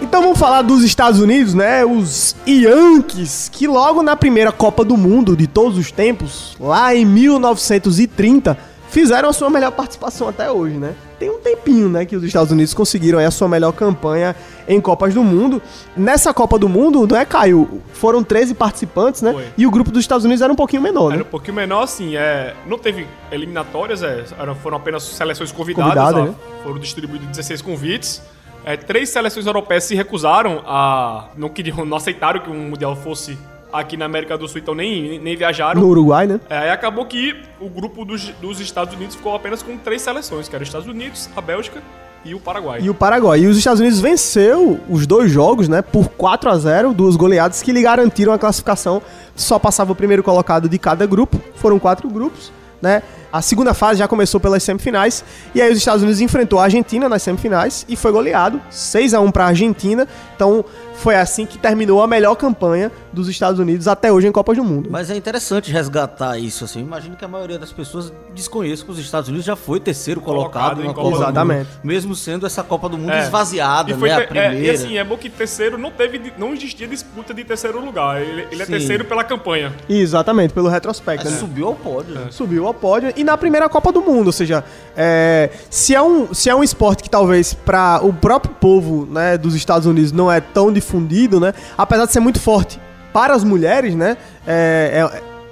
Então 0.00 0.22
vamos 0.22 0.38
falar 0.38 0.62
dos 0.62 0.84
Estados 0.84 1.18
Unidos, 1.18 1.54
né? 1.54 1.84
Os 1.84 2.36
Yankees, 2.46 3.50
que 3.52 3.66
logo 3.66 4.00
na 4.00 4.14
primeira 4.14 4.52
Copa 4.52 4.84
do 4.84 4.96
Mundo 4.96 5.36
de 5.36 5.48
todos 5.48 5.76
os 5.76 5.90
tempos, 5.90 6.56
lá 6.60 6.94
em 6.94 7.04
1930, 7.04 8.56
fizeram 8.90 9.28
a 9.28 9.32
sua 9.32 9.50
melhor 9.50 9.72
participação 9.72 10.28
até 10.28 10.48
hoje, 10.48 10.76
né? 10.76 10.94
Tem 11.24 11.30
um 11.30 11.38
tempinho, 11.38 11.88
né, 11.88 12.04
que 12.04 12.14
os 12.14 12.22
Estados 12.22 12.52
Unidos 12.52 12.74
conseguiram 12.74 13.18
a 13.18 13.30
sua 13.30 13.48
melhor 13.48 13.72
campanha 13.72 14.36
em 14.68 14.78
Copas 14.78 15.14
do 15.14 15.24
Mundo. 15.24 15.62
Nessa 15.96 16.34
Copa 16.34 16.58
do 16.58 16.68
Mundo, 16.68 17.06
não 17.06 17.16
é, 17.16 17.24
Caio? 17.24 17.80
Foram 17.94 18.22
13 18.22 18.52
participantes, 18.52 19.22
né? 19.22 19.32
Foi. 19.32 19.46
E 19.56 19.66
o 19.66 19.70
grupo 19.70 19.90
dos 19.90 20.00
Estados 20.00 20.26
Unidos 20.26 20.42
era 20.42 20.52
um 20.52 20.56
pouquinho 20.56 20.82
menor, 20.82 21.12
Era 21.12 21.16
né? 21.16 21.22
um 21.22 21.30
pouquinho 21.30 21.54
menor, 21.54 21.84
assim, 21.84 22.14
é, 22.14 22.54
não 22.66 22.76
teve 22.76 23.06
eliminatórias, 23.32 24.02
é, 24.02 24.22
foram 24.62 24.76
apenas 24.76 25.02
seleções 25.02 25.50
convidadas, 25.50 25.94
Convidada, 25.94 26.20
ó, 26.20 26.24
né? 26.26 26.34
foram 26.62 26.78
distribuídos 26.78 27.26
16 27.28 27.62
convites. 27.62 28.20
É, 28.66 28.76
três 28.76 29.08
seleções 29.08 29.46
europeias 29.46 29.84
se 29.84 29.94
recusaram 29.94 30.62
a. 30.66 31.28
Não 31.38 31.48
queriam, 31.48 31.86
não 31.86 31.96
aceitaram 31.96 32.40
que 32.40 32.50
um 32.50 32.68
Mundial 32.68 32.94
fosse 32.96 33.38
aqui 33.74 33.96
na 33.96 34.04
América 34.04 34.38
do 34.38 34.46
Sul, 34.46 34.60
então 34.60 34.74
nem, 34.74 35.18
nem 35.18 35.36
viajaram. 35.36 35.80
No 35.80 35.88
Uruguai, 35.88 36.26
né? 36.26 36.40
É, 36.48 36.58
aí 36.58 36.70
acabou 36.70 37.04
que 37.04 37.36
o 37.60 37.68
grupo 37.68 38.04
dos, 38.04 38.28
dos 38.40 38.60
Estados 38.60 38.94
Unidos 38.94 39.16
ficou 39.16 39.34
apenas 39.34 39.62
com 39.62 39.76
três 39.76 40.00
seleções, 40.00 40.48
que 40.48 40.54
eram 40.54 40.62
os 40.62 40.68
Estados 40.68 40.88
Unidos, 40.88 41.28
a 41.36 41.40
Bélgica 41.40 41.82
e 42.24 42.34
o 42.34 42.40
Paraguai. 42.40 42.80
E 42.80 42.88
o 42.88 42.94
Paraguai. 42.94 43.40
E 43.40 43.46
os 43.46 43.58
Estados 43.58 43.80
Unidos 43.80 44.00
venceu 44.00 44.80
os 44.88 45.06
dois 45.06 45.30
jogos, 45.30 45.68
né? 45.68 45.82
Por 45.82 46.08
4 46.08 46.50
a 46.50 46.56
0 46.56 46.94
duas 46.94 47.16
goleadas 47.16 47.62
que 47.62 47.72
lhe 47.72 47.82
garantiram 47.82 48.32
a 48.32 48.38
classificação. 48.38 49.02
Só 49.36 49.58
passava 49.58 49.92
o 49.92 49.94
primeiro 49.94 50.22
colocado 50.22 50.68
de 50.68 50.78
cada 50.78 51.04
grupo. 51.04 51.40
Foram 51.56 51.78
quatro 51.78 52.08
grupos, 52.08 52.50
né? 52.80 53.02
A 53.34 53.42
segunda 53.42 53.74
fase 53.74 53.98
já 53.98 54.06
começou 54.06 54.38
pelas 54.38 54.62
semifinais. 54.62 55.24
E 55.56 55.60
aí 55.60 55.72
os 55.72 55.78
Estados 55.78 56.02
Unidos 56.02 56.20
enfrentou 56.20 56.60
a 56.60 56.64
Argentina 56.64 57.08
nas 57.08 57.20
semifinais 57.20 57.84
e 57.88 57.96
foi 57.96 58.12
goleado 58.12 58.60
6 58.70 59.12
a 59.12 59.20
1 59.20 59.32
para 59.32 59.42
a 59.46 59.48
Argentina. 59.48 60.06
Então 60.36 60.64
foi 60.94 61.16
assim 61.16 61.44
que 61.44 61.58
terminou 61.58 62.00
a 62.00 62.06
melhor 62.06 62.36
campanha 62.36 62.92
dos 63.12 63.28
Estados 63.28 63.58
Unidos 63.58 63.88
até 63.88 64.12
hoje 64.12 64.28
em 64.28 64.32
Copas 64.32 64.56
do 64.56 64.62
Mundo. 64.62 64.88
Mas 64.88 65.10
é 65.10 65.16
interessante 65.16 65.72
resgatar 65.72 66.38
isso, 66.38 66.64
assim. 66.64 66.78
Eu 66.78 66.86
imagino 66.86 67.16
que 67.16 67.24
a 67.24 67.28
maioria 67.28 67.58
das 67.58 67.72
pessoas 67.72 68.12
desconheça 68.32 68.84
que 68.84 68.92
os 68.92 68.98
Estados 69.00 69.28
Unidos 69.28 69.44
já 69.44 69.56
foi 69.56 69.80
terceiro 69.80 70.20
colocado, 70.20 70.76
Colocado 70.76 70.82
em 70.84 70.86
na 70.86 70.94
Copa 70.94 71.16
Exatamente. 71.16 71.66
Mundo. 71.66 71.80
Mesmo 71.82 72.14
sendo 72.14 72.46
essa 72.46 72.62
Copa 72.62 72.88
do 72.88 72.96
Mundo 72.96 73.10
É. 73.10 73.22
esvaziada, 73.24 73.90
E 73.90 73.94
foi 73.94 74.08
né? 74.10 74.14
A 74.14 74.18
te- 74.18 74.22
é, 74.22 74.26
primeira. 74.28 74.58
e 74.58 74.70
assim, 74.70 74.96
é 74.96 75.02
bom 75.02 75.16
que 75.16 75.28
terceiro 75.28 75.76
não 75.76 75.90
teve, 75.90 76.32
não 76.38 76.54
existia 76.54 76.86
disputa 76.86 77.34
de 77.34 77.42
terceiro 77.42 77.84
lugar. 77.84 78.22
Ele, 78.22 78.46
ele 78.52 78.62
é 78.62 78.66
terceiro 78.66 79.04
pela 79.04 79.24
campanha. 79.24 79.72
Exatamente, 79.88 80.54
pelo 80.54 80.68
retrospecto. 80.68 81.28
né? 81.28 81.36
Subiu 81.36 81.66
ao 81.66 81.74
pódio. 81.74 82.14
né? 82.14 82.26
subiu 82.30 82.66
ao 82.68 82.74
pódio 82.74 83.12
e 83.16 83.23
na 83.24 83.36
primeira 83.36 83.68
Copa 83.68 83.90
do 83.90 84.02
Mundo, 84.02 84.26
ou 84.26 84.32
seja, 84.32 84.62
é, 84.96 85.50
se, 85.70 85.94
é 85.94 86.02
um, 86.02 86.32
se 86.32 86.48
é 86.48 86.54
um 86.54 86.62
esporte 86.62 87.02
que 87.02 87.10
talvez 87.10 87.54
para 87.54 88.00
o 88.02 88.12
próprio 88.12 88.54
povo 88.54 89.06
né, 89.10 89.36
dos 89.36 89.54
Estados 89.54 89.86
Unidos 89.86 90.12
não 90.12 90.30
é 90.30 90.40
tão 90.40 90.72
difundido, 90.72 91.40
né, 91.40 91.52
apesar 91.76 92.06
de 92.06 92.12
ser 92.12 92.20
muito 92.20 92.38
forte 92.38 92.80
para 93.12 93.34
as 93.34 93.42
mulheres, 93.42 93.94
né, 93.94 94.16
é, 94.46 95.08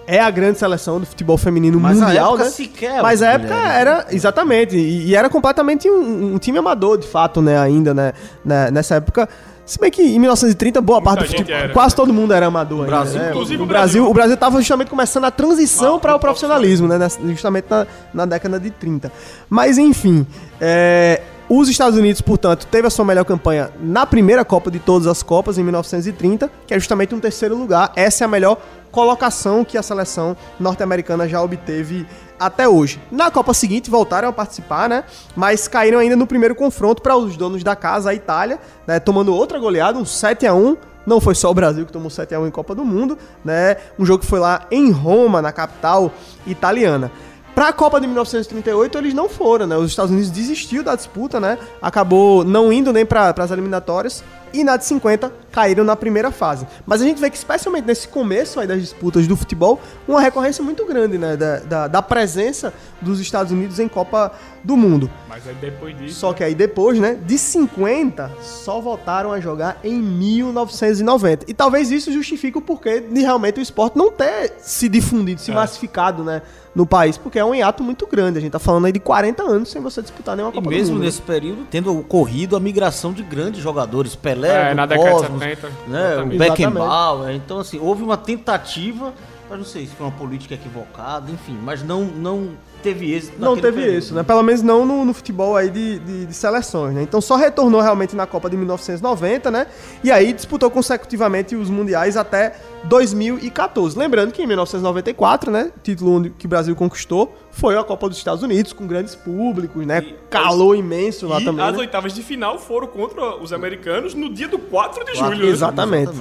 é, 0.07 0.17
é 0.19 0.21
a 0.21 0.31
grande 0.31 0.59
seleção 0.59 1.01
do 1.01 1.07
futebol 1.07 1.39
feminino 1.39 1.81
Mas 1.81 1.99
mundial, 1.99 2.37
né? 2.37 2.45
sequer 2.47 3.03
Mas 3.03 3.23
a 3.23 3.31
época 3.31 3.55
mulheres, 3.55 3.77
era 3.77 4.07
exatamente 4.11 4.77
e, 4.77 5.09
e 5.09 5.17
era 5.17 5.29
completamente 5.31 5.89
um, 5.89 6.35
um 6.35 6.39
time 6.39 6.59
amador 6.59 6.99
de 6.99 7.07
fato, 7.07 7.41
né, 7.41 7.59
ainda, 7.59 7.95
né, 7.95 8.13
né, 8.45 8.71
nessa 8.71 8.97
época. 8.97 9.29
Se 9.64 9.79
bem 9.79 9.90
que 9.90 10.03
em 10.03 10.18
1930 10.18 10.81
boa 10.81 11.01
parte 11.01 11.20
do 11.20 11.27
futebol, 11.29 11.55
era. 11.55 11.72
quase 11.72 11.94
todo 11.94 12.12
mundo 12.12 12.35
era 12.35 12.46
amador 12.46 12.81
ainda, 12.81 12.90
Brasil, 12.90 13.20
né? 13.20 13.31
inclusive 13.31 13.62
o 13.62 13.64
o 13.64 13.68
Brasil, 13.68 14.11
o 14.11 14.12
Brasil 14.12 14.35
estava 14.35 14.59
justamente 14.59 14.88
começando 14.88 15.25
a 15.25 15.31
transição 15.31 15.96
Ah, 15.96 15.98
para 16.01 16.11
o 16.16 16.18
pro 16.18 16.29
profissionalismo, 16.29 16.88
né? 16.88 17.09
Justamente 17.29 17.66
na, 17.70 17.87
na 18.12 18.27
década 18.27 18.59
de 18.59 18.70
30. 18.70 19.12
Mas 19.48 19.79
enfim, 19.79 20.27
é, 20.61 21.22
os 21.48 21.68
Estados 21.68 21.98
Unidos, 21.98 22.20
portanto, 22.20 22.66
teve 22.66 22.87
a 22.87 22.90
sua 22.90 23.05
melhor 23.05 23.25
campanha 23.25 23.70
na 23.81 24.07
primeira 24.07 24.44
Copa 24.44 24.70
de 24.70 24.79
todas 24.79 25.07
as 25.07 25.22
Copas, 25.22 25.59
em 25.59 25.62
1930, 25.62 26.51
que 26.66 26.75
é 26.75 26.79
justamente 26.79 27.14
um 27.14 27.20
terceiro 27.20 27.57
lugar. 27.57 27.92
Essa 27.94 28.25
é 28.25 28.27
a 28.27 28.29
melhor 28.29 28.59
colocação 28.90 29.64
que 29.64 29.79
a 29.79 29.83
seleção 29.83 30.37
norte-americana 30.59 31.29
já 31.29 31.42
obteve 31.42 32.07
até 32.46 32.68
hoje. 32.68 33.00
Na 33.11 33.31
Copa 33.31 33.55
seguinte 33.55 33.90
voltaram 33.90 34.28
a 34.28 34.33
participar, 34.33 34.88
né? 34.88 35.05
Mas 35.37 35.68
caíram 35.68 35.98
ainda 35.98 36.16
no 36.16 36.26
primeiro 36.26 36.55
confronto 36.55 37.02
para 37.02 37.16
os 37.16 37.37
donos 37.37 37.62
da 37.62 37.76
casa, 37.76 38.11
a 38.11 38.14
Itália, 38.14 38.59
né? 38.87 38.98
tomando 39.00 39.35
outra 39.35 39.59
goleada, 39.59 39.98
um 39.98 40.05
7 40.05 40.46
a 40.46 40.55
1 40.55 40.76
Não 41.07 41.20
foi 41.20 41.35
só 41.35 41.50
o 41.50 41.55
Brasil 41.55 41.87
que 41.87 41.92
tomou 41.92 42.09
7x1 42.11 42.46
em 42.46 42.50
Copa 42.50 42.74
do 42.74 42.85
Mundo, 42.85 43.16
né? 43.44 43.76
Um 43.98 44.05
jogo 44.05 44.20
que 44.20 44.26
foi 44.26 44.40
lá 44.40 44.66
em 44.70 44.90
Roma, 44.90 45.40
na 45.40 45.52
capital 45.52 46.12
italiana. 46.46 47.11
Para 47.55 47.68
a 47.68 47.72
Copa 47.72 48.00
de 48.00 48.07
1938 48.07 48.96
eles 48.98 49.14
não 49.14 49.28
foram, 49.28 49.66
né? 49.66 49.76
Os 49.76 49.90
Estados 49.90 50.11
Unidos 50.11 50.31
desistiu 50.31 50.83
da 50.83 50.96
disputa, 50.96 51.38
né? 51.38 51.59
Acabou 51.83 52.44
não 52.44 52.72
indo 52.72 52.92
nem 52.92 53.05
para 53.05 53.35
as 53.37 53.50
eliminatórias 53.50 54.24
e 54.53 54.62
na 54.65 54.77
de 54.77 54.85
50 54.85 55.33
caíram 55.51 55.85
na 55.85 55.95
primeira 55.97 56.31
fase. 56.31 56.67
Mas 56.87 57.01
a 57.03 57.05
gente 57.05 57.21
vê 57.21 57.29
que, 57.31 57.37
especialmente 57.37 57.85
nesse 57.85 58.09
começo 58.09 58.59
aí 58.61 58.67
das 58.67 58.81
disputas 58.81 59.27
do 59.27 59.37
futebol, 59.37 59.81
uma 60.09 60.21
recorrência 60.21 60.62
muito 60.65 60.85
grande, 60.87 61.19
né? 61.19 61.37
Da, 61.37 61.59
da, 61.59 61.88
da 61.88 62.03
presença 62.03 62.73
dos 63.01 63.21
Estados 63.21 63.53
Unidos 63.53 63.79
em 63.79 63.88
Copa 63.88 64.33
do 64.65 64.77
Mundo. 64.77 65.11
Mas 65.29 65.47
aí 65.47 65.55
depois 65.55 65.97
disso. 65.99 66.21
Só 66.21 66.33
que 66.33 66.43
aí 66.43 66.55
depois, 66.55 66.99
né, 66.99 67.15
de 67.27 67.37
50, 67.37 68.31
só 68.41 68.81
voltaram 68.81 69.33
a 69.33 69.41
jogar 69.41 69.79
em 69.85 70.01
1990. 70.01 71.47
E 71.49 71.55
talvez 71.55 71.91
isso 71.91 72.12
justifique 72.12 72.59
o 72.59 72.61
porquê 72.61 73.01
de 73.01 73.21
realmente 73.21 73.59
o 73.59 73.62
esporte 73.62 73.97
não 73.97 74.11
ter 74.11 74.53
se 74.59 74.88
difundido, 74.88 75.41
se 75.41 75.51
É. 75.51 75.55
massificado, 75.55 76.23
né, 76.25 76.43
no 76.75 76.87
país. 76.87 77.19
Porque 77.19 77.38
é 77.38 77.45
um 77.45 77.55
hiato 77.55 77.83
muito 77.83 78.07
grande. 78.07 78.38
A 78.38 78.41
gente 78.41 78.53
tá 78.53 78.59
falando 78.59 78.87
aí 78.87 78.93
de 78.93 79.01
40 79.01 79.43
anos 79.43 79.71
sem 79.71 79.83
você 79.83 80.01
disputar 80.01 80.37
nenhuma 80.37 80.53
E 80.53 80.57
Copa 80.57 80.71
mesmo 80.71 80.87
do 80.87 80.93
Mundo. 80.95 81.01
né? 81.01 81.07
nesse 81.07 81.21
período, 81.23 81.67
tendo 81.71 81.97
ocorrido 81.99 82.57
a 82.57 82.61
migração 82.61 83.12
de 83.12 83.23
grandes 83.23 83.61
jogadores, 83.62 84.15
Pelé, 84.15 84.41
É, 84.48 84.70
do 84.70 84.74
na 84.76 84.87
década 84.87 85.09
de 85.09 85.16
Cosmos, 85.16 85.40
70, 85.42 85.68
né, 85.87 86.07
exatamente. 86.07 86.35
o 86.35 86.38
Beckenbauer. 86.38 87.35
Então, 87.35 87.59
assim, 87.59 87.78
houve 87.81 88.02
uma 88.02 88.16
tentativa, 88.16 89.12
mas 89.53 89.59
não 89.59 89.67
sei 89.67 89.85
se 89.87 89.95
foi 89.95 90.07
uma 90.07 90.12
política 90.17 90.55
equivocada, 90.55 91.31
enfim, 91.31 91.59
mas 91.62 91.83
não, 91.83 92.05
não 92.07 92.53
teve 92.83 93.12
êxito 93.12 93.38
Não 93.38 93.55
teve 93.55 93.81
período. 93.83 93.99
isso, 93.99 94.15
né? 94.15 94.23
Pelo 94.23 94.43
menos 94.43 94.62
não 94.62 94.87
no, 94.87 95.05
no 95.05 95.12
futebol 95.12 95.55
aí 95.55 95.69
de, 95.69 95.99
de, 95.99 96.25
de 96.25 96.35
seleções, 96.35 96.95
né? 96.95 97.03
Então 97.03 97.21
só 97.21 97.37
retornou 97.37 97.83
realmente 97.83 98.17
na 98.17 98.27
Copa 98.27 98.49
de 98.49 98.57
1990, 98.57 99.51
né? 99.51 99.67
E 100.03 100.11
aí 100.11 100.33
disputou 100.33 100.71
consecutivamente 100.71 101.55
os 101.55 101.69
mundiais 101.69 102.17
até 102.17 102.57
2014. 102.85 103.99
Lembrando 103.99 104.33
que 104.33 104.43
em 104.43 104.47
1994, 104.47 105.51
né? 105.51 105.71
O 105.77 105.81
título 105.81 106.31
que 106.31 106.47
o 106.47 106.49
Brasil 106.49 106.75
conquistou 106.75 107.37
foi 107.51 107.77
a 107.77 107.85
Copa 107.85 108.09
dos 108.09 108.17
Estados 108.17 108.43
Unidos, 108.43 108.73
com 108.73 108.87
grandes 108.87 109.15
públicos, 109.15 109.85
né? 109.85 109.99
E- 110.03 110.17
Calor 110.31 110.75
imenso 110.77 111.29
lá 111.29 111.43
e 111.43 111.45
também. 111.45 111.62
as 111.62 111.75
né? 111.75 111.79
oitavas 111.79 112.15
de 112.15 112.23
final 112.23 112.59
foram 112.59 112.87
contra 112.87 113.37
os 113.37 113.53
americanos 113.53 114.15
no 114.15 114.33
dia 114.33 114.49
do 114.49 114.59
4 114.59 115.05
de 115.05 115.12
Quatro, 115.12 115.35
julho. 115.37 115.47
né? 115.47 115.53
Exatamente. 115.53 116.12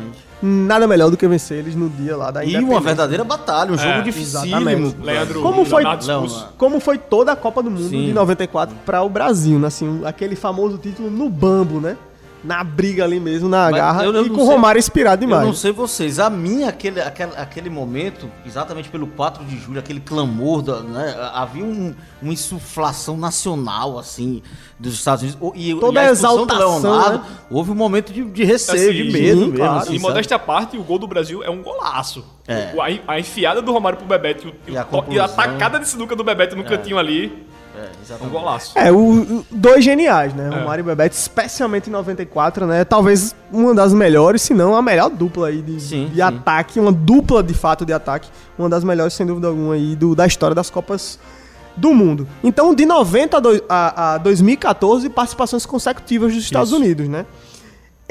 Nada 0.41 0.87
melhor 0.87 1.09
do 1.11 1.17
que 1.17 1.27
vencer 1.27 1.59
eles 1.59 1.75
no 1.75 1.87
dia 1.89 2.17
lá 2.17 2.31
da 2.31 2.43
E 2.43 2.55
uma 2.57 2.79
verdadeira 2.79 3.23
batalha, 3.23 3.71
um 3.71 3.77
jogo 3.77 3.89
É, 3.89 4.01
dificílimo. 4.01 4.47
exatamente. 4.69 4.97
Leandro 5.01 5.41
Como 5.41 5.63
foi-. 5.65 5.83
Leonardo. 5.83 6.45
Como 6.57 6.79
foi 6.79 6.97
toda 6.97 7.31
a 7.31 7.35
Copa 7.35 7.61
do 7.61 7.69
Mundo 7.69 7.89
Sim. 7.89 8.05
de 8.07 8.13
94 8.13 8.75
para 8.85 9.01
o 9.03 9.09
Brasil, 9.09 9.59
né? 9.59 9.67
Assim, 9.67 10.01
aquele 10.03 10.35
famoso 10.35 10.77
título 10.77 11.09
no 11.11 11.29
bambo, 11.29 11.79
né? 11.79 11.95
Na 12.43 12.63
briga 12.63 13.03
ali 13.03 13.19
mesmo, 13.19 13.47
na 13.47 13.65
Mas 13.69 13.75
garra. 13.75 14.03
eu- 14.03 14.13
eu 14.15 14.25
e 14.25 14.29
com 14.31 14.41
o 14.41 14.45
Romário 14.45 14.79
inspirado 14.79 15.23
Eu 15.23 15.27
demais. 15.27 15.45
não 15.45 15.53
sei 15.53 15.71
vocês, 15.71 16.17
a 16.17 16.27
mim, 16.27 16.63
aquele, 16.63 16.99
aquele, 16.99 17.31
aquele 17.37 17.69
momento, 17.69 18.27
exatamente 18.45 18.89
pelo 18.89 19.05
4 19.05 19.45
de 19.45 19.59
julho, 19.59 19.79
aquele 19.79 19.99
clamor, 19.99 20.63
da, 20.63 20.79
né, 20.81 21.15
havia 21.33 21.63
um- 21.63 21.93
uma 22.19 22.33
insuflação 22.33 23.15
nacional, 23.15 23.99
assim, 23.99 24.41
dos 24.79 24.93
Estados 24.95 25.21
Unidos. 25.23 25.51
E, 25.55 25.75
Toda 25.75 25.99
e 26.01 26.03
a 26.03 26.07
do 26.07 26.11
exaltação, 26.13 26.81
Leonardo, 26.81 27.17
né? 27.19 27.23
houve 27.51 27.69
um 27.69 27.75
momento 27.75 28.11
de, 28.11 28.23
de 28.23 28.43
receio, 28.43 28.89
Assim, 28.89 29.03
de 29.03 29.11
medo 29.11 29.39
sim, 29.41 29.45
mesmo. 29.51 29.57
claro. 29.57 29.77
assim, 29.79 29.93
E 29.95 29.99
modéstia 29.99 30.35
à 30.35 30.39
parte, 30.39 30.77
o 30.77 30.83
gol 30.83 30.97
do 30.97 31.05
Brasil 31.07 31.43
é 31.43 31.49
um 31.49 31.61
golaço. 31.61 32.25
É. 32.47 32.73
A, 33.07 33.19
enfiada 33.19 33.61
do 33.61 33.71
Romário 33.71 33.99
pro 33.99 34.07
Bebeto 34.07 34.47
e, 34.47 34.71
o- 34.71 34.73
E 34.73 34.77
a 34.77 34.87
e 35.09 35.19
a 35.19 35.27
tacada 35.27 35.79
de 35.79 35.87
sinuca 35.87 36.15
do 36.15 36.23
Bebeto 36.23 36.55
no 36.55 36.63
cantinho 36.63 36.97
ali 36.97 37.45
É, 37.75 37.79
é 37.79 37.83
um 37.83 38.01
exatamente. 38.03 38.31
golaço. 38.33 38.77
É, 38.77 38.91
o, 38.91 38.97
o- 38.97 39.45
dois 39.49 39.83
geniais, 39.83 40.33
É. 40.33 40.35
né? 40.35 40.49
Romário 40.59 40.81
e 40.81 40.85
Bebeto, 40.85 41.15
especialmente 41.15 41.89
em 41.89 41.91
94, 41.93 42.65
né? 42.65 42.83
Talvez 42.83 43.35
uma 43.51 43.73
das 43.73 43.93
melhores, 43.93 44.41
se 44.41 44.53
não 44.53 44.75
a 44.75 44.81
melhor 44.81 45.09
dupla 45.09 45.47
aí 45.47 45.61
de, 45.61 45.79
Sim, 45.79 46.07
de 46.09 46.15
sim. 46.15 46.21
ataque, 46.21 46.79
uma 46.79 46.91
dupla 46.91 47.41
de 47.41 47.53
fato 47.53 47.85
de 47.85 47.93
ataque, 47.93 48.29
uma 48.57 48.67
das 48.69 48.83
melhores, 48.83 49.13
sem 49.13 49.25
dúvida 49.25 49.47
alguma, 49.47 49.73
aí 49.75 49.95
do, 49.95 50.13
da 50.15 50.25
história 50.27 50.53
das 50.55 50.69
Copas 50.69 51.17
do 51.77 51.93
Mundo. 51.93 52.27
Então, 52.43 52.75
de 52.75 52.85
90 52.85 53.37
a, 53.37 53.39
do- 53.39 53.63
a- 53.69 54.13
a 54.13 54.17
2014, 54.17 55.09
participações 55.09 55.65
consecutivas 55.65 56.33
dos 56.33 56.43
Estados 56.43 56.69
Isso. 56.71 56.77
Unidos, 56.79 57.07
né? 57.07 57.25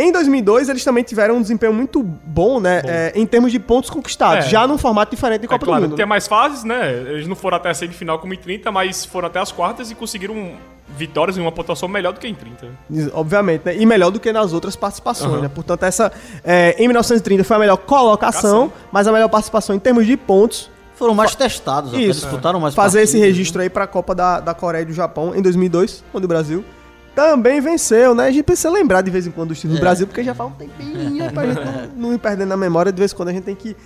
Em 0.02 0.10
2002, 0.12 0.68
eles 0.68 0.82
também 0.84 1.04
tiveram 1.04 1.36
um 1.36 1.42
desempenho 1.42 1.72
muito 1.74 2.02
bom, 2.02 2.58
né? 2.58 2.80
é, 2.86 3.12
em 3.14 3.26
termos 3.26 3.52
de 3.52 3.58
pontos 3.58 3.90
conquistados, 3.90 4.46
É. 4.46 4.48
já 4.48 4.66
num 4.66 4.78
formato 4.78 5.14
diferente 5.14 5.40
de 5.40 5.46
É 5.46 5.48
Copa 5.48 5.66
claro, 5.66 5.82
do 5.82 5.88
Mundo. 5.88 5.96
tem 5.96 6.06
né? 6.06 6.08
mais 6.08 6.26
fases, 6.26 6.64
né? 6.64 6.90
Eles 6.92 7.26
não 7.26 7.36
foram 7.36 7.56
até 7.58 7.68
a 7.70 7.74
semifinal 7.74 8.18
como 8.18 8.32
em 8.32 8.38
30, 8.38 8.70
mas 8.72 9.04
foram 9.04 9.26
até 9.26 9.38
as 9.40 9.52
quartas 9.52 9.90
e 9.90 9.94
conseguiram 9.94 10.52
vitórias 10.96 11.36
em 11.38 11.40
uma 11.40 11.52
pontuação 11.52 11.88
melhor 11.88 12.12
do 12.12 12.18
que 12.20 12.26
em 12.26 12.34
30. 12.34 12.66
Obviamente, 13.12 13.62
né? 13.64 13.76
E 13.76 13.84
melhor 13.86 14.10
do 14.10 14.18
que 14.18 14.32
nas 14.32 14.52
outras 14.52 14.74
participações, 14.74 15.32
Aham. 15.32 15.42
né? 15.42 15.48
Portanto, 15.48 15.82
essa 15.84 16.10
é, 16.42 16.74
em 16.78 16.86
1930 16.88 17.44
foi 17.44 17.56
a 17.56 17.60
melhor 17.60 17.76
colocação, 17.76 18.50
Colocação. 18.68 18.72
mas 18.90 19.06
a 19.06 19.12
melhor 19.12 19.28
participação 19.28 19.76
em 19.76 19.78
termos 19.78 20.06
de 20.06 20.16
pontos. 20.16 20.70
Foram 20.96 21.14
mais 21.14 21.34
testados, 21.34 21.92
Isso. 21.94 22.20
disputaram 22.22 22.60
mais 22.60 22.74
fazer 22.74 23.02
esse 23.02 23.12
partidas, 23.14 23.36
registro 23.36 23.62
aí 23.62 23.70
para 23.70 23.84
a 23.84 23.86
Copa 23.86 24.14
da, 24.14 24.38
da 24.40 24.52
Coreia 24.52 24.82
e 24.82 24.84
do 24.84 24.92
Japão 24.92 25.34
em 25.34 25.40
2002, 25.40 26.04
onde 26.12 26.24
o 26.26 26.28
Brasil 26.28 26.62
também 27.28 27.60
venceu, 27.60 28.14
né? 28.14 28.26
A 28.26 28.30
gente 28.30 28.42
precisa 28.44 28.70
lembrar 28.70 29.02
de 29.02 29.10
vez 29.10 29.26
em 29.26 29.30
quando 29.30 29.50
os 29.50 29.58
títulos 29.58 29.78
do 29.78 29.82
É. 29.82 29.84
Brasil, 29.84 30.06
porque 30.06 30.22
já 30.24 30.34
faz 30.34 30.50
um 30.50 30.54
tempinho 30.54 31.30
pra 31.32 31.46
gente 31.46 31.60
não, 31.64 31.88
não 32.08 32.14
ir 32.14 32.18
perdendo 32.18 32.48
na 32.48 32.56
memória, 32.56 32.90
de 32.92 32.98
vez 32.98 33.12
em 33.12 33.16
quando 33.16 33.28
a 33.28 33.32
gente 33.32 33.44
tem 33.44 33.54
que 33.54 33.76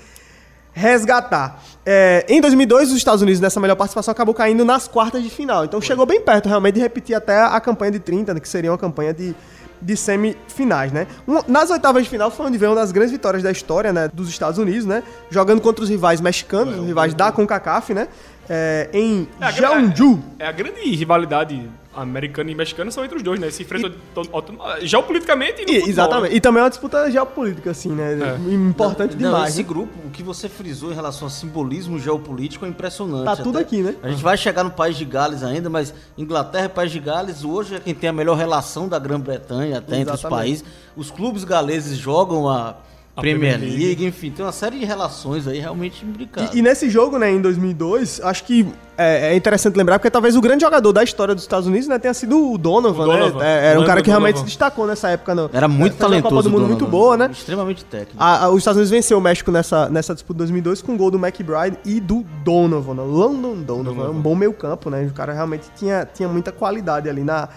resgatar. 0.72 1.62
É, 1.86 2.24
em 2.28 2.40
2002, 2.40 2.90
os 2.90 2.96
Estados 2.96 3.22
Unidos, 3.22 3.40
nessa 3.40 3.60
melhor 3.60 3.76
participação, 3.76 4.12
acabou 4.12 4.34
caindo 4.34 4.64
nas 4.64 4.88
quartas 4.88 5.22
de 5.22 5.30
final. 5.30 5.64
Então 5.64 5.80
chegou 5.80 6.04
bem 6.04 6.20
perto, 6.20 6.48
realmente, 6.48 6.74
de 6.74 6.80
repetir 6.80 7.14
até 7.14 7.40
a 7.42 7.60
campanha 7.60 7.92
de 7.92 8.00
30, 8.00 8.34
né, 8.34 8.40
que 8.40 8.48
seria 8.48 8.72
uma 8.72 8.78
campanha 8.78 9.14
de, 9.14 9.34
de 9.80 9.96
semifinais, 9.96 10.90
né? 10.90 11.06
Um- 11.28 11.40
nas 11.46 11.70
oitavas 11.70 12.02
de 12.02 12.08
final 12.10 12.30
foi 12.30 12.46
onde 12.46 12.58
veio 12.58 12.72
uma 12.72 12.80
das 12.80 12.90
grandes 12.90 13.12
vitórias 13.12 13.42
da 13.42 13.52
história, 13.52 13.92
né, 13.92 14.08
dos 14.12 14.28
Estados 14.28 14.58
Unidos, 14.58 14.84
né? 14.84 15.02
Jogando 15.30 15.60
contra 15.60 15.84
os 15.84 15.90
rivais 15.90 16.20
mexicanos, 16.20 16.76
os 16.78 16.86
rivais 16.86 17.14
da 17.14 17.30
CONCACAF, 17.30 17.94
né? 17.94 18.08
É, 18.48 18.88
em 18.92 19.28
É 19.40 19.52
Jeonju. 19.52 20.22
É 20.38 20.46
a 20.46 20.52
grande 20.52 20.80
rivalidade 20.94 21.68
americana 21.96 22.50
e 22.50 22.54
mexicana 22.56 22.90
são 22.90 23.04
entre 23.04 23.16
os 23.16 23.22
dois, 23.22 23.38
né? 23.38 23.48
Se 23.50 23.62
enfrentam 23.62 23.92
auto- 24.32 24.52
geopoliticamente 24.82 25.60
e 25.60 25.62
E- 25.62 25.66
futebol, 25.66 25.88
exatamente. 25.88 26.30
né? 26.32 26.36
E 26.36 26.40
também 26.40 26.60
é 26.60 26.64
uma 26.64 26.68
disputa 26.70 27.08
geopolítica, 27.10 27.70
assim, 27.70 27.90
né? 27.90 28.18
É. 28.20 28.52
Importante 28.52 29.12
Não, 29.12 29.18
demais. 29.30 29.50
esse 29.54 29.62
né? 29.62 29.68
grupo, 29.68 29.92
o 30.04 30.10
que 30.10 30.20
você 30.22 30.48
frisou 30.48 30.90
em 30.90 30.94
relação 30.94 31.28
a 31.28 31.30
simbolismo 31.30 31.98
geopolítico 31.98 32.66
é 32.66 32.68
impressionante. 32.68 33.24
Tá 33.24 33.36
tudo 33.36 33.58
aqui, 33.58 33.80
né? 33.80 33.94
A 34.02 34.10
gente 34.10 34.22
vai 34.24 34.36
chegar 34.36 34.64
no 34.64 34.72
País 34.72 34.96
de 34.96 35.04
Gales 35.04 35.42
ainda, 35.44 35.70
mas 35.70 35.94
Inglaterra 36.18 36.66
e 36.66 36.68
País 36.68 36.90
de 36.90 36.98
Gales 36.98 37.44
hoje 37.44 37.76
é 37.76 37.80
quem 37.80 37.94
tem 37.94 38.10
a 38.10 38.12
melhor 38.12 38.36
relação 38.36 38.88
da 38.88 38.98
Grã-Bretanha 38.98 39.78
até 39.78 39.96
entre 39.98 40.12
os 40.12 40.18
Exatamente. 40.20 40.40
países. 40.46 40.64
Os 40.96 41.10
clubes 41.12 41.44
galeses 41.44 41.96
jogam 41.96 42.48
a, 42.48 42.74
A 43.16 43.20
Premier 43.20 43.52
Premier 43.56 43.70
League. 43.70 43.86
League. 43.86 44.06
enfim, 44.06 44.30
tem 44.32 44.44
uma 44.44 44.50
série 44.50 44.76
de 44.78 44.84
relações 44.84 45.46
aí 45.46 45.60
realmente 45.60 46.04
imbricadas. 46.04 46.52
E, 46.52 46.58
e 46.58 46.62
nesse 46.62 46.90
jogo, 46.90 47.16
né, 47.16 47.30
em 47.30 47.40
2002, 47.40 48.20
acho 48.24 48.42
que 48.42 48.66
é, 48.98 49.32
é 49.32 49.36
interessante 49.36 49.76
lembrar, 49.76 50.00
porque 50.00 50.10
talvez 50.10 50.34
o 50.34 50.40
grande 50.40 50.62
jogador 50.62 50.92
da 50.92 51.02
história 51.04 51.32
dos 51.32 51.44
Estados 51.44 51.68
Unidos 51.68 51.86
né, 51.86 51.96
tenha 51.98 52.12
sido 52.12 52.52
o 52.52 52.58
Donovan, 52.58 53.04
O 53.04 53.06
Donovan. 53.06 53.38
né? 53.38 53.66
Era 53.70 53.80
um 53.80 53.84
cara 53.84 54.02
que 54.02 54.08
realmente 54.10 54.34
Donovan. 54.34 54.46
se 54.48 54.52
destacou 54.56 54.84
nessa 54.86 55.10
época. 55.10 55.32
Não. 55.32 55.48
Era 55.52 55.68
muito 55.68 55.96
talentoso. 55.96 56.34
Copa 56.34 56.42
do 56.42 56.50
Mundo 56.50 56.62
Donovan. 56.62 56.78
muito 56.78 56.90
boa, 56.90 57.16
né? 57.16 57.28
Extremamente 57.30 57.84
técnico. 57.84 58.16
A- 58.18 58.46
a- 58.46 58.50
os 58.50 58.58
Estados 58.58 58.78
Unidos 58.78 58.90
venceu 58.90 59.18
o 59.18 59.20
México 59.20 59.52
nessa, 59.52 59.88
nessa 59.88 60.12
disputa 60.12 60.34
de 60.34 60.38
2002 60.38 60.82
com 60.82 60.94
o 60.94 60.96
gol 60.96 61.10
do 61.12 61.18
McBride 61.24 61.78
e 61.84 62.00
do 62.00 62.24
Donovan, 62.44 62.94
né? 62.94 63.02
London 63.04 63.54
Donovan, 63.62 63.94
Donovan. 63.94 64.10
um 64.10 64.20
bom 64.20 64.34
meio 64.34 64.52
campo, 64.52 64.90
né? 64.90 65.04
O 65.08 65.12
cara 65.14 65.32
realmente 65.32 65.64
tinha, 65.76 66.04
tinha 66.12 66.28
muita 66.28 66.50
qualidade 66.50 67.08
ali 67.08 67.22
na, 67.22 67.48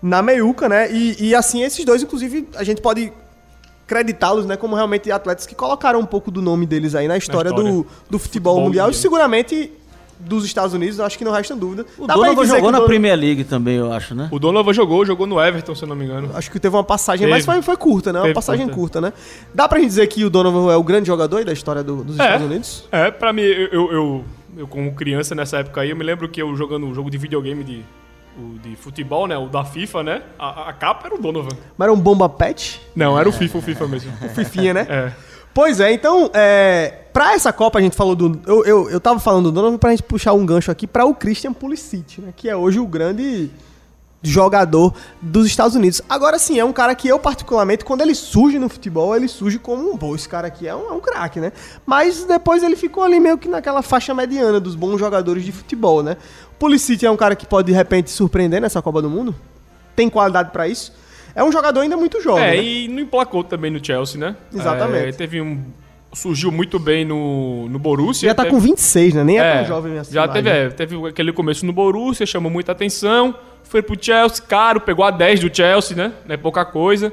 na 0.00 0.22
meiuca, 0.22 0.68
né? 0.68 0.88
E, 0.92 1.16
e 1.30 1.34
assim, 1.34 1.62
esses 1.64 1.84
dois, 1.84 2.00
inclusive, 2.00 2.48
a 2.54 2.62
gente 2.62 2.80
pode 2.80 3.12
creditá-los, 3.90 4.46
né, 4.46 4.56
como 4.56 4.76
realmente 4.76 5.10
atletas 5.10 5.46
que 5.46 5.54
colocaram 5.56 5.98
um 5.98 6.06
pouco 6.06 6.30
do 6.30 6.40
nome 6.40 6.64
deles 6.64 6.94
aí 6.94 7.08
na 7.08 7.16
história, 7.16 7.48
história. 7.48 7.68
Do, 7.72 7.84
do 8.08 8.18
futebol, 8.20 8.54
Futebol 8.54 8.60
mundial 8.60 8.88
e 8.88 8.94
seguramente 8.94 9.72
dos 10.20 10.44
Estados 10.44 10.72
Unidos, 10.74 11.00
acho 11.00 11.18
que 11.18 11.24
não 11.24 11.32
resta 11.32 11.56
dúvida. 11.56 11.84
O 11.98 12.06
Dá 12.06 12.14
Donovan 12.14 12.44
jogou 12.44 12.44
que 12.44 12.52
na 12.60 12.70
Donovan- 12.72 12.86
Premier 12.86 13.18
League 13.18 13.42
também, 13.42 13.76
eu 13.78 13.92
acho, 13.92 14.14
né? 14.14 14.28
O 14.30 14.38
Donovan 14.38 14.72
jogou, 14.72 15.04
jogou 15.04 15.26
no 15.26 15.42
Everton, 15.42 15.74
se 15.74 15.82
eu 15.82 15.88
não 15.88 15.96
me 15.96 16.04
engano. 16.04 16.30
Acho 16.34 16.50
que 16.50 16.60
teve 16.60 16.76
uma 16.76 16.84
passagem, 16.84 17.26
Teve. 17.26 17.32
mas 17.32 17.44
foi, 17.44 17.60
foi 17.62 17.76
curta, 17.76 18.12
né? 18.12 18.18
Uma 18.20 18.24
Teve 18.26 18.34
passagem 18.34 18.66
curta. 18.68 19.00
curta. 19.00 19.00
né? 19.00 19.12
Dá 19.52 19.66
pra 19.68 19.78
gente 19.80 19.88
dizer 19.88 20.06
que 20.06 20.22
o 20.24 20.30
Donovan 20.30 20.72
é 20.72 20.76
o 20.76 20.82
grande 20.84 21.06
jogador 21.08 21.38
aí 21.38 21.44
da 21.44 21.52
história 21.52 21.82
do- 21.82 22.04
dos 22.04 22.14
Estados 22.16 22.46
Unidos? 22.46 22.84
É, 22.92 23.10
pra 23.10 23.32
mim, 23.32 23.42
eu, 23.42 23.68
eu, 23.72 23.92
eu, 23.92 24.24
eu 24.58 24.68
como 24.68 24.94
criança 24.94 25.34
nessa 25.34 25.56
época 25.58 25.80
aí, 25.80 25.90
eu 25.90 25.96
me 25.96 26.04
lembro 26.04 26.28
que 26.28 26.40
eu 26.40 26.54
jogando 26.54 26.86
um 26.86 26.94
jogo 26.94 27.10
de 27.10 27.16
videogame 27.18 27.64
de, 27.64 27.82
o 28.40 28.58
de 28.58 28.74
futebol, 28.76 29.26
né? 29.26 29.36
O 29.36 29.46
da 29.46 29.64
FIFA, 29.64 30.02
né? 30.02 30.22
A, 30.38 30.70
a 30.70 30.72
capa 30.72 31.06
era 31.06 31.14
o 31.14 31.18
Donovan. 31.18 31.56
Mas 31.76 31.86
era 31.86 31.92
um 31.92 32.00
bomba 32.00 32.28
pet? 32.28 32.80
Não, 32.94 33.18
era 33.18 33.28
o 33.28 33.32
FIFA, 33.32 33.58
o 33.58 33.62
FIFA 33.62 33.86
mesmo. 33.88 34.12
Fifinha, 34.34 34.74
né? 34.74 34.86
É. 34.88 35.12
Pois 35.52 35.80
é, 35.80 35.92
então, 35.92 36.30
é, 36.32 36.94
pra 37.12 37.34
essa 37.34 37.52
Copa 37.52 37.78
a 37.78 37.82
gente 37.82 37.96
falou 37.96 38.14
do. 38.14 38.40
Eu, 38.46 38.64
eu, 38.64 38.90
eu 38.90 39.00
tava 39.00 39.18
falando 39.18 39.44
do 39.44 39.52
Donovan 39.52 39.78
pra 39.78 39.90
gente 39.90 40.02
puxar 40.02 40.32
um 40.32 40.46
gancho 40.46 40.70
aqui 40.70 40.86
pra 40.86 41.04
o 41.04 41.14
Christian 41.14 41.52
Pulisic, 41.52 42.20
né? 42.20 42.32
Que 42.36 42.48
é 42.48 42.56
hoje 42.56 42.78
o 42.78 42.86
grande 42.86 43.50
jogador 44.22 44.94
dos 45.20 45.46
Estados 45.46 45.74
Unidos. 45.74 46.02
Agora 46.08 46.38
sim, 46.38 46.58
é 46.58 46.64
um 46.64 46.72
cara 46.72 46.94
que 46.94 47.08
eu, 47.08 47.18
particularmente, 47.18 47.84
quando 47.84 48.02
ele 48.02 48.14
surge 48.14 48.58
no 48.58 48.68
futebol, 48.68 49.16
ele 49.16 49.28
surge 49.28 49.58
como 49.58 49.90
um 49.92 49.96
bom. 49.96 50.14
Esse 50.14 50.28
cara 50.28 50.46
aqui 50.48 50.68
é 50.68 50.74
um, 50.74 50.88
é 50.90 50.92
um 50.92 51.00
craque, 51.00 51.40
né? 51.40 51.52
Mas 51.86 52.24
depois 52.24 52.62
ele 52.62 52.76
ficou 52.76 53.02
ali 53.02 53.18
meio 53.18 53.38
que 53.38 53.48
naquela 53.48 53.82
faixa 53.82 54.14
mediana 54.14 54.60
dos 54.60 54.74
bons 54.74 54.98
jogadores 54.98 55.44
de 55.44 55.52
futebol, 55.52 56.02
né? 56.02 56.16
O 56.52 56.58
Pulisic 56.58 57.04
é 57.04 57.10
um 57.10 57.16
cara 57.16 57.34
que 57.34 57.46
pode, 57.46 57.68
de 57.68 57.72
repente, 57.72 58.10
surpreender 58.10 58.60
nessa 58.60 58.82
Copa 58.82 59.00
do 59.00 59.08
Mundo. 59.08 59.34
Tem 59.96 60.08
qualidade 60.10 60.50
pra 60.50 60.68
isso. 60.68 60.92
É 61.34 61.42
um 61.42 61.50
jogador 61.52 61.80
ainda 61.80 61.96
muito 61.96 62.20
jovem. 62.20 62.44
É, 62.44 62.50
né? 62.56 62.62
e 62.62 62.88
não 62.88 63.00
emplacou 63.00 63.42
também 63.44 63.70
no 63.70 63.82
Chelsea, 63.84 64.18
né? 64.20 64.36
Exatamente. 64.52 65.08
É, 65.08 65.12
teve 65.12 65.40
um. 65.40 65.62
Surgiu 66.12 66.50
muito 66.50 66.76
bem 66.78 67.04
no, 67.04 67.68
no 67.68 67.78
Borussia. 67.78 68.28
Já 68.28 68.34
tá 68.34 68.42
teve- 68.42 68.54
com 68.56 68.60
26, 68.60 69.14
né? 69.14 69.22
Nem 69.24 69.38
é, 69.38 69.42
É, 69.42 69.56
tão 69.58 69.64
jovem 69.66 69.96
assim. 69.96 70.12
já 70.12 70.26
teve, 70.26 70.50
né? 70.50 70.64
é, 70.66 70.68
teve 70.70 71.06
aquele 71.06 71.32
começo 71.32 71.64
no 71.64 71.72
Borussia, 71.72 72.26
chamou 72.26 72.50
muita 72.50 72.72
atenção. 72.72 73.32
Foi 73.70 73.82
pro 73.82 73.96
Chelsea, 73.96 74.44
caro, 74.48 74.80
pegou 74.80 75.04
a 75.04 75.12
10 75.12 75.38
do 75.42 75.56
Chelsea, 75.56 75.96
né? 75.96 76.12
Não 76.26 76.34
é 76.34 76.36
pouca 76.36 76.64
coisa. 76.64 77.12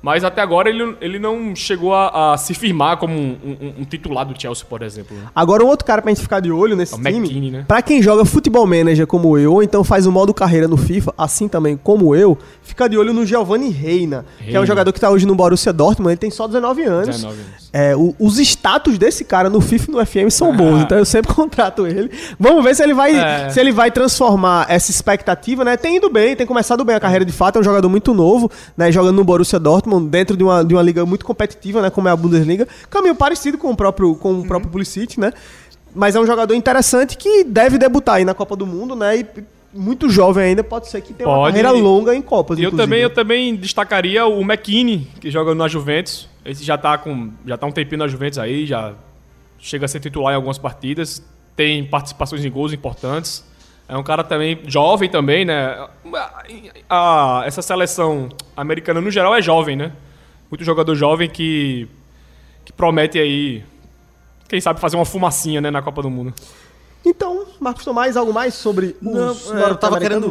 Mas 0.00 0.22
até 0.22 0.40
agora 0.40 0.68
ele, 0.68 0.96
ele 1.00 1.18
não 1.18 1.56
chegou 1.56 1.92
a, 1.92 2.34
a 2.34 2.36
se 2.36 2.54
firmar 2.54 2.98
como 2.98 3.14
um, 3.14 3.36
um- 3.44 3.74
um 3.80 3.84
titular 3.84 4.24
do 4.24 4.40
Chelsea, 4.40 4.64
por 4.68 4.80
exemplo. 4.82 5.16
né? 5.16 5.24
Agora, 5.34 5.64
um 5.64 5.66
outro 5.66 5.84
cara 5.84 6.00
pra 6.00 6.10
gente 6.12 6.20
ficar 6.22 6.38
de 6.38 6.52
olho 6.52 6.76
nesse 6.76 6.94
É 6.94 6.96
o 6.96 7.02
time. 7.02 7.18
McKinney, 7.18 7.50
né? 7.50 7.64
Pra 7.66 7.82
quem 7.82 8.00
joga 8.00 8.24
futebol 8.24 8.64
manager 8.64 9.06
como 9.08 9.36
eu, 9.36 9.54
ou 9.54 9.62
então 9.62 9.82
faz 9.82 10.06
o 10.06 10.12
modo 10.12 10.32
carreira 10.32 10.68
no 10.68 10.76
FIFA, 10.76 11.12
assim 11.18 11.48
também 11.48 11.76
como 11.76 12.14
eu, 12.14 12.38
fica 12.62 12.88
de 12.88 12.96
olho 12.96 13.12
no 13.12 13.26
Giovanni 13.26 13.70
Reina, 13.70 14.24
que 14.38 14.44
é 14.44 14.50
um 14.50 14.52
Reina. 14.52 14.66
jogador 14.66 14.92
que 14.92 15.00
tá 15.00 15.10
hoje 15.10 15.26
no 15.26 15.34
Borussia 15.34 15.72
Dortmund, 15.72 16.10
ele 16.12 16.16
tem 16.18 16.30
só 16.30 16.46
19 16.46 16.84
anos. 16.84 17.08
19 17.08 17.34
anos. 17.40 17.68
É, 17.72 17.94
o- 17.96 18.14
os 18.20 18.38
status 18.38 18.96
desse 18.98 19.24
cara 19.24 19.50
no 19.50 19.60
FIFA 19.60 19.90
e 19.90 19.94
no 19.94 20.06
FM 20.06 20.30
são 20.30 20.56
bons, 20.56 20.78
Ah. 20.80 20.82
então 20.84 20.96
eu 20.98 21.04
sempre 21.04 21.34
contrato 21.34 21.86
ele. 21.88 22.10
Vamos 22.38 22.62
ver 22.62 22.74
se 22.76 22.82
ele 22.84 22.94
vai, 22.94 23.14
É. 23.16 23.50
se 23.50 23.58
ele 23.58 23.72
vai 23.72 23.90
transformar 23.90 24.64
essa 24.70 24.90
expectativa, 24.92 25.64
né? 25.64 25.76
Tem 25.76 25.96
ido 25.96 26.08
bem, 26.08 26.36
tem 26.36 26.46
começado 26.46 26.84
bem 26.84 26.94
a 26.94 27.00
carreira 27.00 27.24
de 27.24 27.32
fato, 27.32 27.56
é 27.56 27.60
um 27.60 27.64
jogador 27.64 27.88
muito 27.88 28.14
novo, 28.14 28.48
né? 28.76 28.90
Jogando 28.92 29.16
no 29.16 29.24
Borussia 29.24 29.58
Dortmund, 29.58 29.87
dentro 30.02 30.36
de 30.36 30.44
uma, 30.44 30.64
de 30.64 30.74
uma 30.74 30.82
liga 30.82 31.04
muito 31.06 31.24
competitiva, 31.24 31.80
né? 31.82 31.90
Como 31.90 32.08
é 32.08 32.10
a 32.10 32.16
Bundesliga. 32.16 32.66
Caminho 32.90 33.14
parecido 33.14 33.56
com 33.58 33.70
o 33.70 33.76
próprio, 33.76 34.14
com 34.14 34.40
o 34.40 34.46
próprio 34.46 34.70
Pulisic, 34.70 35.18
né? 35.18 35.32
Mas 35.94 36.14
é 36.14 36.20
um 36.20 36.26
jogador 36.26 36.54
interessante 36.54 37.16
que 37.16 37.42
deve 37.44 37.78
debutar 37.78 38.16
aí 38.16 38.24
na 38.24 38.34
Copa 38.34 38.54
do 38.54 38.66
Mundo, 38.66 38.94
né? 38.94 39.18
E 39.18 39.26
muito 39.72 40.08
jovem 40.08 40.44
ainda, 40.44 40.62
pode 40.64 40.88
ser 40.88 41.00
que 41.00 41.12
tenha 41.12 41.28
uma 41.28 41.36
Pode. 41.36 41.48
carreira 41.56 41.70
longa 41.70 42.14
em 42.14 42.22
Copas, 42.22 42.58
eu 42.58 42.74
também, 42.74 43.00
eu 43.00 43.10
também 43.10 43.54
destacaria 43.54 44.24
o 44.26 44.40
McKinney, 44.40 45.06
que 45.20 45.30
joga 45.30 45.54
na 45.54 45.68
Juventus. 45.68 46.28
Esse 46.44 46.64
já 46.64 46.78
tá 46.78 46.96
com 46.96 47.30
já 47.46 47.56
tá 47.58 47.66
um 47.66 47.70
tempinho 47.72 47.98
na 47.98 48.08
Juventus 48.08 48.38
aí, 48.38 48.64
já 48.66 48.94
chega 49.58 49.84
a 49.84 49.88
ser 49.88 50.00
titular 50.00 50.32
em 50.32 50.36
algumas 50.36 50.56
partidas, 50.56 51.22
tem 51.54 51.84
participações 51.84 52.42
em 52.44 52.50
gols 52.50 52.72
importantes. 52.72 53.44
É 53.86 53.96
um 53.96 54.02
cara 54.02 54.22
também 54.24 54.58
jovem 54.66 55.08
também, 55.08 55.44
né? 55.44 55.76
A- 56.88 57.42
essa 57.46 57.60
seleção 57.62 58.28
americana 58.60 59.00
no 59.00 59.10
geral 59.10 59.34
é 59.34 59.42
jovem, 59.42 59.76
né? 59.76 59.92
Muito 60.50 60.64
jogador 60.64 60.94
jovem 60.94 61.28
que 61.28 61.88
que 62.64 62.72
promete 62.72 63.18
aí 63.18 63.64
quem 64.48 64.60
sabe 64.60 64.80
fazer 64.80 64.96
uma 64.96 65.04
fumacinha, 65.04 65.60
né, 65.60 65.70
na 65.70 65.80
Copa 65.80 66.02
do 66.02 66.10
Mundo. 66.10 66.34
Então, 67.04 67.46
Marcos 67.60 67.84
Tomás, 67.84 68.16
algo 68.16 68.32
mais 68.32 68.54
sobre 68.54 68.96
Não, 69.00 69.30
os 69.30 69.50
é, 69.50 69.70
eu 69.70 69.76
tava 69.76 69.98
querendo? 69.98 70.30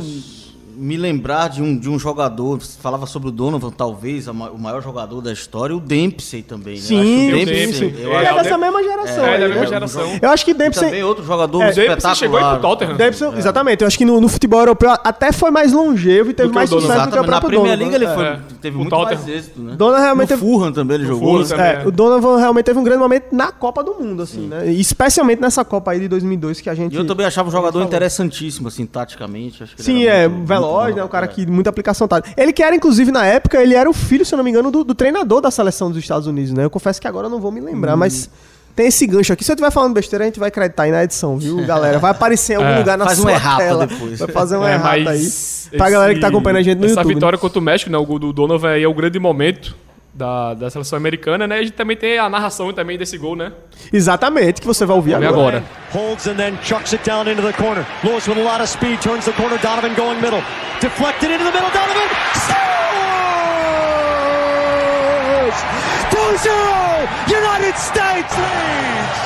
Me 0.77 0.95
lembrar 0.95 1.49
de 1.49 1.61
um, 1.61 1.75
de 1.77 1.89
um 1.89 1.97
jogador, 1.97 2.59
você 2.61 2.77
falava 2.79 3.05
sobre 3.07 3.29
o 3.29 3.31
Donovan, 3.31 3.71
talvez 3.71 4.27
a 4.27 4.31
o 4.31 4.57
maior 4.59 4.81
jogador 4.83 5.21
da 5.21 5.33
história, 5.33 5.75
o 5.75 5.79
Dempsey 5.79 6.43
também. 6.43 6.75
né? 6.75 6.81
Sim, 6.81 7.33
o 7.33 7.35
Dempsey, 7.45 7.73
sim. 7.73 7.93
eu 7.99 8.09
Ele 8.09 8.15
acho 8.15 8.25
é 8.27 8.39
É, 8.39 8.43
dessa 8.43 8.57
mesma 8.57 8.83
geração. 8.83 9.25
É, 9.25 9.33
aí, 9.33 9.39
da 9.41 9.47
né? 9.47 9.53
mesma 9.55 9.67
geração. 9.67 10.19
Eu 10.21 10.29
acho 10.29 10.45
que 10.45 10.51
E 10.51 10.53
também 10.53 10.69
Dempsey... 10.71 11.03
outro 11.03 11.25
jogador 11.25 11.61
É, 11.61 11.65
Dempsey 11.67 11.83
espetacular. 11.85 12.15
chegou 12.15 12.37
aí 12.37 12.43
pro 12.45 12.61
Tottenham. 12.61 12.95
Dempsey, 12.95 13.27
exatamente. 13.37 13.81
Eu 13.81 13.87
acho 13.87 13.97
que 13.97 14.05
no, 14.05 14.21
no 14.21 14.27
futebol 14.27 14.59
europeu 14.59 14.91
até 15.03 15.31
foi 15.31 15.49
mais 15.51 15.73
longevo 15.73 16.29
e 16.29 16.33
teve 16.33 16.53
mais 16.53 16.69
Donovan. 16.69 16.87
sucesso 16.87 17.05
do 17.07 17.11
que 17.11 17.17
o 17.17 17.21
Exatamente. 17.23 17.31
Na 17.31 17.39
próprio 17.39 17.59
Premier 17.61 17.77
Donovan. 17.77 17.97
League 17.97 18.05
ele 18.05 18.15
foi, 18.15 18.25
É. 18.25 18.39
teve 18.61 18.75
O 18.75 18.79
muito 18.79 18.89
Tottenham. 18.91 19.21
mais 19.23 19.27
êxito, 19.35 19.61
né? 19.61 19.75
Donovan 19.75 19.99
realmente 20.01 20.29
no 20.31 20.37
teve- 20.37 20.51
Fulham 20.51 20.71
também 20.71 20.95
ele 20.97 21.05
jogou. 21.07 21.31
Fulham 21.33 21.47
também. 21.47 21.65
É, 21.65 21.83
o 21.87 21.91
Donovan 21.91 22.37
realmente 22.37 22.65
teve 22.65 22.79
um 22.79 22.83
grande 22.83 22.99
momento 22.99 23.25
na 23.31 23.51
Copa 23.51 23.83
do 23.83 23.95
Mundo, 23.95 24.21
assim, 24.23 24.47
né? 24.47 24.71
Especialmente 24.71 25.41
nessa 25.41 25.65
Copa 25.65 25.91
aí 25.91 25.99
de 25.99 26.07
2002 26.07 26.61
que 26.61 26.69
a 26.69 26.75
gente... 26.75 26.93
E 26.93 26.97
eu 26.97 27.07
também 27.07 27.25
achava 27.25 27.49
um 27.49 27.51
jogador 27.51 27.81
interessantíssimo, 27.81 28.67
assim, 28.67 28.85
taticamente. 28.85 29.63
Sim, 29.77 30.05
é, 30.05 30.27
veloz, 30.27 30.66
muito 30.85 30.95
né? 30.97 31.03
Um 31.03 31.07
cara 31.07 31.25
é. 31.25 31.29
que 31.29 31.45
muita 31.45 31.69
aplicação 31.69 32.07
tática. 32.07 32.33
Ele 32.41 32.51
que 32.53 32.61
era, 32.63 32.75
inclusive, 32.75 33.11
na 33.11 33.25
época, 33.25 33.61
ele 33.61 33.75
era 33.75 33.89
o 33.89 33.93
filho, 33.93 34.25
se 34.25 34.33
eu 34.33 34.37
não 34.37 34.43
me 34.43 34.49
engano, 34.51 34.69
do, 34.71 34.83
do 34.83 34.93
treinador 34.95 35.41
da 35.41 35.51
seleção 35.51 35.89
dos 35.89 35.99
Estados 35.99 36.27
Unidos, 36.27 36.53
né? 36.53 36.63
Eu 36.65 36.69
confesso 36.69 36.99
que 37.01 37.07
agora 37.07 37.27
eu 37.27 37.31
não 37.31 37.39
vou 37.39 37.51
me 37.51 37.59
lembrar, 37.61 37.93
Hum. 37.95 37.97
mas 37.97 38.29
tem 38.75 38.87
esse 38.87 39.07
gancho 39.07 39.33
aqui. 39.33 39.43
Se 39.43 39.51
eu 39.51 39.55
estiver 39.55 39.71
falando 39.71 39.93
besteira, 39.93 40.23
a 40.23 40.27
gente 40.27 40.39
vai 40.39 40.49
acreditar 40.49 40.83
aí 40.83 40.91
na 40.91 41.03
edição, 41.03 41.37
viu, 41.37 41.57
galera? 41.65 41.97
Vai 41.99 42.11
aparecer 42.11 42.53
em 42.53 42.55
algum 42.57 42.69
É, 42.69 42.77
lugar 42.77 42.97
na 42.97 43.05
faz 43.05 43.17
sua 43.17 43.57
tela. 43.57 43.87
depois. 43.87 44.19
Vai 44.19 44.27
fazer 44.29 44.57
um 44.57 44.63
É, 44.67 44.73
errata 44.73 44.89
aí. 44.93 45.03
mas 45.03 45.69
Pra 45.75 45.89
galera 45.89 46.13
que 46.13 46.19
tá 46.19 46.27
esse- 46.27 46.35
acompanhando 46.35 46.57
a 46.57 46.61
gente 46.61 46.77
no 46.79 46.85
essa 46.85 46.93
YouTube. 46.95 47.07
né? 47.09 47.13
vitória 47.15 47.37
contra 47.39 47.59
o 47.59 47.61
México, 47.61 47.91
né? 47.91 47.97
O 47.97 48.05
gol 48.05 48.19
do 48.19 48.31
Donovan 48.31 48.69
aí 48.69 48.83
é 48.83 48.87
o 48.87 48.93
grande 48.93 49.19
momento 49.19 49.75
da, 50.17 50.55
da 50.55 50.69
seleção 50.69 50.97
americana, 50.97 51.45
né? 51.47 51.59
A 51.59 51.61
gente 51.61 51.73
também 51.73 51.95
tem 51.95 52.17
a 52.17 52.27
narração 52.27 52.73
também 52.73 52.97
desse 52.97 53.17
gol, 53.19 53.35
né? 53.35 53.51
Exatamente, 53.93 54.59
que 54.59 54.67
você 54.67 54.83
vai 54.83 54.95
ouvir 54.95 55.13
agora. 55.13 55.29
agora. 55.29 55.63
Holds 55.93 56.27
and 56.27 56.35
then 56.35 56.57
chucks 56.63 56.91
it 56.93 57.07
down 57.07 57.29
into 57.29 57.43
the 57.43 57.53
corner. 57.53 57.85
Lewis 58.03 58.27
with 58.27 58.39
a 58.39 58.43
lot 58.43 58.59
of 58.59 58.67
speed 58.67 58.99
turns 58.99 59.25
the 59.25 59.31
corner. 59.33 59.59
Donovan 59.59 59.93
going 59.95 60.19
middle. 60.19 60.41
Deflected 60.81 61.29
into 61.29 61.43
the 61.43 61.51
middle. 61.51 61.69
Donovan 61.69 62.09
scores! 62.33 62.77
2-0! 66.09 67.07
United 67.29 67.77
States 67.77 68.33
leads! 68.37 69.16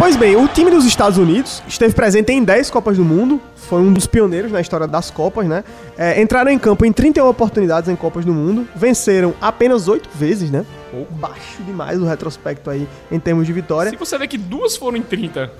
Pois 0.00 0.16
bem, 0.16 0.34
o 0.34 0.48
time 0.48 0.70
dos 0.70 0.86
Estados 0.86 1.18
Unidos 1.18 1.62
esteve 1.68 1.92
presente 1.92 2.32
em 2.32 2.42
10 2.42 2.70
Copas 2.70 2.96
do 2.96 3.04
Mundo, 3.04 3.38
foi 3.54 3.82
um 3.82 3.92
dos 3.92 4.06
pioneiros 4.06 4.50
na 4.50 4.58
história 4.58 4.86
das 4.86 5.10
Copas, 5.10 5.46
né? 5.46 5.62
É, 5.94 6.22
entraram 6.22 6.50
em 6.50 6.58
campo 6.58 6.86
em 6.86 6.90
31 6.90 7.28
oportunidades 7.28 7.86
em 7.90 7.94
Copas 7.94 8.24
do 8.24 8.32
Mundo, 8.32 8.66
venceram 8.74 9.34
apenas 9.42 9.88
8 9.88 10.08
vezes, 10.14 10.50
né? 10.50 10.64
Baixo 11.10 11.62
demais 11.66 12.00
o 12.00 12.06
retrospecto 12.06 12.70
aí 12.70 12.88
em 13.12 13.20
termos 13.20 13.46
de 13.46 13.52
vitória. 13.52 13.90
Se 13.90 13.96
você 13.96 14.16
vê 14.16 14.26
que 14.26 14.38
duas 14.38 14.74
foram 14.74 14.96
em 14.96 15.02
30 15.02 15.52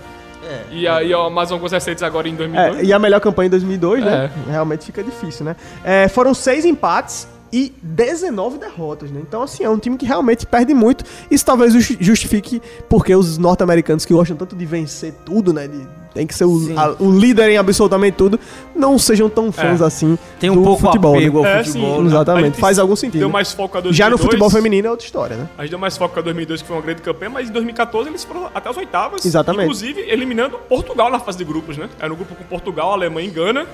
É. 0.42 0.62
e 0.72 0.88
aí 0.88 1.12
ó, 1.12 1.28
mais 1.28 1.52
alguns 1.52 1.70
recentes 1.70 2.02
agora 2.02 2.26
em 2.26 2.34
2002. 2.34 2.78
É, 2.78 2.82
e 2.82 2.94
a 2.94 2.98
melhor 2.98 3.20
campanha 3.20 3.48
em 3.48 3.50
2002, 3.50 4.02
né? 4.02 4.30
É. 4.48 4.52
Realmente 4.52 4.86
fica 4.86 5.02
difícil, 5.04 5.44
né? 5.44 5.54
É, 5.84 6.08
foram 6.08 6.32
6 6.32 6.64
empates 6.64 7.28
e 7.52 7.72
19 7.82 8.58
derrotas, 8.58 9.10
né? 9.10 9.20
Então, 9.22 9.42
assim, 9.42 9.64
é 9.64 9.70
um 9.70 9.78
time 9.78 9.96
que 9.96 10.06
realmente 10.06 10.46
perde 10.46 10.72
muito. 10.74 11.04
Isso 11.30 11.44
talvez 11.44 11.72
justi- 11.72 11.98
justifique 12.00 12.62
porque 12.88 13.14
os 13.14 13.38
norte-americanos 13.38 14.04
que 14.04 14.14
gostam 14.14 14.36
tanto 14.36 14.54
de 14.54 14.64
vencer 14.64 15.12
tudo, 15.24 15.52
né? 15.52 15.66
De, 15.66 15.80
tem 16.14 16.26
que 16.26 16.34
ser 16.34 16.44
o, 16.44 16.58
a- 16.76 16.96
o 16.98 17.10
líder 17.10 17.50
em 17.50 17.56
absolutamente 17.56 18.16
tudo, 18.16 18.38
não 18.74 18.98
sejam 18.98 19.28
tão 19.28 19.52
fãs 19.52 19.80
É. 19.80 19.84
assim 19.84 20.18
Tem 20.40 20.50
um 20.50 20.54
do 20.56 20.62
pouco 20.62 20.82
futebol, 20.82 21.14
apego 21.16 21.42
né? 21.42 21.52
ao 21.54 21.60
É, 21.60 21.64
futebol. 21.64 21.96
sim. 21.96 22.02
né? 22.02 22.06
Exatamente, 22.08 22.58
faz 22.60 22.78
algum 22.80 22.96
sentido. 22.96 23.20
Deu 23.20 23.28
né? 23.28 23.32
mais 23.32 23.52
foco 23.52 23.78
a 23.78 23.80
2002. 23.80 23.96
Já 23.96 24.10
no 24.10 24.18
futebol 24.18 24.50
feminino 24.50 24.88
é 24.88 24.90
outra 24.90 25.06
história, 25.06 25.36
né? 25.36 25.48
A 25.56 25.62
gente 25.62 25.70
deu 25.70 25.78
mais 25.78 25.96
foco 25.96 26.18
a 26.18 26.22
2002, 26.22 26.62
que 26.62 26.68
foi 26.68 26.76
uma 26.76 26.82
grande 26.82 27.02
campanha, 27.02 27.30
mas 27.30 27.48
em 27.48 27.52
2014 27.52 28.08
eles 28.08 28.24
foram 28.24 28.48
até 28.52 28.68
as 28.68 28.76
oitavas. 28.76 29.24
Exatamente. 29.24 29.64
Inclusive 29.64 30.00
eliminando 30.02 30.58
Portugal 30.68 31.10
na 31.10 31.20
fase 31.20 31.38
de 31.38 31.44
grupos, 31.44 31.76
né? 31.76 31.88
Era 32.00 32.12
um 32.12 32.16
grupo 32.16 32.34
com 32.34 32.42
Portugal, 32.44 32.92
Alemanha 32.92 33.28
e 33.28 33.30
Gana. 33.30 33.66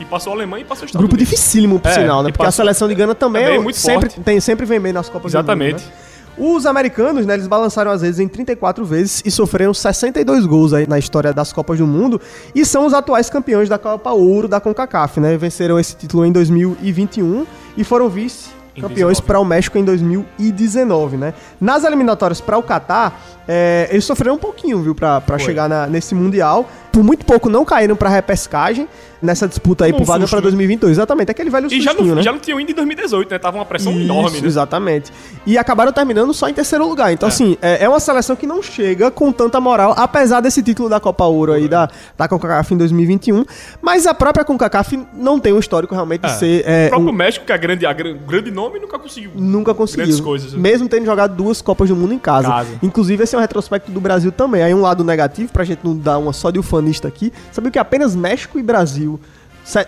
E 0.00 0.04
passou 0.06 0.32
a 0.32 0.36
Alemanha 0.36 0.62
e 0.62 0.64
passou 0.64 0.84
os 0.84 0.88
Estados 0.88 1.02
Grupo 1.02 1.14
Unidos. 1.14 1.30
dificílimo, 1.30 1.78
por 1.78 1.90
É, 1.90 1.94
sinal, 1.94 2.22
né? 2.22 2.32
Porque 2.32 2.46
a 2.46 2.50
seleção 2.50 2.88
de 2.88 2.94
Gana 2.94 3.14
também, 3.14 3.42
também 3.44 3.58
é 3.58 3.60
muito 3.62 3.76
sempre, 3.76 4.08
forte. 4.08 4.20
tem, 4.24 4.40
sempre 4.40 4.64
vem 4.66 4.80
bem 4.80 4.92
nas 4.92 5.08
Copas 5.08 5.32
Exatamente. 5.32 5.74
do 5.76 5.80
Mundo, 5.82 5.90
né? 5.90 6.10
Os 6.38 6.64
americanos, 6.64 7.26
né, 7.26 7.34
eles 7.34 7.46
balançaram 7.46 7.90
às 7.90 8.00
vezes 8.00 8.18
em 8.18 8.26
34 8.26 8.82
vezes 8.82 9.20
e 9.26 9.30
sofreram 9.30 9.74
62 9.74 10.46
gols 10.46 10.72
aí 10.72 10.86
na 10.86 10.98
história 10.98 11.34
das 11.34 11.52
Copas 11.52 11.76
do 11.76 11.86
Mundo 11.86 12.18
e 12.54 12.64
são 12.64 12.86
os 12.86 12.94
atuais 12.94 13.28
campeões 13.28 13.68
da 13.68 13.76
Copa 13.76 14.10
Ouro 14.12 14.48
da 14.48 14.58
CONCACAF, 14.58 15.20
né? 15.20 15.36
Venceram 15.36 15.78
esse 15.78 15.94
título 15.96 16.24
em 16.24 16.32
2021 16.32 17.46
e 17.76 17.84
foram 17.84 18.08
vice 18.08 18.48
campeões 18.76 19.18
19. 19.18 19.22
para 19.26 19.40
o 19.40 19.44
México 19.44 19.76
em 19.76 19.84
2019, 19.84 21.16
né? 21.18 21.34
Nas 21.60 21.84
eliminatórias 21.84 22.40
para 22.40 22.56
o 22.56 22.62
Catar, 22.62 23.20
é, 23.52 23.88
eles 23.90 24.04
sofreram 24.04 24.36
um 24.36 24.38
pouquinho, 24.38 24.80
viu, 24.80 24.94
para 24.94 25.38
chegar 25.38 25.68
na- 25.68 25.88
nesse 25.88 26.14
mundial. 26.14 26.68
Por 26.92 27.04
muito 27.04 27.24
pouco 27.24 27.48
não 27.48 27.64
caíram 27.64 27.94
para 27.94 28.08
repescagem 28.08 28.88
nessa 29.22 29.46
disputa 29.46 29.84
aí 29.84 29.92
um 29.92 30.02
vaga 30.02 30.22
susto, 30.22 30.30
para 30.30 30.38
né? 30.38 30.42
2022. 30.42 30.92
Exatamente, 30.96 31.30
aquele 31.30 31.48
velho 31.50 31.68
E 31.70 31.80
já 31.80 31.94
não, 31.94 32.04
né? 32.16 32.22
já 32.22 32.32
não 32.32 32.38
tinham 32.40 32.58
ido 32.60 32.72
em 32.72 32.74
2018, 32.74 33.30
né? 33.30 33.38
Tava 33.38 33.58
uma 33.58 33.64
pressão 33.64 33.92
Isso, 33.92 34.00
enorme, 34.02 34.40
né? 34.40 34.46
Exatamente. 34.48 35.12
E 35.46 35.56
acabaram 35.56 35.92
terminando 35.92 36.34
só 36.34 36.48
em 36.48 36.54
terceiro 36.54 36.88
lugar. 36.88 37.12
Então, 37.12 37.28
assim, 37.28 37.56
é, 37.62 37.84
é 37.84 37.88
uma 37.88 38.00
seleção 38.00 38.34
que 38.34 38.44
não 38.46 38.60
chega 38.60 39.08
com 39.08 39.30
tanta 39.30 39.60
moral, 39.60 39.94
apesar 39.96 40.40
desse 40.40 40.62
título 40.64 40.88
da 40.88 40.98
Copa 40.98 41.24
Ouro 41.26 41.52
aí, 41.52 41.68
da, 41.68 41.88
da 42.18 42.26
CONCACAF 42.26 42.74
em 42.74 42.76
2021. 42.78 43.44
Mas 43.80 44.04
a 44.08 44.12
própria 44.14 44.44
CONCACAF 44.44 44.98
não 45.14 45.38
tem 45.38 45.52
um 45.52 45.60
histórico 45.60 45.94
realmente 45.94 46.22
de 46.22 46.26
É. 46.26 46.30
ser. 46.30 46.64
é, 46.66 46.86
o 46.86 46.90
próprio 46.90 47.10
um- 47.10 47.12
México, 47.12 47.46
que 47.46 47.52
é 47.52 47.58
grande, 47.58 47.86
a 47.86 47.92
gran- 47.92 48.16
grande 48.26 48.50
nome, 48.50 48.80
nunca 48.80 48.98
conseguiu. 48.98 49.30
Nunca 49.36 49.72
conseguiu. 49.74 50.06
Grandes 50.06 50.20
coisas, 50.20 50.52
né? 50.54 50.58
Mesmo 50.58 50.88
tendo 50.88 51.04
jogado 51.06 51.36
duas 51.36 51.62
Copas 51.62 51.88
do 51.88 51.94
Mundo 51.94 52.12
em 52.14 52.18
casa. 52.18 52.48
Casa. 52.48 52.70
Inclusive, 52.82 53.22
esse 53.22 53.36
é 53.36 53.38
um 53.40 53.42
retrospecto 53.42 53.90
do 53.90 54.00
Brasil 54.00 54.30
também. 54.30 54.62
Aí 54.62 54.72
um 54.72 54.80
lado 54.80 55.02
negativo, 55.02 55.52
pra 55.52 55.64
gente 55.64 55.80
não 55.84 55.96
dar 55.96 56.18
uma 56.18 56.32
só 56.32 56.50
de 56.50 56.58
ufanista 56.58 57.08
aqui. 57.08 57.32
Sabia 57.50 57.70
que 57.70 57.78
apenas 57.78 58.14
México 58.14 58.58
e 58.58 58.62
Brasil, 58.62 59.20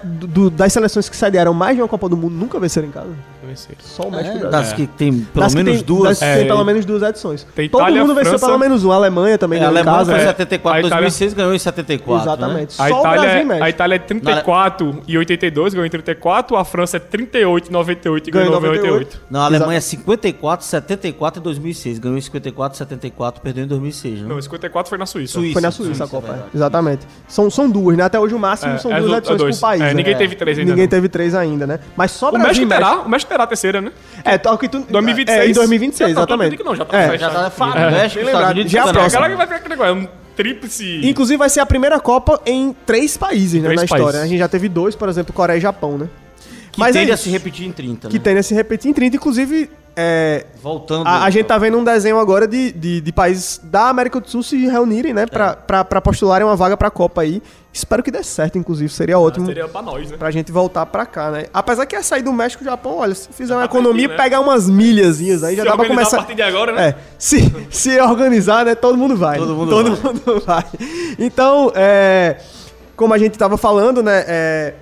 do- 0.05 0.27
do- 0.27 0.51
das 0.51 0.73
seleções 0.73 1.09
que 1.09 1.17
sediaram 1.17 1.53
mais 1.55 1.77
de 1.77 1.83
uma 1.83 1.89
Copa 1.89 2.09
do 2.09 2.17
Mundo, 2.17 2.35
nunca 2.35 2.59
venceram 2.61 2.89
em 2.89 2.91
casa? 2.91 3.11
Ser. 3.55 3.77
Só 3.81 4.05
o 4.05 4.11
México 4.11 4.29
e 4.39 4.41
o 4.41 4.47
É, 4.47 4.49
Brasil. 4.49 4.51
das 4.51 4.73
que 4.73 4.87
tem 4.87 5.13
pelo 5.13 5.45
Das 5.45 5.55
menos 5.55 5.75
tem- 5.77 5.85
duas. 5.85 6.09
das 6.11 6.19
que 6.21 6.25
É, 6.25 6.37
tem 6.39 6.47
pelo 6.47 6.65
menos 6.65 6.85
duas 6.87 7.03
edições. 7.03 7.47
tem 7.55 7.69
Todo 7.69 7.83
Itália, 7.83 8.01
mundo 8.01 8.15
venceu 8.15 8.31
França- 8.31 8.47
pelo 8.47 8.59
menos 8.59 8.83
um. 8.83 8.91
A 8.93 8.95
Alemanha 8.95 9.37
também 9.37 9.59
É, 9.59 9.63
a 9.63 9.65
ganhou 9.67 9.77
em 9.77 9.81
Alemanha 9.81 9.99
casa. 9.99 10.13
foi 10.13 10.21
é. 10.23 10.27
74, 10.27 10.77
A 10.77 10.81
Itália- 10.89 11.03
2006 11.03 11.35
ganhou 11.35 11.55
em 11.55 11.59
74. 11.59 12.25
Exatamente. 12.29 12.75
A 12.81 12.89
Só 12.89 12.99
o 12.99 13.03
Brasil 13.03 13.21
e 13.21 13.27
Itália, 13.27 13.45
México. 13.45 13.65
a 13.65 13.69
Itália 13.69 13.95
é 13.97 13.99
34 13.99 15.03
e 15.07 15.19
82, 15.19 15.75
ganhou 15.75 15.87
em 15.87 15.91
34. 15.91 16.57
A 16.57 16.65
França 16.65 16.97
é 16.97 17.01
38 17.01 17.69
e 17.69 17.73
98 17.73 18.29
e 18.29 18.31
ganhou 18.31 18.47
em 18.49 18.51
Ganhou 18.61 18.75
em 18.75 18.79
98. 18.79 19.21
Não, 19.31 19.41
a 19.41 19.45
Alemanha 19.45 19.77
é 19.77 19.81
54, 19.81 20.65
74 20.65 21.41
e 21.41 21.43
2006. 21.43 21.99
Ganhou 21.99 22.17
em 22.17 22.21
54, 22.23 22.79
74, 22.79 23.43
perdeu 23.43 23.65
em 23.65 23.69
2006. 23.69 24.21
Né? 24.21 24.29
Não, 24.29 24.41
54 24.41 24.89
foi 24.89 24.97
na 24.99 25.05
Suíça. 25.05 25.35
Suíça. 25.35 25.53
Foi 25.53 25.61
na 25.63 25.71
Suíça 25.71 25.83
Suíça, 25.83 26.05
a 26.05 26.09
Copa, 26.09 26.33
é 26.33 26.57
exatamente. 26.57 27.07
São, 27.29 27.51
são 27.51 27.69
duas, 27.69 27.97
né? 27.99 28.05
Até 28.05 28.19
hoje 28.19 28.35
o 28.35 28.39
máximo 28.39 28.73
É, 28.73 28.79
são 28.79 28.91
é 28.93 29.01
duas 29.01 29.19
edições 29.19 29.57
é. 29.57 29.61
Países. 29.73 29.87
É, 29.87 29.89
né? 29.91 29.95
ninguém 29.95 30.17
teve 30.17 30.35
três 30.37 30.59
ainda, 30.59 30.71
Ninguém 30.71 30.85
não. 30.85 30.91
teve 30.91 31.09
três 31.09 31.35
ainda, 31.35 31.67
né? 31.67 31.79
Mas 31.97 32.11
só 32.13 32.29
O 32.29 32.33
Brasil 32.33 32.47
México 32.49 32.65
e 32.65 32.69
México. 32.69 32.89
terá, 32.91 33.01
o 33.03 33.09
México 33.09 33.29
terá 33.31 33.45
a 33.45 33.47
terceira, 33.47 33.81
né? 33.81 33.93
É, 34.25 34.39
toca 34.39 34.59
que 34.59 34.69
tu... 34.69 34.81
2026. 34.89 35.39
É, 35.39 35.51
em 35.51 35.53
2026, 35.53 35.99
Já 36.11 36.15
tá, 36.15 36.21
exatamente. 36.21 36.51
tudo 36.51 36.59
que 36.59 36.65
não, 36.65 36.77
já 36.77 36.85
tá 36.85 36.97
É. 36.99 37.09
fechado. 37.11 37.33
Já 37.33 37.43
tá 37.45 37.51
falando, 37.51 37.77
É. 37.79 37.91
México, 37.91 38.25
Estados. 38.25 38.51
Unidos 38.51 38.73
Já 38.73 38.79
e 38.79 38.89
a 38.89 38.93
próxima. 38.93 39.29
Que 39.31 39.35
vai 39.37 39.47
ficar 39.47 39.57
aquele 39.59 39.71
negócio, 39.71 39.91
é 39.91 39.95
um 39.95 40.09
tríplice... 40.37 41.01
Inclusive 41.05 41.37
vai 41.37 41.49
ser 41.51 41.61
a 41.61 41.67
primeira 41.67 41.99
Copa 42.01 42.41
em 42.47 42.75
três 42.87 43.17
países, 43.17 43.61
né, 43.63 43.69
Três 43.69 43.81
na 43.81 43.85
história. 43.85 44.05
países. 44.05 44.21
A 44.23 44.27
gente 44.27 44.39
já 44.39 44.49
teve 44.49 44.69
dois, 44.69 44.95
por 44.97 45.09
exemplo, 45.09 45.33
Coreia 45.33 45.59
e 45.59 45.61
Japão, 45.61 45.97
né? 45.99 46.09
Que 46.73 46.81
Mas 46.81 46.97
é 46.97 47.01
tende 47.01 47.11
a 47.13 47.15
isso. 47.15 47.25
se 47.25 47.31
repetir 47.31 47.67
em 47.67 47.73
30, 47.73 48.09
Que 48.09 48.15
né? 48.17 48.21
tende 48.25 48.39
a 48.39 48.43
se 48.43 48.55
repetir 48.55 48.91
em 48.91 48.95
30, 48.95 49.17
inclusive... 49.17 49.71
é, 49.97 50.47
Voltando. 50.63 51.07
a, 51.07 51.25
a 51.25 51.31
gente 51.31 51.47
tá 51.47 51.59
vendo 51.59 51.77
um 51.79 51.85
desenho 51.85 52.19
agora 52.19 52.47
de, 52.49 52.73
de, 52.73 53.01
de 53.01 53.13
países 53.13 53.61
da 53.63 53.89
América 53.89 54.21
do 54.21 54.29
Sul 54.29 54.43
se 54.43 54.67
reunirem, 54.67 55.13
né? 55.13 55.27
Pra, 55.27 55.55
pra, 55.55 55.85
pra 55.85 56.01
postularem 56.01 56.47
uma 56.47 56.57
vaga 56.57 56.77
pra 56.77 56.91
Copa 56.91 57.21
aí. 57.23 57.43
Espero 57.73 58.03
que 58.03 58.11
dê 58.11 58.23
certo, 58.23 58.59
inclusive. 58.59 58.93
Seria 58.93 59.19
ótimo 59.19 59.47
Seria 59.47 59.67
pra 59.67 59.81
nós, 59.81 60.11
né? 60.11 60.17
pra 60.19 60.31
gente 60.31 60.53
voltar 60.53 60.85
pra 60.87 61.07
cá, 61.07 61.31
né? 61.31 61.47
Apesar 61.55 61.87
que 61.87 61.97
é 61.97 62.03
sair 62.03 62.23
do 62.23 62.33
México 62.33 62.63
e 62.63 62.67
Japão, 62.67 62.99
olha, 62.99 63.15
se 63.15 63.29
fizer 63.33 63.55
uma 63.55 63.61
tá 63.61 63.67
economia, 63.67 64.09
pertinho, 64.09 64.19
né? 64.19 64.23
pegar 64.25 64.41
umas 64.41 64.69
milhazinhas 64.69 65.43
aí, 65.43 65.57
já 65.57 65.63
Se 65.63 65.69
dá 65.69 65.77
pra 65.77 65.87
começar. 65.87 66.17
a 66.17 66.21
partir 66.21 66.35
de 66.35 66.43
agora, 66.43 66.73
né? 66.73 66.89
É, 66.89 66.95
se, 67.19 67.51
se 67.71 67.99
organizar, 68.01 68.65
né? 68.67 68.75
Todo 68.75 68.99
mundo 68.99 69.17
vai. 69.17 69.39
Todo 69.39 69.55
mundo 69.55 69.71
todo 69.71 69.97
vai. 69.97 70.13
mundo 70.13 70.43
vai. 70.45 70.65
Então, 71.19 71.73
é, 71.75 72.37
como 72.95 73.15
a 73.15 73.19
gente 73.19 73.39
tava 73.39 73.57
falando, 73.57 74.03
né? 74.03 74.23
é, 74.27 74.75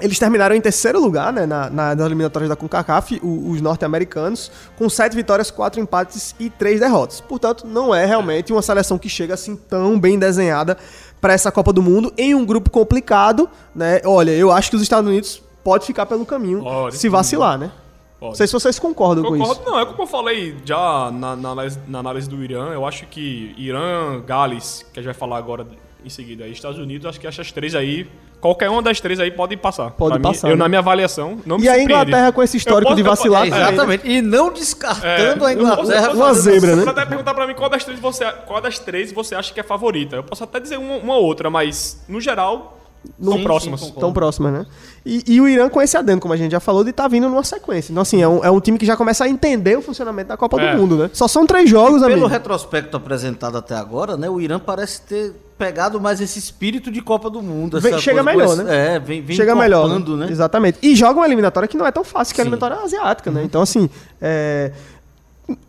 eles 0.00 0.18
terminaram 0.18 0.54
em 0.54 0.60
terceiro 0.60 1.00
lugar, 1.00 1.32
né? 1.32 1.46
Na, 1.46 1.68
na- 1.70 1.94
nas 1.94 2.06
eliminatórias 2.06 2.48
da 2.48 2.56
CONCACAF, 2.56 3.20
os 3.22 3.60
norte-americanos, 3.60 4.50
com 4.76 4.88
sete 4.88 5.14
vitórias, 5.16 5.50
quatro 5.50 5.80
empates 5.80 6.34
e 6.38 6.48
três 6.50 6.80
derrotas. 6.80 7.20
Portanto, 7.20 7.66
não 7.66 7.94
é 7.94 8.04
realmente 8.06 8.52
uma 8.52 8.62
seleção 8.62 8.98
que 8.98 9.08
chega 9.08 9.34
assim 9.34 9.56
tão 9.56 9.98
bem 9.98 10.18
desenhada 10.18 10.76
para 11.20 11.32
essa 11.32 11.50
Copa 11.52 11.72
do 11.72 11.82
Mundo 11.82 12.12
em 12.16 12.34
um 12.34 12.44
grupo 12.44 12.70
complicado, 12.70 13.48
né? 13.74 14.00
Olha, 14.04 14.30
eu 14.30 14.50
acho 14.50 14.70
que 14.70 14.76
os 14.76 14.82
Estados 14.82 15.08
Unidos 15.08 15.42
pode 15.62 15.84
ficar 15.86 16.06
pelo 16.06 16.24
caminho 16.24 16.62
se 16.92 17.08
vacilar, 17.08 17.58
né? 17.58 17.70
Pode. 18.18 18.30
Não 18.32 18.34
sei 18.36 18.46
se 18.46 18.52
vocês 18.52 18.78
concordam 18.78 19.24
com 19.24 19.30
Concordo, 19.38 19.60
isso. 19.62 19.70
não, 19.70 19.80
é 19.80 19.86
como 19.86 20.02
eu 20.02 20.06
falei 20.06 20.54
já 20.64 21.10
na, 21.10 21.34
na 21.36 21.50
análise, 21.50 21.78
na 21.88 21.98
análise 22.00 22.28
do 22.28 22.42
Irã, 22.44 22.68
eu 22.72 22.84
acho 22.86 23.06
que 23.06 23.54
Irã, 23.56 24.20
Gales, 24.26 24.84
que 24.92 25.00
a 25.00 25.02
gente 25.02 25.10
vai 25.12 25.18
falar 25.18 25.38
agora 25.38 25.66
em 26.04 26.08
seguida, 26.10 26.44
aí, 26.44 26.52
Estados 26.52 26.78
Unidos, 26.78 27.06
acho 27.06 27.18
que 27.18 27.26
essas 27.26 27.50
três 27.50 27.74
aí, 27.74 28.06
qualquer 28.40 28.70
uma 28.70 28.80
das 28.82 29.00
três 29.00 29.20
aí 29.20 29.30
pode 29.30 29.56
passar. 29.56 29.90
Pode 29.90 30.10
Pra 30.10 30.18
mim, 30.18 30.34
passar, 30.34 30.48
eu, 30.48 30.56
né? 30.56 30.62
na 30.62 30.68
minha 30.68 30.78
avaliação, 30.78 31.38
não 31.44 31.58
me 31.58 31.64
E 31.64 31.68
a. 31.68 31.80
Inglaterra 31.82 32.32
com 32.32 32.42
esse 32.42 32.56
histórico 32.56 32.92
Eu 32.92 32.96
de 32.96 33.04
posso- 33.04 33.26
eu 33.26 33.32
vacilar 33.32 33.48
posso- 33.48 33.62
né? 33.62 33.68
Exatamente. 33.72 34.08
E 34.10 34.22
não 34.22 34.52
descartando 34.52 35.44
a 35.44 35.52
eu 35.52 35.58
posso- 35.58 35.82
Inglaterra. 35.82 36.06
eu 36.06 36.16
posso- 36.16 36.16
Uma 36.22 36.34
zebra, 36.34 36.76
né? 36.76 36.82
Você 36.84 36.88
até 36.90 37.06
perguntar 37.06 37.34
pra 37.34 37.46
mim 37.46 37.54
qual 37.54 37.68
das 37.70 37.84
três 37.84 38.00
você, 38.00 38.24
qual 38.46 38.60
das 38.60 38.78
três 38.78 39.12
você 39.12 39.34
acha 39.34 39.52
que 39.52 39.60
é 39.60 39.62
favorita. 39.62 40.16
Eu 40.16 40.24
posso 40.24 40.42
até 40.44 40.58
dizer 40.60 40.78
uma, 40.78 40.96
uma 40.96 41.16
outra, 41.16 41.50
mas 41.50 42.02
no 42.08 42.20
geral 42.20 42.78
são 43.22 43.32
Sim, 43.32 43.42
próximas. 43.42 43.80
sim, 43.80 43.86
concordo. 43.86 44.00
Tão 44.06 44.12
próximas, 44.12 44.52
né? 44.52 44.66
E, 45.06 45.24
e 45.26 45.40
o 45.40 45.48
Irã 45.48 45.70
com 45.70 45.80
esse 45.80 45.96
adendo, 45.96 46.20
como 46.20 46.34
a 46.34 46.36
gente 46.36 46.52
já 46.52 46.60
falou, 46.60 46.84
de 46.84 46.92
tá 46.92 47.08
vindo 47.08 47.28
numa 47.30 47.42
sequência. 47.42 47.90
Então, 47.90 48.02
assim, 48.02 48.20
é 48.22 48.28
um, 48.28 48.44
é 48.44 48.50
um 48.50 48.60
time 48.60 48.76
que 48.78 48.84
já 48.84 48.94
começa 48.96 49.24
a 49.24 49.28
entender 49.28 49.76
o 49.78 49.80
funcionamento 49.82 50.28
da 50.28 50.36
Copa 50.36 50.60
É. 50.60 50.72
do 50.72 50.78
Mundo, 50.78 50.96
né? 50.98 51.10
Só 51.14 51.26
são 51.26 51.46
três 51.46 51.68
jogos, 51.70 52.00
Pelo 52.02 52.12
amigo. 52.12 52.26
retrospecto 52.26 52.96
apresentado 52.98 53.56
até 53.56 53.74
agora, 53.74 54.16
né, 54.18 54.28
o 54.28 54.38
Irã 54.38 54.58
parece 54.58 55.00
ter 55.02 55.32
pegado 55.60 56.00
mais 56.00 56.22
esse 56.22 56.38
espírito 56.38 56.90
de 56.90 57.02
Copa 57.02 57.28
do 57.28 57.42
Mundo. 57.42 57.78
Vem- 57.78 57.92
essa 57.92 58.00
chega 58.00 58.24
coisa- 58.24 58.38
melhor, 58.56 58.56
né? 58.64 58.94
É, 58.94 58.98
vem, 58.98 59.20
vem 59.20 59.36
Chega 59.36 59.54
melhor. 59.54 59.84
encorpando, 59.86 60.16
né? 60.16 60.26
Exatamente. 60.30 60.78
E 60.82 60.96
joga 60.96 61.20
uma 61.20 61.26
eliminatória 61.26 61.68
que 61.68 61.76
não 61.76 61.86
é 61.86 61.92
tão 61.92 62.02
fácil 62.02 62.34
que 62.34 62.40
a 62.40 62.44
Sim. 62.44 62.48
eliminatória 62.48 62.82
asiática, 62.82 63.30
né? 63.30 63.42
Então, 63.44 63.60
assim, 63.60 63.90
é... 64.22 64.72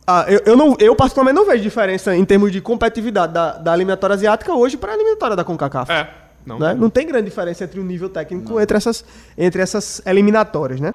ah, 0.08 0.26
eu, 0.30 0.42
eu, 0.46 0.56
não, 0.56 0.78
eu 0.80 0.96
particularmente 0.96 1.36
não 1.38 1.46
vejo 1.46 1.62
diferença 1.62 2.16
em 2.16 2.24
termos 2.24 2.52
de 2.54 2.62
competitividade 2.62 3.34
da, 3.34 3.58
da 3.58 3.74
eliminatória 3.74 4.14
asiática 4.14 4.54
hoje 4.54 4.78
para 4.78 4.94
a 4.94 4.96
eliminatória 4.96 5.36
da 5.36 5.44
CONCACAF. 5.44 5.92
É, 5.92 6.08
não. 6.46 6.58
né? 6.58 6.74
Não 6.74 6.90
tem 6.90 7.06
grande 7.06 7.26
diferença 7.26 7.66
entre 7.66 7.78
o 7.80 7.84
nível 7.84 8.08
técnico 8.10 8.60
entre 8.62 8.78
essas, 8.78 9.04
entre 9.38 9.62
essas 9.62 10.02
eliminatórias, 10.06 10.80
né? 10.80 10.94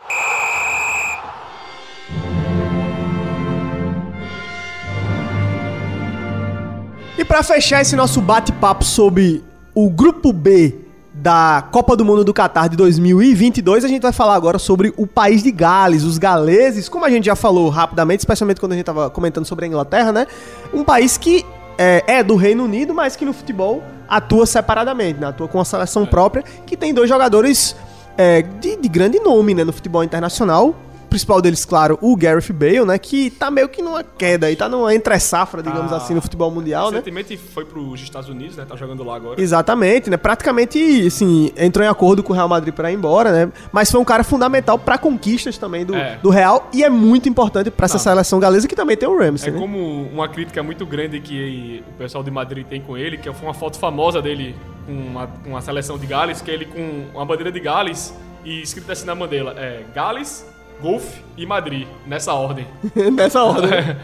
E 7.19 7.25
pra 7.25 7.43
fechar 7.43 7.81
esse 7.81 7.97
nosso 7.97 8.21
bate-papo 8.21 8.85
sobre 8.85 9.43
o 9.75 9.89
grupo 9.89 10.35
B 10.35 10.75
da 11.15 11.67
Copa 11.73 11.97
do 11.97 12.05
Mundo 12.05 12.23
do 12.23 12.35
Catar 12.35 12.69
de 12.69 12.77
2022, 12.77 13.87
a 13.87 13.89
gente 13.89 14.03
vai 14.03 14.13
falar 14.13 14.35
agora 14.35 14.59
sobre 14.59 14.93
o 14.99 15.07
país 15.07 15.43
de 15.43 15.51
Gales, 15.51 16.03
os 16.03 16.19
galeses, 16.19 16.91
como 16.91 17.07
a 17.07 17.11
gente 17.11 17.25
já 17.25 17.35
falou 17.35 17.71
rapidamente, 17.71 18.21
especialmente 18.21 18.61
quando 18.61 18.73
a 18.73 18.75
gente 18.75 18.85
tava 18.85 19.09
comentando 19.09 19.47
sobre 19.47 19.65
a 19.65 19.69
Inglaterra, 19.69 20.13
né? 20.13 20.27
Um 20.75 20.85
país 20.85 21.17
que 21.17 21.43
é, 21.79 22.05
é 22.07 22.23
do 22.23 22.37
Reino 22.37 22.65
Unido, 22.65 22.93
mas 22.93 23.17
que 23.17 23.25
no 23.25 23.33
futebol 23.33 23.83
atua 24.07 24.45
separadamente, 24.45 25.19
né? 25.19 25.29
Atua 25.29 25.49
com 25.49 25.57
uma 25.57 25.65
seleção 25.65 26.05
própria, 26.05 26.45
que 26.67 26.77
tem 26.77 26.93
dois 26.93 27.09
jogadores 27.09 27.75
é, 28.19 28.43
de, 28.43 28.77
de 28.77 28.89
grande 28.91 29.19
nome, 29.21 29.55
né, 29.55 29.65
no 29.65 29.73
futebol 29.73 30.05
internacional. 30.05 30.77
Principal 31.09 31.41
deles, 31.41 31.65
claro, 31.65 31.99
o 32.03 32.17
Gareth 32.17 32.53
Bale, 32.53 32.85
né? 32.85 32.99
Que 32.99 33.31
tá 33.31 33.51
meio 33.51 33.69
que 33.69 33.81
numa 33.83 34.03
queda 34.03 34.47
aí, 34.47 34.57
tá 34.57 34.69
numa 34.69 34.95
entre-safra, 34.95 35.63
digamos 35.63 35.91
Tá. 35.91 35.97
assim, 35.99 36.15
no 36.15 36.21
futebol 36.21 36.51
mundial, 36.51 36.91
né? 36.91 36.99
Recentemente 36.99 37.37
foi 37.37 37.65
pros 37.65 38.01
Estados 38.03 38.29
Unidos, 38.29 38.57
né? 38.57 38.65
Tá 38.69 38.77
jogando 38.77 39.03
lá 39.05 39.17
agora. 39.17 39.41
Exatamente, 39.41 40.11
né? 40.11 40.17
Praticamente, 40.17 41.07
assim, 41.07 41.53
entrou 41.57 41.85
em 41.85 41.89
acordo 41.89 42.23
com 42.23 42.33
o 42.33 42.37
Real 42.37 42.49
Madrid 42.49 42.75
pra 42.75 42.91
ir 42.91 42.95
embora, 42.95 43.31
né? 43.33 43.53
Mas 43.73 43.91
foi 43.91 44.01
um 44.01 44.05
cara 44.05 44.25
fundamental 44.25 44.79
pra 44.79 44.99
conquistas 44.99 45.57
também 45.59 45.85
do, 45.85 45.95
É. 45.95 46.19
do 46.23 46.31
Real 46.31 46.69
e 46.73 46.83
é 46.85 46.91
muito 46.91 47.29
importante 47.29 47.71
pra 47.71 47.87
essa 47.87 47.95
Não. 47.95 48.03
seleção 48.03 48.39
galesa 48.41 48.67
que 48.69 48.75
também 48.77 48.97
tem 48.97 49.09
o 49.09 49.19
Ramsey, 49.19 49.49
É 49.49 49.53
né? 49.53 49.59
como 49.59 50.03
uma 50.13 50.29
crítica 50.29 50.63
muito 50.63 50.85
grande 50.85 51.21
que 51.21 51.83
o 51.89 51.93
pessoal 51.99 52.23
de 52.25 52.31
Madrid 52.31 52.67
tem 52.67 52.81
com 52.81 52.97
ele, 52.97 53.17
que 53.17 53.33
foi 53.33 53.47
uma 53.49 53.55
foto 53.55 53.79
famosa 53.79 54.21
dele 54.21 54.55
com 54.87 54.93
uma, 54.93 55.29
uma 55.47 55.61
seleção 55.61 55.97
de 55.99 56.07
Gales, 56.07 56.41
que 56.41 56.51
é 56.51 56.55
ele 56.55 56.65
com 56.67 57.07
uma 57.15 57.25
bandeira 57.25 57.51
de 57.51 57.61
Gales 57.61 58.15
e 58.45 58.63
escrito 58.63 58.91
assim 58.93 59.07
na 59.07 59.15
bandeira, 59.15 59.51
é 59.57 59.83
Gales, 59.95 60.47
Golf 60.81 61.05
e 61.37 61.47
Madrid, 61.47 61.87
nessa 62.07 62.33
ordem. 62.33 62.67
Nessa 63.13 63.43
ordem. 63.43 63.71
né? 63.71 63.97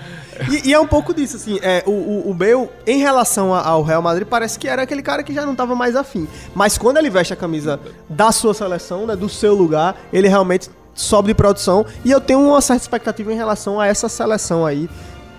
e, 0.50 0.70
e 0.70 0.74
é 0.74 0.80
um 0.80 0.86
pouco 0.86 1.14
disso, 1.14 1.36
assim, 1.36 1.58
é, 1.62 1.82
o, 1.86 1.90
o, 1.90 2.30
o 2.30 2.34
Bale, 2.34 2.68
em 2.86 2.98
relação 2.98 3.54
ao 3.54 3.82
Real 3.82 4.02
Madrid, 4.02 4.26
parece 4.26 4.58
que 4.58 4.68
era 4.68 4.82
aquele 4.82 5.02
cara 5.02 5.22
que 5.22 5.34
já 5.34 5.44
não 5.44 5.54
tava 5.54 5.74
mais 5.74 5.96
afim. 5.96 6.26
Mas 6.54 6.78
quando 6.78 6.96
ele 6.96 7.10
veste 7.10 7.32
a 7.32 7.36
camisa 7.36 7.78
da 8.08 8.32
sua 8.32 8.54
seleção, 8.54 9.06
né, 9.06 9.16
do 9.16 9.28
seu 9.28 9.54
lugar, 9.54 9.96
ele 10.12 10.28
realmente 10.28 10.70
sobe 10.94 11.28
de 11.28 11.34
produção. 11.34 11.84
E 12.04 12.10
eu 12.10 12.20
tenho 12.20 12.40
uma 12.40 12.60
certa 12.60 12.82
expectativa 12.82 13.32
em 13.32 13.36
relação 13.36 13.80
a 13.80 13.86
essa 13.86 14.08
seleção 14.08 14.64
aí 14.64 14.88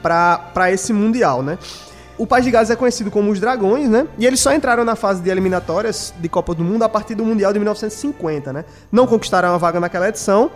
pra 0.02 0.72
esse 0.72 0.92
Mundial, 0.92 1.42
né? 1.42 1.58
O 2.18 2.28
País 2.28 2.46
de 2.46 2.52
Gales 2.52 2.70
é 2.70 2.76
conhecido 2.76 3.10
como 3.10 3.32
os 3.32 3.40
Dragões, 3.40 3.90
né? 3.90 4.08
E 4.20 4.26
eles 4.26 4.40
só 4.40 4.54
entraram 4.54 4.86
na 4.86 4.96
fase 4.96 5.22
de 5.22 5.30
eliminatórias 5.30 6.14
de 6.20 6.30
Copa 6.30 6.54
do 6.54 6.64
Mundo 6.64 6.84
a 6.84 6.90
partir 6.90 7.16
do 7.16 7.26
Mundial 7.26 7.52
de 7.52 7.60
1950, 7.60 8.54
né? 8.54 8.66
Não 8.92 9.08
conquistaram 9.08 9.50
a 9.50 9.58
vaga 9.58 9.80
naquela 9.80 10.08
edição, 10.10 10.52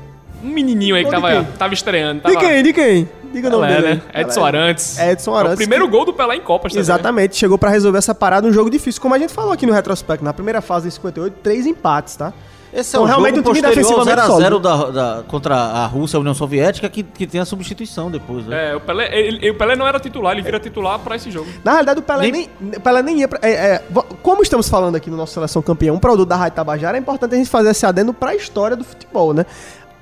Um 0.45 0.49
menininho 0.49 0.95
aí 0.95 1.05
que 1.05 1.11
Gol 1.11 1.21
de 1.21 1.27
tava, 1.27 1.45
tava 1.59 1.75
estreando. 1.75 2.21
De 2.27 2.33
Tava... 2.35 2.39
quem? 2.47 2.63
De 2.63 2.73
quem? 2.73 3.09
Diga 3.33 3.49
o 3.49 3.51
nome 3.53 3.67
dele. 3.67 3.95
né? 3.97 4.03
Edson 4.15 4.45
Arantes. 4.45 4.99
Edson 4.99 5.35
É 5.35 5.39
Arantes. 5.39 5.55
o 5.55 5.57
primeiro 5.57 5.85
que- 5.87 5.91
gol 5.91 6.05
do 6.05 6.13
Pelé 6.13 6.37
em 6.37 6.41
Copas 6.41 6.73
também? 6.73 6.81
Exatamente, 6.83 7.37
chegou 7.37 7.59
pra 7.59 7.71
resolver 7.71 7.99
essa 7.99 8.15
parada, 8.15 8.47
um 8.47 8.53
jogo 8.53 8.71
difícil, 8.71 9.01
como 9.01 9.15
a 9.15 9.19
gente 9.19 9.33
falou 9.33 9.53
aqui 9.53 9.67
no 9.67 9.73
retrospecto, 9.73 10.25
na 10.25 10.33
primeira 10.33 10.61
fase 10.61 10.89
em 10.89 10.91
58, 10.91 11.35
três 11.43 11.67
empates, 11.67 12.17
tá? 12.17 12.33
Esse 12.77 12.95
é 12.95 12.99
Então, 12.99 13.03
o 13.03 13.07
realmente, 13.07 13.37
jogo 13.37 13.51
um 13.51 13.53
time 13.55 13.67
posterior 13.67 13.99
ao 13.99 14.05
defensivamente 14.05 14.45
0x0 14.45 14.61
da, 14.61 14.91
da- 15.17 15.23
contra 15.23 15.55
a 15.57 15.87
Rússia, 15.87 16.17
a 16.19 16.21
União 16.21 16.35
Soviética, 16.35 16.89
que, 16.91 17.03
que 17.03 17.27
tem 17.27 17.41
a 17.41 17.45
substituição 17.47 18.11
depois, 18.11 18.45
né? 18.47 18.73
É, 18.73 18.77
o 18.77 18.81
Pelé, 18.81 19.09
ele- 19.19 19.51
o 19.51 19.55
Pelé 19.55 19.75
não 19.77 19.87
era 19.87 19.99
titular, 19.99 20.33
ele 20.35 20.43
vira 20.43 20.61
titular 20.61 20.99
pra 20.99 21.17
esse 21.17 21.31
jogo. 21.31 21.47
Na 21.65 21.73
realidade, 21.73 22.01
o 22.01 22.03
Pelé 22.03 22.31
nem, 22.31 22.51
o 22.61 22.81
Pelé 22.81 23.03
nem 23.03 23.21
ia 23.21 23.29
pra, 23.29 23.39
é, 23.43 23.51
é, 23.51 23.83
Como 24.23 24.43
estamos 24.43 24.69
falando 24.69 24.95
aqui 24.95 25.09
no 25.11 25.17
nosso 25.17 25.33
Seleção 25.33 25.63
Campeão, 25.63 25.95
um 25.97 25.99
produto 25.99 26.29
da 26.29 26.37
Rádio 26.37 26.57
Tabajara, 26.57 26.97
é 26.99 27.01
importante 27.01 27.35
a 27.35 27.39
gente 27.39 27.49
fazer 27.49 27.71
esse 27.71 27.87
adendo 27.87 28.13
pra 28.13 28.35
história 28.35 28.77
do 28.77 28.85
futebol, 28.85 29.33
né? 29.33 29.47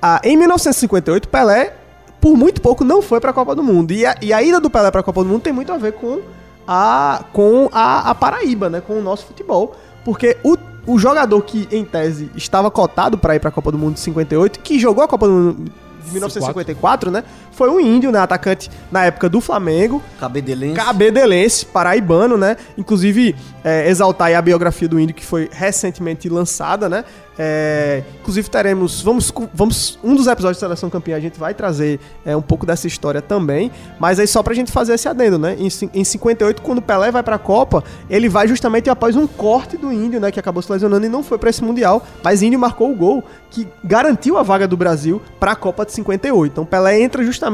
Ah, 0.01 0.19
em 0.23 0.35
1958, 0.37 1.29
Pelé, 1.29 1.73
por 2.19 2.35
muito 2.35 2.61
pouco, 2.61 2.83
não 2.83 3.01
foi 3.01 3.19
pra 3.21 3.31
Copa 3.31 3.55
do 3.55 3.63
Mundo. 3.63 3.91
E 3.91 4.05
a, 4.05 4.15
e 4.21 4.33
a 4.33 4.43
ida 4.43 4.59
do 4.59 4.69
Pelé 4.69 4.91
pra 4.91 5.01
Copa 5.01 5.23
do 5.23 5.29
Mundo 5.29 5.41
tem 5.41 5.53
muito 5.53 5.71
a 5.71 5.77
ver 5.77 5.93
com 5.93 6.19
a, 6.67 7.23
com 7.31 7.69
a, 7.71 8.09
a 8.11 8.15
Paraíba, 8.15 8.69
né? 8.69 8.81
Com 8.85 8.93
o 8.99 9.01
nosso 9.01 9.25
futebol. 9.25 9.75
Porque 10.03 10.37
o, 10.43 10.55
o 10.85 10.97
jogador 10.99 11.41
que, 11.41 11.67
em 11.71 11.83
tese, 11.83 12.29
estava 12.35 12.69
cotado 12.69 13.17
pra 13.17 13.35
ir 13.35 13.39
pra 13.39 13.51
Copa 13.51 13.71
do 13.71 13.77
Mundo 13.77 13.95
de 13.95 13.99
58, 14.01 14.59
que 14.59 14.79
jogou 14.79 15.03
a 15.03 15.07
Copa 15.07 15.27
do 15.27 15.33
Mundo 15.33 15.71
de 16.05 16.11
1954, 16.11 17.11
né? 17.11 17.23
Foi 17.55 17.69
um 17.69 17.79
índio, 17.79 18.11
né? 18.11 18.19
Atacante 18.19 18.69
na 18.91 19.05
época 19.05 19.29
do 19.29 19.39
Flamengo. 19.39 20.03
Cabedelense. 20.19 20.75
Cabedelense, 20.75 21.65
paraibano, 21.65 22.37
né? 22.37 22.57
Inclusive, 22.77 23.33
é, 23.63 23.89
exaltar 23.89 24.27
aí 24.27 24.35
a 24.35 24.41
biografia 24.41 24.87
do 24.87 24.99
índio 24.99 25.15
que 25.15 25.25
foi 25.25 25.49
recentemente 25.51 26.27
lançada, 26.27 26.89
né? 26.89 27.05
É, 27.37 28.01
inclusive 28.21 28.49
teremos, 28.49 29.01
vamos, 29.01 29.33
vamos, 29.53 29.99
um 30.01 30.15
dos 30.15 30.25
episódios 30.25 30.55
de 30.55 30.61
Seleção 30.61 30.89
Campeã 30.89 31.17
a 31.17 31.19
gente 31.19 31.37
vai 31.37 31.53
trazer 31.53 31.99
é, 32.25 32.33
um 32.35 32.41
pouco 32.41 32.65
dessa 32.65 32.87
história 32.87 33.21
também, 33.21 33.69
mas 33.99 34.19
aí 34.19 34.27
só 34.27 34.41
pra 34.41 34.53
gente 34.53 34.71
fazer 34.71 34.93
esse 34.93 35.09
adendo, 35.09 35.37
né? 35.37 35.57
Em, 35.59 35.67
em 35.93 36.03
58, 36.03 36.61
quando 36.61 36.77
o 36.77 36.81
Pelé 36.81 37.11
vai 37.11 37.23
pra 37.23 37.37
Copa, 37.37 37.83
ele 38.09 38.29
vai 38.29 38.47
justamente 38.47 38.89
após 38.89 39.17
um 39.17 39.27
corte 39.27 39.75
do 39.75 39.91
índio, 39.91 40.19
né? 40.21 40.31
Que 40.31 40.39
acabou 40.39 40.61
se 40.61 40.71
lesionando 40.71 41.05
e 41.05 41.09
não 41.09 41.23
foi 41.23 41.37
pra 41.37 41.49
esse 41.49 41.63
Mundial, 41.63 42.05
mas 42.23 42.41
índio 42.41 42.59
marcou 42.59 42.91
o 42.91 42.95
gol 42.95 43.23
que 43.49 43.67
garantiu 43.83 44.37
a 44.37 44.43
vaga 44.43 44.67
do 44.67 44.77
Brasil 44.77 45.21
pra 45.39 45.55
Copa 45.55 45.85
de 45.85 45.91
58. 45.91 46.51
Então 46.51 46.65
Pelé 46.65 47.01
entra 47.01 47.23
justamente 47.23 47.44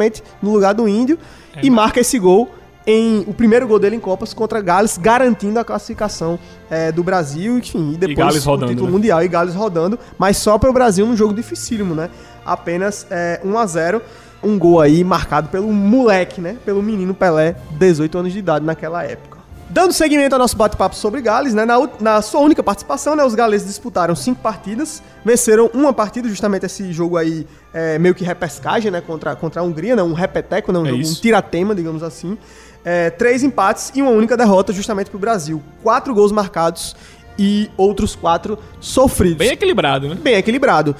no 0.42 0.52
lugar 0.52 0.74
do 0.74 0.88
índio 0.88 1.18
e 1.62 1.70
marca 1.70 2.00
esse 2.00 2.18
gol 2.18 2.50
em 2.86 3.24
o 3.28 3.34
primeiro 3.34 3.68
gol 3.68 3.80
dele 3.80 3.96
em 3.96 4.00
Copas 4.00 4.34
contra 4.34 4.62
Gales, 4.62 4.98
garantindo 4.98 5.60
a 5.60 5.64
classificação 5.64 6.40
é, 6.70 6.92
do 6.92 7.04
Brasil, 7.04 7.58
enfim, 7.58 7.94
e 7.94 7.98
depois 7.98 8.18
Gales 8.18 8.46
o 8.46 8.50
rodando, 8.50 8.72
título 8.72 8.88
né? 8.88 8.94
mundial 8.94 9.24
e 9.24 9.28
Gales 9.28 9.54
rodando, 9.54 10.00
mas 10.18 10.38
só 10.38 10.58
para 10.58 10.70
o 10.70 10.74
Brasil 10.74 11.06
num 11.06 11.16
jogo 11.16 11.34
dificílimo, 11.34 11.94
né? 11.94 12.10
Apenas 12.46 13.06
é, 13.10 13.40
1 13.44 13.58
a 13.58 13.66
0 13.66 14.02
um 14.44 14.58
gol 14.58 14.82
aí 14.82 15.04
marcado 15.04 15.50
pelo 15.50 15.72
moleque, 15.72 16.42
né? 16.42 16.58
Pelo 16.66 16.82
menino 16.82 17.14
Pelé, 17.14 17.56
18 17.72 18.18
anos 18.18 18.34
de 18.34 18.40
idade 18.40 18.66
naquela 18.66 19.04
época. 19.04 19.41
Dando 19.72 19.94
seguimento 19.94 20.36
ao 20.36 20.40
nosso 20.40 20.58
bate-papo 20.58 20.94
sobre 20.94 21.22
Gales, 21.22 21.54
né? 21.54 21.64
Na, 21.64 21.78
na 21.98 22.22
sua 22.22 22.42
única 22.42 22.62
participação, 22.62 23.16
né? 23.16 23.24
Os 23.24 23.34
galeses 23.34 23.66
disputaram 23.66 24.14
cinco 24.14 24.42
partidas, 24.42 25.02
venceram 25.24 25.72
uma 25.74 25.94
partida, 25.94 26.28
justamente 26.28 26.66
esse 26.66 26.92
jogo 26.92 27.16
aí, 27.16 27.48
é, 27.74 27.98
meio 27.98 28.14
que 28.14 28.22
repescagem, 28.22 28.92
né? 28.92 29.00
Contra, 29.00 29.34
contra 29.34 29.62
a 29.62 29.64
Hungria, 29.64 29.96
né? 29.96 30.04
Um 30.04 30.12
repeteco, 30.12 30.74
né? 30.74 30.80
Um, 30.80 30.86
É 30.86 30.90
jogo, 30.90 31.08
um 31.08 31.14
tiratema, 31.14 31.74
digamos 31.74 32.04
assim. 32.04 32.38
É, 32.84 33.12
três 33.12 33.44
empates 33.44 33.94
e 33.96 34.02
uma 34.02 34.12
única 34.12 34.36
derrota 34.36 34.74
justamente 34.74 35.10
pro 35.10 35.18
Brasil. 35.18 35.64
Quatro 35.82 36.14
gols 36.14 36.34
marcados 36.34 36.94
e 37.40 37.72
outros 37.78 38.14
quatro 38.14 38.60
sofridos 38.82 39.38
Bem 39.38 39.52
equilibrado, 39.52 40.10
né? 40.10 40.16
bem 40.16 40.36
equilibrado. 40.36 40.94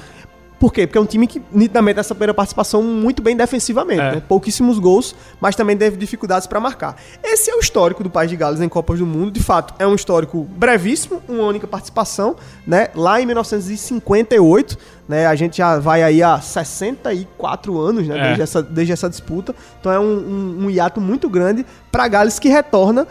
Por 0.62 0.72
quê? 0.72 0.86
Porque 0.86 0.96
é 0.96 1.00
um 1.00 1.06
time 1.06 1.26
que, 1.26 1.42
nitidamente, 1.50 1.96
nessa 1.96 2.14
primeira 2.14 2.32
participação, 2.32 2.84
muito 2.84 3.20
bem 3.20 3.36
defensivamente. 3.36 4.00
É. 4.00 4.12
né? 4.12 4.22
Pouquíssimos 4.28 4.78
gols, 4.78 5.12
mas 5.40 5.56
também 5.56 5.76
teve 5.76 5.96
dificuldades 5.96 6.46
para 6.46 6.60
marcar. 6.60 6.94
Esse 7.20 7.50
é 7.50 7.56
o 7.56 7.58
histórico 7.58 8.04
do 8.04 8.08
País 8.08 8.30
de 8.30 8.36
Gales 8.36 8.60
em 8.60 8.68
Copas 8.68 9.00
do 9.00 9.04
Mundo. 9.04 9.32
De 9.32 9.42
fato, 9.42 9.74
é 9.76 9.84
um 9.88 9.96
histórico 9.96 10.44
brevíssimo, 10.44 11.20
uma 11.28 11.42
única 11.42 11.66
participação, 11.66 12.36
né? 12.64 12.90
Lá 12.94 13.20
em 13.20 13.26
1958, 13.26 14.78
né? 15.08 15.26
A 15.26 15.34
gente 15.34 15.56
já 15.56 15.80
vai 15.80 16.00
aí 16.00 16.22
há 16.22 16.40
64 16.40 17.80
anos, 17.80 18.06
né? 18.06 18.16
É. 18.16 18.22
Desde, 18.26 18.42
essa, 18.42 18.62
desde 18.62 18.92
essa 18.92 19.10
disputa. 19.10 19.56
Então 19.80 19.90
é 19.90 19.98
um, 19.98 20.04
um, 20.04 20.64
um 20.66 20.70
hiato 20.70 21.00
muito 21.00 21.28
grande 21.28 21.66
para 21.90 22.06
Gales 22.06 22.38
que 22.38 22.48
retorna 22.48 23.08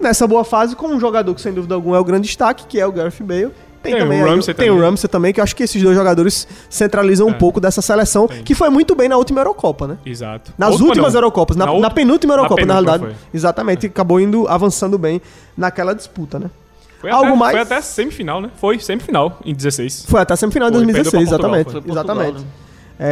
nessa 0.00 0.26
boa 0.26 0.42
fase 0.42 0.74
com 0.74 0.86
um 0.86 0.98
jogador 0.98 1.34
que, 1.34 1.42
sem 1.42 1.52
dúvida 1.52 1.74
alguma, 1.74 1.98
é 1.98 2.00
o 2.00 2.04
grande 2.04 2.26
destaque, 2.26 2.66
que 2.66 2.80
é 2.80 2.86
o 2.86 2.92
Gareth 2.92 3.22
Bale. 3.22 3.52
Tem, 3.84 3.92
Tem 3.92 4.00
o 4.00 4.04
também 4.04 4.22
aí 4.22 4.28
Ramsey 4.30 4.54
tem 4.54 4.70
o 4.70 4.72
também. 4.74 4.88
Ramsey 4.88 5.08
também, 5.10 5.32
que 5.34 5.40
eu 5.40 5.44
acho 5.44 5.54
que 5.54 5.62
esses 5.62 5.80
dois 5.82 5.94
jogadores 5.94 6.48
centralizam 6.70 7.26
um 7.28 7.32
pouco 7.34 7.60
dessa 7.60 7.82
seleção, 7.82 8.26
que 8.26 8.54
foi 8.54 8.70
muito 8.70 8.94
bem 8.94 9.08
na 9.10 9.16
última 9.18 9.40
Eurocopa, 9.40 9.86
né? 9.86 9.98
Exato. 10.06 10.52
Nas 10.56 10.70
Última 10.70 10.88
últimas 10.88 11.12
não. 11.12 11.18
Eurocopas, 11.18 11.56
na, 11.56 11.66
na, 11.66 11.72
ult- 11.72 11.94
penúltima 11.94 12.32
Eurocopa, 12.32 12.62
na, 12.64 12.66
penúltima 12.74 12.90
realidade. 12.92 13.18
foi. 13.20 13.28
Exatamente, 13.38 13.86
acabou 13.86 14.18
indo 14.18 14.48
avançando 14.48 14.96
bem 14.98 15.20
naquela 15.56 15.94
disputa, 15.94 16.38
né? 16.38 16.50
Foi 16.98 17.10
Algo 17.10 17.26
até, 17.28 17.36
mais? 17.36 17.52
Foi 17.52 17.60
até 17.60 17.80
semifinal, 17.82 18.40
né? 18.40 18.50
Foi 18.56 18.78
semifinal, 18.78 19.38
em 19.44 19.54
16. 19.54 20.06
Foi 20.08 20.20
até 20.22 20.32
a 20.32 20.36
semifinal 20.38 20.70
perdeu 20.70 20.82
2016, 20.86 21.28
pra 21.28 21.38
Portugal, 21.38 21.60
exatamente. 21.60 21.90
exatamente. 21.90 22.40
né? 22.40 22.46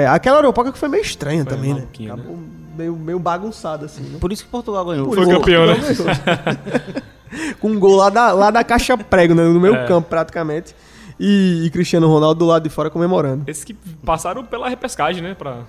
É, 0.03 0.07
aquela 0.07 0.39
Eurocopa 0.39 0.73
que 0.73 0.79
foi 0.79 0.89
meio 0.89 1.03
estranha 1.03 1.45
Foi 1.45 1.53
também, 1.55 1.71
né? 1.75 1.81
maluquinha, 1.81 2.15
Acabou 2.15 2.39
meio, 2.75 2.97
meio 2.97 3.19
bagunçada, 3.19 3.85
assim, 3.85 4.03
né? 4.05 4.17
Por 4.19 4.33
isso 4.33 4.45
que 4.45 4.51
Portugal 4.51 4.85
ganhou. 4.87 5.13
Foi 5.13 5.27
campeão, 5.27 5.67
né? 5.67 5.75
Com 7.61 7.69
um 7.71 7.79
gol 7.79 7.97
lá 7.97 8.11
da, 8.11 8.33
lá 8.33 8.51
da 8.51 8.63
caixa 8.65 8.97
prego, 8.97 9.35
né? 9.35 9.45
No 9.45 9.61
meio 9.61 9.75
É. 9.83 9.87
campo, 9.87 10.09
praticamente. 10.09 10.75
E, 11.19 11.63
e 11.65 11.71
Cristiano 11.71 12.09
Ronaldo 12.09 12.41
do 12.41 12.47
lado 12.47 12.63
de 12.63 12.69
fora 12.69 12.91
comemorando. 12.91 13.45
Esses 13.47 13.65
que 13.65 13.75
passaram 14.05 14.45
pela 14.45 14.69
repescagem, 14.69 15.23
né? 15.23 15.35
Pra 15.35 15.61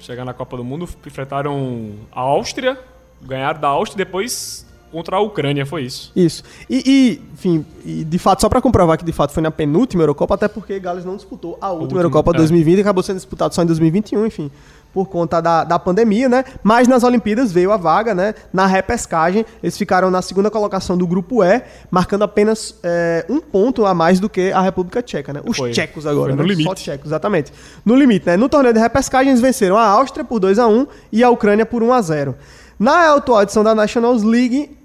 chegar 0.00 0.24
na 0.24 0.32
Copa 0.34 0.56
do 0.56 0.64
Mundo, 0.64 0.88
enfrentaram 1.06 1.92
a 2.12 2.20
Áustria, 2.20 2.78
ganharam 3.22 3.60
da 3.60 3.68
Áustria 3.68 4.02
e 4.02 4.04
depois 4.04 4.66
contra 4.94 5.16
a 5.16 5.20
Ucrânia, 5.20 5.66
foi 5.66 5.82
isso. 5.82 6.12
Isso. 6.14 6.44
E, 6.70 6.82
e, 6.86 7.22
enfim, 7.34 7.66
e 7.84 8.04
de 8.04 8.18
fato, 8.18 8.40
só 8.40 8.48
pra 8.48 8.60
comprovar 8.60 8.96
que 8.96 9.04
de 9.04 9.10
fato 9.10 9.32
foi 9.32 9.42
na 9.42 9.50
penúltima 9.50 10.04
Eurocopa, 10.04 10.34
até 10.36 10.46
porque 10.46 10.78
Gales 10.78 11.04
não 11.04 11.16
disputou 11.16 11.58
a 11.60 11.68
última 11.70 11.82
última, 11.82 12.00
Eurocopa 12.00 12.30
é. 12.30 12.36
2020 12.36 12.78
e 12.78 12.80
acabou 12.80 13.02
sendo 13.02 13.16
disputado 13.16 13.52
só 13.54 13.62
em 13.64 13.66
2021, 13.66 14.24
enfim, 14.26 14.50
por 14.94 15.08
conta 15.08 15.42
da, 15.42 15.64
da 15.64 15.76
pandemia, 15.76 16.28
né? 16.28 16.44
Mas 16.62 16.86
nas 16.86 17.02
Olimpíadas 17.02 17.50
veio 17.50 17.72
a 17.72 17.76
vaga, 17.76 18.14
né? 18.14 18.32
Na 18.52 18.64
repescagem, 18.64 19.44
eles 19.60 19.76
ficaram 19.76 20.08
na 20.08 20.22
segunda 20.22 20.50
colocação 20.52 20.96
do 20.96 21.04
grupo 21.04 21.42
E, 21.42 21.62
marcando 21.90 22.22
apenas 22.22 22.76
é, 22.82 23.26
um 23.28 23.40
ponto 23.40 23.84
a 23.84 23.92
mais 23.92 24.20
do 24.20 24.30
que 24.30 24.52
a 24.52 24.60
República 24.60 25.02
Tcheca, 25.02 25.32
né? 25.32 25.42
Os 25.44 25.56
Foi. 25.56 25.72
tchecos 25.72 26.06
agora, 26.06 26.28
Foi 26.28 26.36
no 26.36 26.42
né? 26.44 26.48
limite. 26.48 26.68
Só 26.68 26.74
tchecos, 26.76 27.06
exatamente. 27.06 27.52
No 27.84 27.96
limite, 27.96 28.26
né? 28.26 28.36
No 28.36 28.48
torneio 28.48 28.72
de 28.72 28.80
repescagem, 28.80 29.30
eles 29.30 29.40
venceram 29.40 29.76
a 29.76 29.84
Áustria 29.84 30.24
por 30.24 30.38
2 30.38 30.60
a 30.60 30.68
1 30.68 30.86
e 31.10 31.24
a 31.24 31.28
Ucrânia 31.28 31.66
por 31.66 31.82
1 31.82 31.92
a 31.92 32.00
0 32.00 32.36
Na 32.78 33.14
atual 33.14 33.42
edição 33.42 33.64
da 33.64 33.74
Nationals 33.74 34.22
League, 34.22 34.78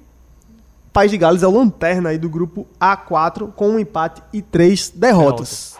País 0.91 1.11
de 1.11 1.17
Gales 1.17 1.43
é 1.43 1.47
o 1.47 1.51
lanterna 1.51 2.09
aí 2.09 2.17
do 2.17 2.27
grupo 2.27 2.67
A4 2.81 3.51
com 3.55 3.69
um 3.69 3.79
empate 3.79 4.23
e 4.33 4.41
três 4.41 4.89
derrotas. 4.89 5.77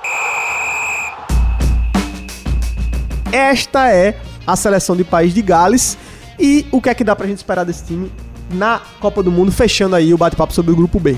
Esta 3.32 3.92
é 3.92 4.18
a 4.46 4.56
seleção 4.56 4.96
de 4.96 5.04
País 5.04 5.34
de 5.34 5.42
Gales 5.42 5.98
e 6.40 6.66
o 6.72 6.82
que 6.82 6.90
é 6.90 6.96
que 6.96 7.04
dá 7.04 7.16
pra 7.16 7.28
gente 7.28 7.38
esperar 7.38 7.64
desse 7.64 7.86
time 7.86 8.12
na 8.52 8.82
Copa 9.00 9.22
do 9.22 9.32
Mundo, 9.32 9.52
fechando 9.52 9.96
aí 9.96 10.14
o 10.14 10.18
bate-papo 10.18 10.52
sobre 10.54 10.72
o 10.72 10.76
grupo 10.76 11.00
B. 11.00 11.16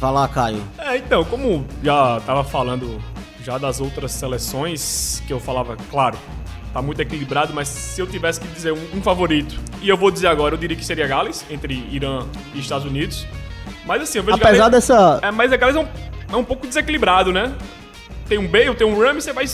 Vai 0.00 0.12
lá, 0.12 0.26
Caio. 0.26 0.62
É, 0.78 0.96
então, 0.96 1.24
como 1.24 1.64
já 1.82 2.20
tava 2.26 2.42
falando 2.42 3.00
já 3.42 3.58
das 3.58 3.80
outras 3.80 4.12
seleções, 4.12 5.22
que 5.26 5.32
eu 5.32 5.38
falava, 5.40 5.76
claro, 5.90 6.18
tá 6.72 6.82
muito 6.82 7.00
equilibrado, 7.00 7.54
mas 7.54 7.68
se 7.68 8.00
eu 8.00 8.06
tivesse 8.06 8.40
que 8.40 8.48
dizer 8.48 8.72
um, 8.72 8.98
um 8.98 9.02
favorito, 9.02 9.58
e 9.80 9.88
eu 9.88 9.96
vou 9.96 10.10
dizer 10.10 10.26
agora, 10.26 10.54
eu 10.54 10.58
diria 10.58 10.76
que 10.76 10.84
seria 10.84 11.06
Gales, 11.06 11.44
entre 11.48 11.86
Irã 11.90 12.26
e 12.54 12.58
Estados 12.58 12.86
Unidos. 12.86 13.26
Mas 13.86 14.02
assim, 14.02 14.18
eu 14.18 14.24
vejo 14.24 14.36
Apesar 14.36 14.68
Gales, 14.68 14.72
dessa. 14.72 15.20
é, 15.22 15.30
mas 15.30 15.52
a 15.52 15.56
Gales 15.56 15.76
é 15.76 15.80
um, 15.80 15.88
é 16.32 16.36
um 16.36 16.44
pouco 16.44 16.66
desequilibrado, 16.66 17.32
né? 17.32 17.54
Tem 18.28 18.38
um 18.38 18.46
Bale, 18.46 18.74
tem 18.74 18.86
um 18.86 18.98
Ramsey, 19.00 19.22
você 19.22 19.32
vai 19.32 19.46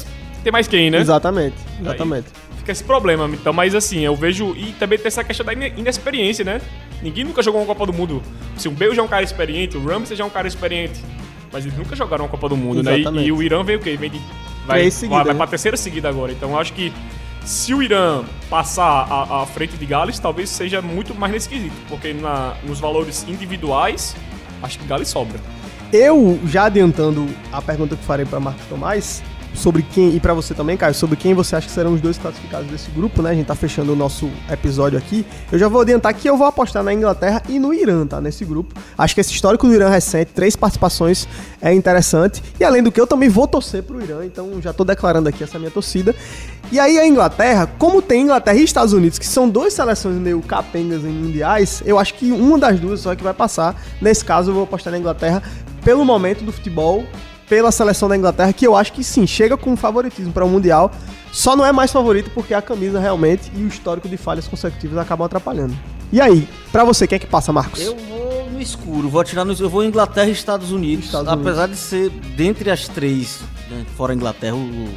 ter 0.45 0.51
mais 0.53 0.69
quem, 0.69 0.91
né? 0.91 0.99
Exatamente, 0.99 1.57
exatamente. 1.81 2.27
Fica 2.59 2.73
esse 2.73 2.85
problema, 2.85 3.27
então, 3.33 3.53
mas 3.53 3.75
assim, 3.75 4.01
eu 4.01 4.15
vejo. 4.17 4.55
E 4.57 4.73
também 4.79 4.97
tem 4.99 5.09
essa 5.09 5.23
questão 5.25 5.45
da 5.45 5.53
ine- 5.53 5.73
inexperiência, 5.77 6.45
né? 6.45 6.61
Ninguém 7.03 7.25
nunca 7.25 7.43
jogou 7.43 7.61
uma 7.61 7.67
Copa 7.67 7.85
do 7.87 7.93
Mundo. 7.93 8.23
Se 8.57 8.69
o 8.69 8.71
Bale 8.71 8.95
já 8.95 9.03
é 9.03 9.05
um 9.05 9.09
cara 9.09 9.23
experiente, 9.23 9.77
o 9.77 9.85
Ramsey 9.85 10.17
já 10.17 10.25
é 10.25 10.27
um 10.27 10.31
cara 10.31 10.49
experiente. 10.49 11.01
Mas 11.53 11.65
eles 11.67 11.77
nunca 11.77 11.95
jogaram 11.95 12.25
uma 12.25 12.31
Copa 12.31 12.49
do 12.49 12.57
Mundo, 12.57 12.83
né? 12.83 12.99
Exatamente. 13.01 13.25
E, 13.25 13.29
e 13.29 13.33
o 13.33 13.43
Irã 13.43 13.63
vem 13.63 13.77
o 13.77 13.81
quê? 13.81 13.97
Vem 13.97 14.11
de. 14.11 14.21
Vai, 14.67 14.79
Três 14.81 14.95
seguidas, 14.95 15.17
vai, 15.19 15.25
vai 15.27 15.35
né? 15.35 15.39
pra 15.39 15.47
terceira 15.47 15.77
seguida 15.77 16.09
agora. 16.09 16.33
Então 16.33 16.51
eu 16.51 16.59
acho 16.59 16.73
que 16.73 16.91
se 17.45 17.75
o 17.75 17.83
Irã 17.83 18.25
passar 18.49 19.07
à, 19.11 19.43
à 19.43 19.47
frente 19.47 19.77
de 19.77 19.85
Gales, 19.85 20.19
talvez 20.19 20.49
seja 20.49 20.81
muito 20.81 21.15
mais 21.15 21.33
nesse 21.33 21.49
quesito. 21.49 21.75
Porque 21.89 22.15
na, 22.15 22.55
nos 22.67 22.81
valores 22.81 23.27
individuais, 23.29 24.17
acho 24.63 24.79
que 24.79 24.87
Gales 24.87 25.09
sobra. 25.09 25.39
Eu, 25.93 26.41
já 26.47 26.65
adiantando 26.65 27.29
a 27.53 27.61
pergunta 27.63 27.95
que 27.95 28.05
farei 28.05 28.25
para 28.25 28.41
Marcos 28.41 28.65
Tomás, 28.67 29.23
sobre 29.55 29.83
quem, 29.83 30.15
e 30.15 30.21
pra 30.21 30.35
você 30.35 30.53
também, 30.53 30.77
Caio, 30.77 30.95
sobre 30.95 31.17
quem 31.17 31.33
você 31.33 31.57
acha 31.57 31.67
que 31.67 31.73
serão 31.73 31.95
os 31.95 32.01
dois 32.01 32.19
classificados 32.19 32.69
desse 32.71 32.91
grupo, 32.91 33.23
né? 33.23 33.31
A 33.31 33.35
gente 33.35 33.47
tá 33.47 33.55
fechando 33.55 33.93
o 33.93 33.97
nosso 33.97 34.29
episódio 34.51 34.99
aqui. 34.99 35.25
Eu 35.51 35.59
já 35.59 35.69
vou 35.69 35.81
adiantar 35.81 36.13
que 36.13 36.29
eu 36.29 36.37
vou 36.37 36.47
apostar 36.47 36.83
na 36.83 36.93
Inglaterra 36.93 37.43
e 37.49 37.59
no 37.59 37.73
Irã, 37.73 38.07
tá? 38.07 38.21
Nesse 38.21 38.45
grupo. 38.45 38.75
Acho 38.99 39.15
que 39.15 39.21
esse 39.21 39.33
histórico 39.33 39.67
do 39.67 39.75
Irã 39.75 39.89
recente, 39.89 40.33
três 40.35 40.57
participações, 40.57 41.29
é 41.63 41.73
interessante. 41.73 42.43
E 42.59 42.65
além 42.65 42.83
do 42.83 42.91
que, 42.91 43.01
eu 43.01 43.07
também 43.07 43.29
vou 43.29 43.47
torcer 43.47 43.83
pro 43.83 44.03
Irã, 44.03 44.25
então 44.25 44.61
já 44.61 44.73
tô 44.73 44.85
declarando 44.85 45.29
aqui 45.29 45.45
essa 45.45 45.59
minha 45.59 45.71
torcida. 45.71 46.15
E 46.73 46.81
aí 46.81 46.99
a 46.99 47.07
Inglaterra, 47.07 47.67
como 47.79 48.03
tem 48.03 48.23
Inglaterra 48.23 48.57
e 48.59 48.65
Estados 48.65 48.93
Unidos, 48.93 49.19
que 49.19 49.27
são 49.27 49.49
duas 49.49 49.73
seleções 49.73 50.17
meio 50.17 50.41
capengas 50.43 51.05
em 51.05 51.11
mundiais, 51.11 51.83
eu 51.87 51.99
acho 51.99 52.15
que 52.15 52.33
uma 52.33 52.59
das 52.59 52.81
duas 52.81 53.01
só 53.01 53.13
é 53.13 53.17
que 53.17 53.23
vai 53.23 53.35
passar. 53.35 53.81
Nesse 54.01 54.25
caso, 54.25 54.51
eu 54.51 54.55
vou 54.55 54.65
apostar 54.65 54.93
na 54.93 54.99
Inglaterra 54.99 55.43
pelo 55.85 56.05
momento 56.05 56.43
do 56.43 56.51
futebol, 56.51 57.05
pela 57.49 57.71
seleção 57.73 58.09
da 58.09 58.17
Inglaterra, 58.17 58.53
que 58.53 58.67
eu 58.67 58.75
acho 58.77 58.93
que 58.93 59.03
sim, 59.05 59.27
chega 59.27 59.57
com 59.57 59.77
favoritismo 59.77 60.33
para 60.33 60.45
o 60.45 60.49
Mundial. 60.49 60.91
Só 61.33 61.57
não 61.57 61.65
é 61.67 61.73
mais 61.73 61.91
favorito 61.93 62.31
porque 62.33 62.55
a 62.55 62.63
camisa 62.63 63.01
realmente 63.01 63.51
e 63.57 63.63
o 63.63 63.67
histórico 63.69 64.09
de 64.09 64.17
falhas 64.17 64.47
consecutivas 64.47 64.97
acabam 64.99 65.27
atrapalhando. 65.27 65.75
E 66.13 66.21
aí, 66.21 66.49
pra 66.71 66.85
você, 66.85 67.07
quem 67.09 67.17
é 67.17 67.19
que 67.19 67.27
passa, 67.27 67.53
Marcos? 67.53 67.81
Eu 67.81 67.97
vou 67.97 68.49
no 68.53 68.61
escuro, 68.63 69.09
vou 69.09 69.21
atirar 69.21 69.45
no 69.45 69.51
escuro. 69.53 69.67
Eu 69.67 69.71
vou 69.71 69.85
Inglaterra 69.85 70.29
e 70.29 70.33
Estados 70.33 70.71
Unidos. 70.71 71.07
Estados 71.07 71.29
apesar 71.33 71.67
de 71.67 71.77
ser, 71.77 72.09
dentre 72.37 72.71
as 72.71 72.87
três, 72.87 73.41
né, 73.69 73.85
fora 73.97 74.13
a 74.13 74.15
Inglaterra, 74.17 74.55
o- 74.55 74.89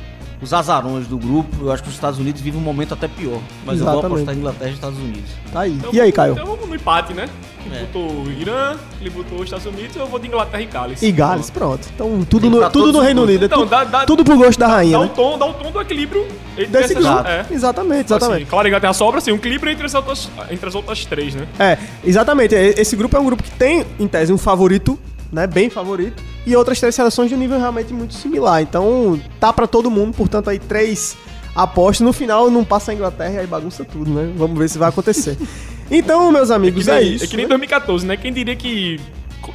os 0.41 0.53
azarões 0.53 1.07
do 1.07 1.17
grupo, 1.17 1.49
eu 1.61 1.71
acho 1.71 1.81
que 1.83 1.89
os 1.89 1.95
Estados 1.95 2.19
Unidos 2.19 2.41
vivem 2.41 2.59
um 2.59 2.63
momento 2.63 2.93
até 2.93 3.07
pior. 3.07 3.39
Mas 3.65 3.79
eu 3.79 3.85
vou 3.85 3.93
Exatamente. 3.95 4.05
apostar 4.05 4.35
em 4.35 4.37
Inglaterra 4.37 4.69
e 4.69 4.73
Estados 4.73 4.97
Unidos. 4.99 5.31
Tá 5.51 5.61
aí. 5.61 5.73
Então 5.73 5.89
E 5.93 5.99
aí, 6.01 6.11
Caio? 6.11 6.33
Então 6.33 6.45
vamos 6.45 6.67
no 6.69 6.75
empate, 6.75 7.13
né? 7.13 7.27
Ele 7.65 7.75
É. 7.75 7.79
botou 7.81 8.09
o 8.23 8.31
Irã, 8.31 8.75
ele 9.01 9.09
botou 9.09 9.39
os 9.39 9.43
Estados 9.45 9.65
Unidos, 9.65 9.95
eu 9.95 10.05
vou 10.07 10.19
de 10.19 10.27
Inglaterra 10.27 10.61
e 10.63 10.65
Gales. 10.67 11.01
E 11.01 11.11
Gales, 11.11 11.49
pronto. 11.49 11.85
Então, 11.93 12.23
tudo 12.29 12.49
no, 12.49 12.69
tudo 12.69 12.93
no 12.93 12.99
Reino. 13.01 13.23
Unido. 13.23 13.41
é 13.43 13.45
Então, 13.45 13.59
tudo, 13.59 13.69
dá- 13.69 13.83
dá- 13.83 14.05
tudo 14.05 14.23
pro 14.23 14.37
gosto 14.37 14.57
da 14.59 14.67
Dá 14.67 14.73
rainha, 14.75 14.99
um 14.99 15.03
né? 15.03 15.11
tom, 15.13 15.37
dá 15.37 15.45
um 15.47 15.53
tom 15.53 15.71
do 15.71 15.81
equilíbrio 15.81 16.25
entre 16.53 16.67
Desse 16.67 16.93
essas- 16.93 17.03
grupo. 17.03 17.27
É. 17.27 17.45
Exatamente, 17.51 18.05
exatamente. 18.05 18.41
Assim, 18.43 18.49
claro, 18.49 18.65
a 18.65 18.69
Inglaterra 18.69 18.93
sobra 18.93 19.17
assim, 19.17 19.31
um 19.31 19.35
equilíbrio 19.35 19.73
entre 19.73 19.85
as 19.85 19.93
outras, 19.95 20.29
entre 20.49 20.67
as 20.69 20.75
outras 20.75 21.03
três, 21.05 21.35
né? 21.35 21.45
É, 21.59 21.77
exatamente. 22.05 22.55
E- 22.55 22.75
Esse 22.79 22.95
grupo 22.95 23.17
é 23.17 23.19
um 23.19 23.25
grupo 23.25 23.43
que 23.43 23.51
tem, 23.51 23.85
em 23.99 24.07
tese, 24.07 24.31
um 24.31 24.37
favorito, 24.37 24.97
né? 25.31 25.45
Bem 25.45 25.69
favorito. 25.69 26.23
E 26.47 26.55
outras 26.55 26.79
três 26.79 26.95
seleções 26.95 27.29
de 27.29 27.35
um 27.35 27.37
nível 27.37 27.59
realmente 27.59 27.93
muito 27.93 28.13
similar. 28.13 28.61
Então, 28.61 29.19
tá 29.39 29.51
pra 29.51 29.67
todo 29.67 29.91
mundo. 29.91 30.13
Portanto, 30.15 30.49
aí 30.49 30.57
três 30.57 31.17
apostas. 31.55 32.05
No 32.05 32.13
final, 32.13 32.49
não 32.49 32.63
passa 32.63 32.91
a 32.91 32.93
Inglaterra 32.93 33.33
e 33.33 33.39
aí 33.39 33.47
bagunça 33.47 33.83
tudo, 33.83 34.09
né? 34.09 34.31
Vamos 34.35 34.57
ver 34.57 34.69
se 34.69 34.77
vai 34.77 34.89
acontecer. 34.89 35.37
Então, 35.89 36.29
meus 36.33 36.51
amigos, 36.51 36.85
nem- 36.85 36.95
é 36.95 37.01
isso. 37.01 37.23
É 37.23 37.27
que 37.27 37.37
nem 37.37 37.47
2014, 37.47 38.05
né? 38.05 38.17
Quem 38.17 38.33
diria 38.33 38.57
que 38.57 38.99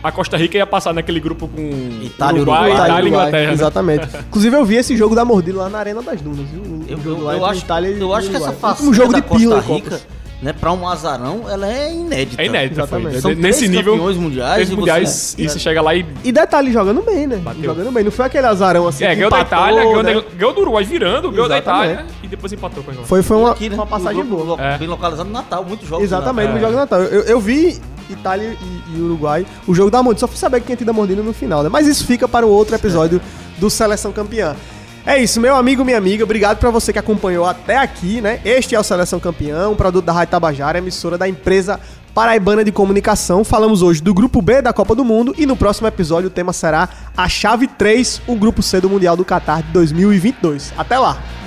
a 0.03 0.11
Costa 0.11 0.35
Rica 0.35 0.57
ia 0.57 0.67
passar 0.67 0.95
naquele 0.95 1.21
grupo 1.21 1.47
com 1.47 1.61
Itália, 2.03 2.41
Uruguai, 2.41 2.71
Uruguai, 2.71 2.87
Itália 2.89 3.05
e 3.05 3.09
Inglaterra, 3.11 3.47
né? 3.49 3.53
Exatamente. 3.53 4.09
Inclusive, 4.29 4.57
eu 4.57 4.65
vi 4.65 4.77
esse 4.77 4.97
jogo 4.97 5.15
da 5.15 5.27
mordida 5.27 5.59
lá 5.59 5.69
na 5.69 5.79
Arena 5.79 6.01
das 6.01 6.23
Dunas, 6.23 6.49
viu? 6.49 6.63
O 6.63 6.85
Eu, 6.89 6.99
jogo 7.03 7.21
eu- 7.21 7.25
lá 7.27 7.35
eu 7.37 7.45
acho, 7.45 7.61
Itália 7.61 7.91
e 7.91 8.01
eu 8.01 8.15
acho 8.15 8.31
que 8.31 8.37
essa 8.37 8.51
façanha 8.53 8.89
Um 8.89 8.95
jogo 8.95 9.13
da 9.13 9.21
de 9.21 9.27
pila 9.29 9.57
Costa 9.57 9.71
em 9.71 9.75
Rica, 9.75 9.91
Copas. 9.91 10.07
Né, 10.43 10.53
pra 10.53 10.73
um 10.73 10.89
azarão, 10.89 11.45
ela 11.49 11.67
é 11.73 11.93
inédita. 11.95 12.43
É 12.43 12.47
inédita, 12.47 12.87
foi. 12.87 12.99
Exatamente. 13.01 13.21
São 13.23 13.31
Nesse 13.35 13.69
nível, 13.69 13.93
campeões 13.95 14.17
mundiais 14.17 14.55
três 14.55 14.71
e 14.71 14.77
mundiais, 14.77 15.09
você- 15.09 15.43
e 15.43 15.49
você 15.49 15.59
chega 15.59 15.81
lá 15.81 15.95
e... 15.95 16.05
E 16.25 16.33
detalhe, 16.33 16.73
jogando 16.73 17.01
bem, 17.03 17.27
né? 17.29 17.37
Bateu. 17.37 17.63
Jogando 17.63 17.93
bem. 17.93 18.03
Não 18.05 18.11
foi 18.11 18.27
aquele 18.27 18.47
azarão 18.47 18.87
assim. 18.89 19.05
É, 19.05 19.11
que 19.11 19.17
ganhou 19.17 19.31
da 19.31 19.41
Itália, 19.41 19.85
ganhou, 19.85 20.03
né? 20.03 20.23
ganhou 20.37 20.53
do 20.53 20.61
Uruguai 20.63 20.83
virando, 20.85 21.31
ganhou 21.31 21.49
da. 21.49 21.59
Itália 21.59 22.05
e 22.23 22.27
depois 22.27 22.53
empatou 22.53 22.83
com 22.83 22.91
a. 22.91 22.95
Foi, 23.05 23.23
foi 23.23 23.37
E 23.37 23.41
uma, 23.41 23.51
aqui, 23.53 23.69
né, 23.69 23.77
uma 23.77 23.87
passagem 23.87 24.25
boa. 24.25 24.43
lo- 24.57 24.61
É. 24.61 24.77
Bem 24.79 24.89
localizado 24.89 25.29
no 25.29 25.33
Natal, 25.33 25.65
muitos 25.65 25.89
jogos. 25.89 26.05
Exatamente, 26.05 26.49
no 26.53 26.61
no 26.61 26.77
Natal. 26.77 27.01
Eu, 27.03 27.23
eu 27.23 27.41
vi 27.41 27.81
Itália 28.11 28.57
e, 28.61 28.97
e 28.97 29.01
Uruguai, 29.01 29.47
o 29.67 29.73
jogo 29.75 29.91
da 29.93 30.03
mordida. 30.03 30.21
Só 30.21 30.27
fui 30.29 30.37
saber 30.37 30.59
que 30.61 30.67
tinha 30.67 30.77
tido 30.77 30.89
a 30.91 30.93
mordida 30.93 31.23
no 31.23 31.33
final, 31.33 31.63
né? 31.63 31.69
Mas 31.69 31.87
isso 31.87 32.05
fica 32.05 32.27
para 32.27 32.45
o 32.45 32.51
outro 32.51 32.75
episódio 32.75 33.21
do 33.59 33.71
Seleção 33.71 34.11
Campeã. 34.13 34.57
É 35.05 35.19
isso, 35.21 35.41
meu 35.41 35.57
amigo, 35.57 35.85
minha 35.85 35.99
amiga. 35.99 36.23
Obrigado 36.23 36.59
pra 36.59 36.71
você 36.71 36.93
que 36.93 36.99
acompanhou 36.99 37.45
até 37.45 37.77
aqui, 37.77 38.21
né? 38.21 38.41
Este 38.45 38.77
é 38.77 38.79
o 38.79 38.85
Seleção 38.85 39.19
Campeã, 39.19 39.69
um 39.69 39.75
produto 39.75 40.05
da 40.05 40.13
Rádio 40.13 40.31
Tabajara, 40.31 40.79
emissora 40.79 41.19
da 41.19 41.29
empresa 41.29 41.81
Paraibana 42.15 42.65
de 42.65 42.71
Comunicação. 42.71 43.43
Falamos 43.43 43.83
hoje 43.83 44.01
do 44.01 44.15
Grupo 44.15 44.41
B 44.41 44.63
da 44.63 44.73
Copa 44.73 44.95
do 44.95 45.05
Mundo 45.05 45.35
e 45.37 45.45
no 45.45 45.57
próximo 45.57 45.89
episódio 45.89 46.29
o 46.29 46.31
tema 46.31 46.53
será 46.53 46.89
a 47.17 47.29
Chave 47.29 47.67
3, 47.67 48.23
o 48.29 48.37
Grupo 48.37 48.63
C 48.63 48.81
do 48.81 48.89
Mundial 48.89 49.17
do 49.17 49.25
Qatar 49.25 49.65
de 49.65 49.73
2022. 49.73 50.73
Até 50.79 50.97
lá! 50.97 51.42